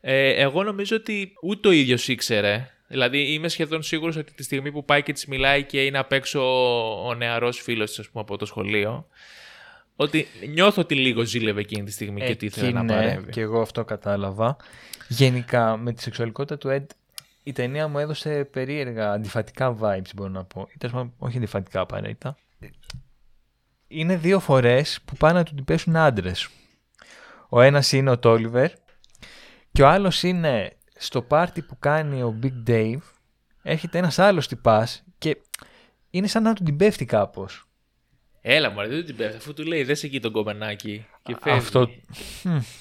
[0.00, 2.70] Ε, εγώ νομίζω ότι ούτε ο ίδιος ήξερε.
[2.86, 6.12] Δηλαδή είμαι σχεδόν σίγουρος ότι τη στιγμή που πάει και της μιλάει και είναι απ'
[6.12, 9.06] έξω ο, ο νεαρός φίλος της από το σχολείο,
[9.96, 13.30] ότι νιώθω ότι λίγο ζήλευε εκείνη τη στιγμή και τι ήθελε να παρέμβει.
[13.30, 14.56] Και εγώ αυτό κατάλαβα.
[15.08, 16.86] Γενικά με τη σεξουαλικότητα του Ed
[17.42, 20.68] η ταινία μου έδωσε περίεργα αντιφατικά vibes μπορώ να πω.
[20.70, 20.86] Ή
[21.18, 22.36] όχι αντιφατικά απαραίτητα.
[23.88, 26.48] Είναι δύο φορές που πάνε να του την πέσουν άντρες.
[27.48, 28.70] Ο ένας είναι ο Τόλιβερ
[29.72, 33.00] και ο άλλος είναι στο πάρτι που κάνει ο Big Dave
[33.62, 35.36] έρχεται ένας άλλος τυπάς και
[36.10, 37.66] είναι σαν να του την πέφτει κάπως.
[38.44, 39.36] Έλα μου, δεν την πέφτει.
[39.36, 41.06] Αφού του λέει, δες εκεί το γκομενάκι.
[41.22, 41.58] Και φεύγει.
[41.58, 41.80] Αυτό.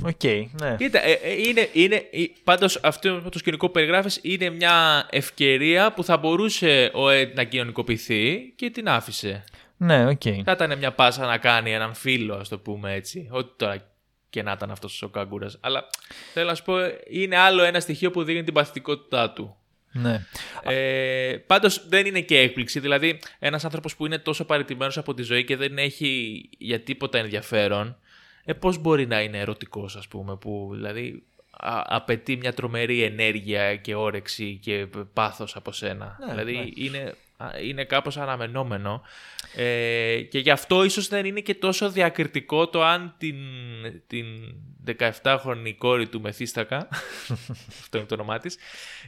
[0.06, 0.76] Ok, okay, ναι.
[0.78, 2.04] Κοίτα, ε, ε, είναι, είναι,
[2.44, 7.44] πάντως αυτό το σκηνικό που περιγράφεις είναι μια ευκαιρία που θα μπορούσε ο Ed να
[7.44, 9.44] κοινωνικοποιηθεί και την άφησε.
[9.78, 10.22] Ναι, ok.
[10.24, 10.42] Okay.
[10.44, 13.28] Θα ήταν μια πάσα να κάνει έναν φίλο, ας το πούμε έτσι.
[13.32, 13.90] Ό,τι τώρα
[14.30, 15.52] και να ήταν αυτός ο κάγκουρα.
[15.60, 15.88] Αλλά
[16.34, 16.74] θέλω να σου πω,
[17.10, 19.56] είναι άλλο ένα στοιχείο που δίνει την παθητικότητά του.
[19.92, 20.26] Ναι.
[20.64, 22.80] Ε, Πάντως δεν είναι και έκπληξη.
[22.80, 27.18] Δηλαδή, ένας άνθρωπος που είναι τόσο παραιτημένος από τη ζωή και δεν έχει για τίποτα
[27.18, 27.98] ενδιαφέρον,
[28.46, 31.24] ε, πώς μπορεί να είναι ερωτικός, ας πούμε, που δηλαδή
[31.86, 36.18] απαιτεί μια τρομερή ενέργεια και όρεξη και πάθος από σένα.
[36.20, 36.66] Ναι, δηλαδή ναι.
[36.74, 37.16] είναι
[37.64, 39.02] είναι κάπως αναμενόμενο
[39.56, 43.36] ε, και γι' αυτό ίσως δεν είναι και τόσο διακριτικό το αν την,
[44.08, 44.26] την
[44.98, 46.88] 17χρονη κόρη του Μεθύστακα,
[47.82, 48.58] αυτό είναι το όνομά της,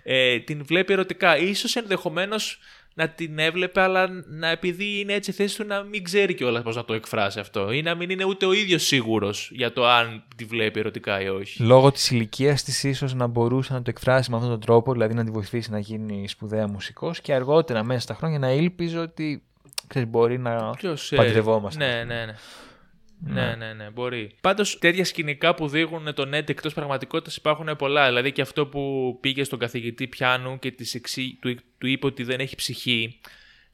[0.04, 1.38] ε, την βλέπει ερωτικά.
[1.38, 2.60] Ίσως ενδεχομένως
[2.94, 6.76] να την έβλεπε, αλλά να επειδή είναι έτσι θέση του να μην ξέρει κιόλας πώς
[6.76, 7.72] να το εκφράσει αυτό.
[7.72, 11.28] Ή να μην είναι ούτε ο ίδιος σίγουρος για το αν τη βλέπει ερωτικά ή
[11.28, 11.64] όχι.
[11.64, 15.14] Λόγω της ηλικίας της, ίσως να μπορούσε να το εκφράσει με αυτόν τον τρόπο, δηλαδή
[15.14, 19.44] να τη βοηθήσει να γίνει σπουδαία μουσικός και αργότερα μέσα στα χρόνια να ήλπιζε ότι
[19.88, 20.76] ξέρεις, μπορεί να
[21.16, 21.86] παντρευόμαστε.
[21.86, 22.36] Ναι, ναι, ναι.
[23.26, 23.42] Ναι.
[23.42, 24.36] ναι, ναι, ναι, μπορεί.
[24.42, 28.08] Πάντως τέτοια σκηνικά που δείχνουν τον Ed εκτός πραγματικότητας υπάρχουν πολλά.
[28.08, 32.24] Δηλαδή και αυτό που πήγε στον καθηγητή πιάνου και της εξή, του, του είπε ότι
[32.24, 33.20] δεν έχει ψυχή.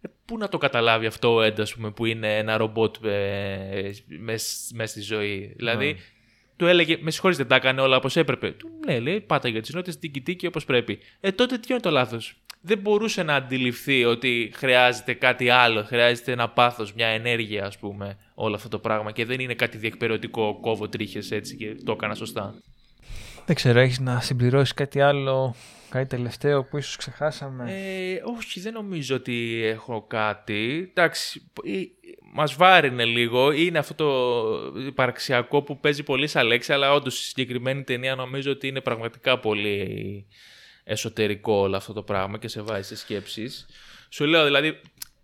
[0.01, 3.91] Ε, πού να το καταλάβει αυτό ο Ed, ας πούμε, που είναι ένα ρομπότ ε,
[4.07, 5.53] μέσα στη ζωή.
[5.55, 5.99] Δηλαδή, ναι.
[6.55, 8.51] του έλεγε, με συγχωρείτε, δεν τα έκανε όλα όπως έπρεπε.
[8.51, 10.99] Του λέει, λέει, πάτα για τις νότε, την κοιτήκη όπως πρέπει.
[11.19, 16.31] Ε, τότε τι είναι το λάθος; Δεν μπορούσε να αντιληφθεί ότι χρειάζεται κάτι άλλο, χρειάζεται
[16.31, 20.59] ένα πάθος, μια ενέργεια ας πούμε όλο αυτό το πράγμα και δεν είναι κάτι διεκπαιρεωτικό
[20.61, 22.53] κόβω τρίχες έτσι και το έκανα σωστά.
[23.45, 25.55] Δεν ξέρω, έχεις να συμπληρώσεις κάτι άλλο,
[25.89, 30.87] κάτι τελευταίο που ίσως ξεχάσαμε; Ε, όχι, δεν νομίζω ότι έχω κάτι.
[30.89, 31.51] Εντάξει,
[32.33, 33.51] μας βάρινε λίγο.
[33.51, 38.51] Είναι αυτό το υπαρξιακό που παίζει πολύ σαν λέξη, αλλά όντως η συγκεκριμένη ταινία νομίζω
[38.51, 40.25] ότι είναι πραγματικά πολύ
[40.91, 43.65] εσωτερικό όλο αυτό το πράγμα και σε βάζει σε σκέψεις.
[44.09, 44.79] Σου λέω δηλαδή,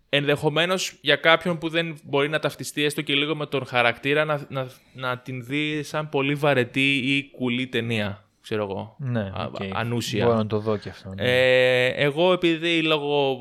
[0.08, 4.46] ενδεχομένως για κάποιον που δεν μπορεί να ταυτιστεί έστω και λίγο με τον χαρακτήρα να,
[4.48, 8.24] να, να την δει σαν πολύ βαρετή ή κουλή ταινία.
[8.42, 9.56] ξέρω εγώ, Ναι, α- οκ.
[9.72, 10.24] ανούσια.
[10.24, 11.14] Μπορώ να το δω και αυτό.
[11.14, 11.22] ναι.
[11.24, 13.36] Ε, εγώ επειδή λόγω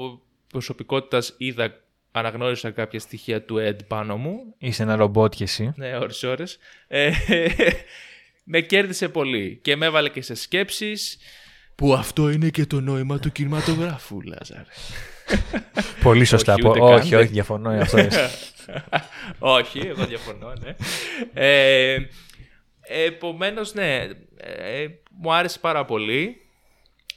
[0.47, 1.73] προσωπικότητας είδα,
[2.11, 5.73] αναγνώρισα κάποια στοιχεία του Ed πάνω μου, Είσαι ένα ρομπότ κι εσύ.
[5.75, 6.57] ναι, ώρες ώρες,
[6.87, 7.11] ε,
[8.43, 11.17] με κέρδισε πολύ και με έβαλε και σε σκέψεις
[11.75, 14.65] που αυτό είναι και το νόημα του κινηματογράφου, Λάζαρε.
[16.03, 16.53] Πολύ σωστά.
[16.53, 17.19] Όχι, πω- ούτε όχι, καν.
[17.19, 17.69] όχι, διαφωνώ.
[17.69, 18.09] Αυτό είναι.
[19.39, 20.75] Όχι, εγώ διαφωνώ, ναι.
[21.33, 21.97] Ε,
[22.81, 23.95] επομένως, ναι,
[24.37, 24.87] ε,
[25.21, 26.39] μου άρεσε πάρα πολύ.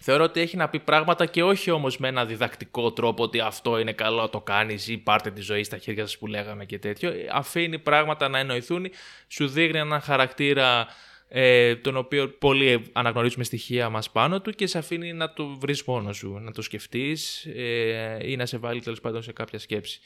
[0.01, 3.79] Θεωρώ ότι έχει να πει πράγματα και όχι όμως με ένα διδακτικό τρόπο ότι αυτό
[3.79, 7.11] είναι καλό, το κάνεις ή πάρτε τη ζωή στα χέρια σας που λέγαμε και τέτοιο.
[7.11, 8.87] Ε, Αφήνει πράγματα να εννοηθούν,
[9.29, 10.87] σου δείχνει έναν χαρακτήρα
[11.29, 15.85] ε, τον οποίο πολύ αναγνωρίζουμε στοιχεία μας πάνω του και σε αφήνει να το βρεις
[15.85, 20.01] μόνος σου, να το σκεφτείς ε, ή να σε βάλει τέλος πάντων σε κάποια σκέψη.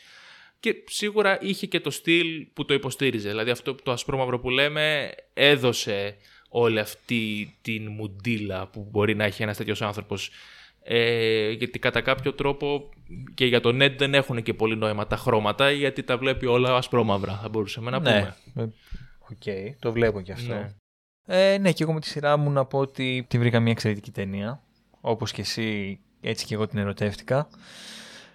[0.60, 3.28] Και σίγουρα είχε και το στυλ που το υποστήριζε.
[3.28, 6.16] Δηλαδή αυτό το ασπρόμαυρο που λέμε έδωσε
[6.48, 10.30] όλη αυτή την μουντίλα που μπορεί να έχει ένας τέτοιος άνθρωπος.
[10.84, 12.88] Ε, γιατί κατά κάποιο τρόπο
[13.34, 16.76] και για τον Ned δεν έχουν και πολύ νόημα τα χρώματα γιατί τα βλέπει όλα
[16.76, 18.10] ασπρόμαυρα θα μπορούσαμε να ναι.
[18.10, 18.36] πούμε.
[18.54, 18.68] Ε,
[19.18, 20.54] Οκ, το βλέπω κι αυτό.
[20.54, 20.74] Ναι.
[21.26, 24.10] Ε, ναι, και εγώ με τη σειρά μου να πω ότι τη βρήκα μια εξαιρετική
[24.10, 24.60] ταινία.
[25.00, 27.48] Όπως και εσύ, έτσι και εγώ την ερωτεύτηκα.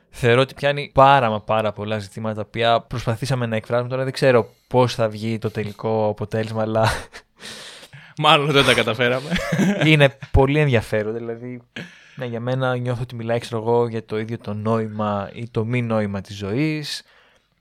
[0.09, 3.89] Θεωρώ ότι πιάνει πάρα μα πάρα πολλά ζητήματα τα οποία προσπαθήσαμε να εκφράσουμε.
[3.89, 6.89] Τώρα δεν ξέρω πώς θα βγει το τελικό αποτέλεσμα, αλλά
[8.17, 9.29] Μάλλον δεν τα καταφέραμε.
[9.85, 11.13] είναι πολύ ενδιαφέρον.
[11.13, 11.61] Δηλαδή,
[12.15, 15.65] ναι, για μένα νιώθω ότι μιλάει, ξέρω εγώ, για το ίδιο το νόημα ή το
[15.65, 17.03] μη νόημα της ζωής,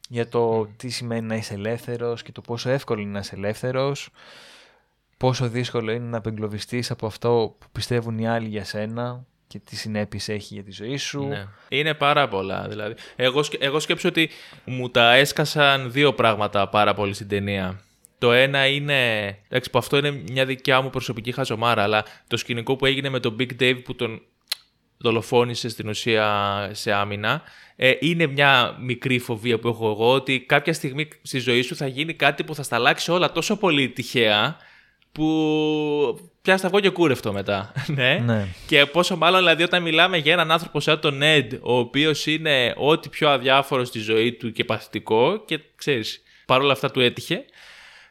[0.09, 4.11] για το τι σημαίνει να είσαι ελεύθερος και το πόσο εύκολο είναι να είσαι ελεύθερος,
[5.17, 9.77] πόσο δύσκολο είναι να απεγκλωβιστείς από αυτό που πιστεύουν οι άλλοι για σένα και τι
[9.77, 11.27] συνέπειες έχει για τη ζωή σου.
[11.27, 11.47] Ναι.
[11.69, 12.69] Είναι πάρα πολλά.
[12.69, 12.95] Δηλαδή.
[13.17, 14.31] Εγώ, σκε- εγώ σκέψω ότι
[14.65, 17.81] μου τα έσκασαν δύο πράγματα πάρα πολύ στην ταινία.
[18.19, 19.27] Το ένα είναι.
[19.49, 23.21] Εντάξει, που αυτό είναι μια δικιά μου προσωπική χαζομάρα, αλλά το σκηνικό που έγινε με
[23.21, 24.23] τον Big Dave που τον
[24.99, 27.43] δολοφόνησε στην ουσία σε άμυνα.
[27.77, 31.87] Ε, είναι μια μικρή φοβία που έχω εγώ ότι κάποια στιγμή στη ζωή σου θα
[31.87, 34.57] γίνει κάτι που θα στα αλλάξει όλα τόσο πολύ τυχαία
[35.17, 37.73] που πιάσει τα βγω και κούρευτο μετά.
[37.97, 38.23] ναι.
[38.25, 38.47] Ναι.
[38.67, 42.75] Και πόσο μάλλον δηλαδή όταν μιλάμε για έναν άνθρωπο σαν τον Ned, ο οποίος είναι
[42.77, 47.45] ό,τι πιο αδιάφορος στη ζωή του και παθητικό και ξέρεις, παρόλα αυτά του έτυχε.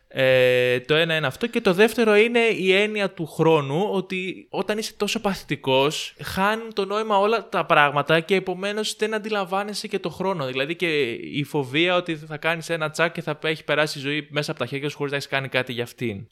[0.08, 4.78] Ε, το ένα είναι αυτό και το δεύτερο είναι η έννοια του χρόνου ότι όταν
[4.78, 10.10] είσαι τόσο παθητικός χάνουν το νόημα όλα τα πράγματα και επομένως δεν αντιλαμβάνεσαι και το
[10.10, 10.46] χρόνο.
[10.46, 14.28] Δηλαδή και η φοβία ότι θα κάνεις ένα τσάκ και θα έχει περάσει η ζωή
[14.32, 16.28] μέσα από τα χέρια σου χωρίς να έχεις κάνει κάτι για αυτήν.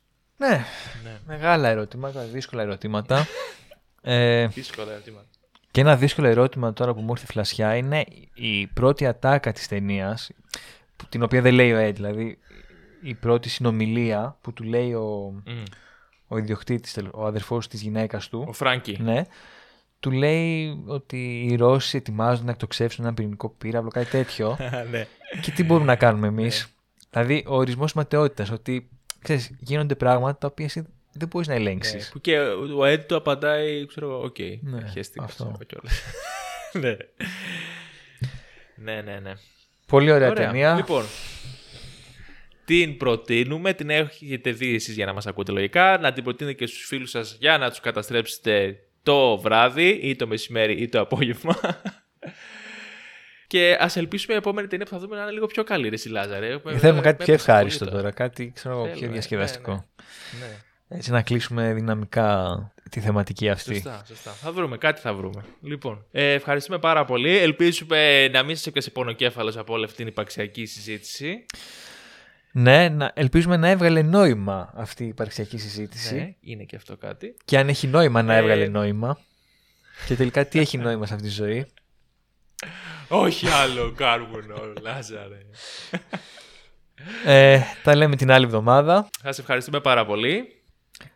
[1.03, 3.25] Ναι, μεγάλα ερωτήματα, δύσκολα ερωτήματα.
[4.01, 5.25] ε, Δύσκολα ερωτήματα.
[5.71, 10.29] Και ένα δύσκολο ερώτημα τώρα που μου ήρθε φλασιά είναι η πρώτη ατάκα της ταινίας,
[11.09, 12.37] την οποία δεν λέει ο Ed, δηλαδή
[13.01, 15.63] η πρώτη συνομιλία που του λέει ο, Μμ.
[16.27, 18.97] ο ιδιοκτήτης, τελ- ο αδερφός της γυναίκας του, Ο Φράγκη.
[19.01, 19.25] ναι,
[19.99, 24.57] του λέει ότι οι Ρώσοι ετοιμάζουν να εκτοξεύσουν ένα πυρηνικό πύραυλο, κάτι τέτοιο.
[24.91, 25.05] ναι.
[25.41, 26.67] και τι μπορούμε να κάνουμε εμείς.
[27.11, 28.89] δηλαδή ο ορισμός ματαιότητας, ότι
[29.23, 32.09] ξέρεις, γίνονται πράγματα τα οποία εσύ δεν μπορείς να ελέγξεις.
[32.13, 34.39] Που και ο Ed του απαντάει, ξέρω εγώ, οκ.
[34.61, 35.43] Ναι, χέστηκα, αυτό.
[35.43, 36.01] ξέρω κιόλας.
[36.81, 36.97] ναι.
[38.75, 39.33] ναι, ναι, ναι.
[39.87, 40.75] Πολύ ωραία, ταινία.
[40.75, 41.03] Λοιπόν,
[42.65, 46.65] την προτείνουμε, την έχετε δει εσείς για να μας ακούτε λογικά, να την προτείνετε και
[46.65, 51.57] στους φίλους σας για να τους καταστρέψετε το βράδυ ή το μεσημέρι ή το απόγευμα.
[53.53, 55.97] Και ας ελπίσουμε η επόμενη ταινία που θα δούμε να είναι λίγο πιο καλή, ρε
[55.97, 56.59] Σιλάζαρε.
[56.65, 59.71] Ε, Θέλουμε κάτι πιο ευχάριστο τώρα, κάτι ξέρω, εγώ, πιο Θέλουμε, διασκεδαστικό.
[59.71, 60.97] ναι, ναι.
[60.97, 62.57] Έτσι να κλείσουμε δυναμικά
[62.89, 63.73] τη θεματική αυτή.
[63.73, 64.31] Σωστά, σωστά.
[64.31, 65.45] Θα βρούμε, κάτι θα βρούμε.
[65.61, 67.37] Λοιπόν, ε, ευχαριστούμε πάρα πολύ.
[67.37, 71.45] Ελπίζουμε να μην σα έπιασε πονοκέφαλος από όλη αυτή την υπαρξιακή συζήτηση.
[72.51, 76.15] Ναι, να, ελπίζουμε να έβγαλε νόημα αυτή η υπαρξιακή συζήτηση.
[76.15, 77.35] Ναι, είναι και αυτό κάτι.
[77.45, 79.19] Και αν έχει νόημα να Ε, έβγαλε νόημα.
[80.07, 81.65] Και τελικά τι έχει νόημα σε αυτή τη ζωή.
[83.07, 85.45] Όχι άλλο κάρβουνο, Λάζαρε.
[87.25, 89.09] Ε, τα λέμε την άλλη εβδομάδα.
[89.21, 90.61] Σας ευχαριστούμε πάρα πολύ.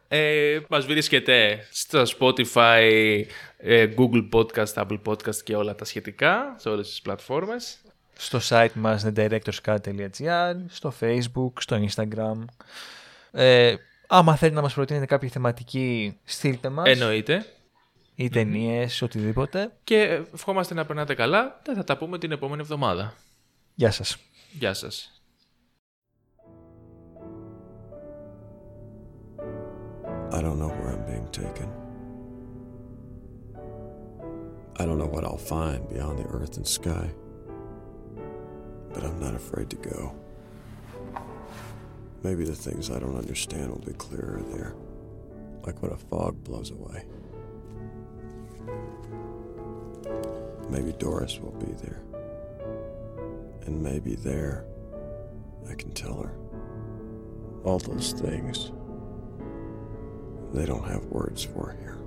[0.08, 3.24] Ε, μας βρίσκεται στο Spotify,
[3.58, 7.78] ε, Google Podcast, Apple Podcast και όλα τα σχετικά σε όλες τις πλατφόρμες.
[8.18, 12.46] Στο site μας thedirectorscut.gr, στο facebook, στο instagram.
[13.32, 13.76] Ε,
[14.08, 16.88] άμα θέλετε να μας προτείνετε κάποια θεματική, στείλτε μας.
[16.88, 17.46] Εννοείται.
[18.20, 19.78] Ή ταινίε, οτιδήποτε.
[19.84, 21.62] Και ευχόμαστε να περνάτε καλά.
[21.66, 23.14] Δεν θα τα πούμε την επόμενη εβδομάδα.
[23.76, 24.18] Γεια σας.
[24.52, 25.22] Γεια σας.
[30.32, 31.70] I don't know where I'm being taken.
[34.80, 37.08] I don't know what I'll find beyond the earth and sky.
[38.94, 40.00] But I'm not afraid to go.
[42.28, 44.74] Maybe the things I don't understand will be clearer there.
[45.68, 47.04] like when a fog blows away.
[50.70, 52.02] Maybe Doris will be there.
[53.66, 54.66] And maybe there
[55.70, 56.34] I can tell her
[57.64, 58.72] all those things
[60.54, 61.98] they don't have words for here.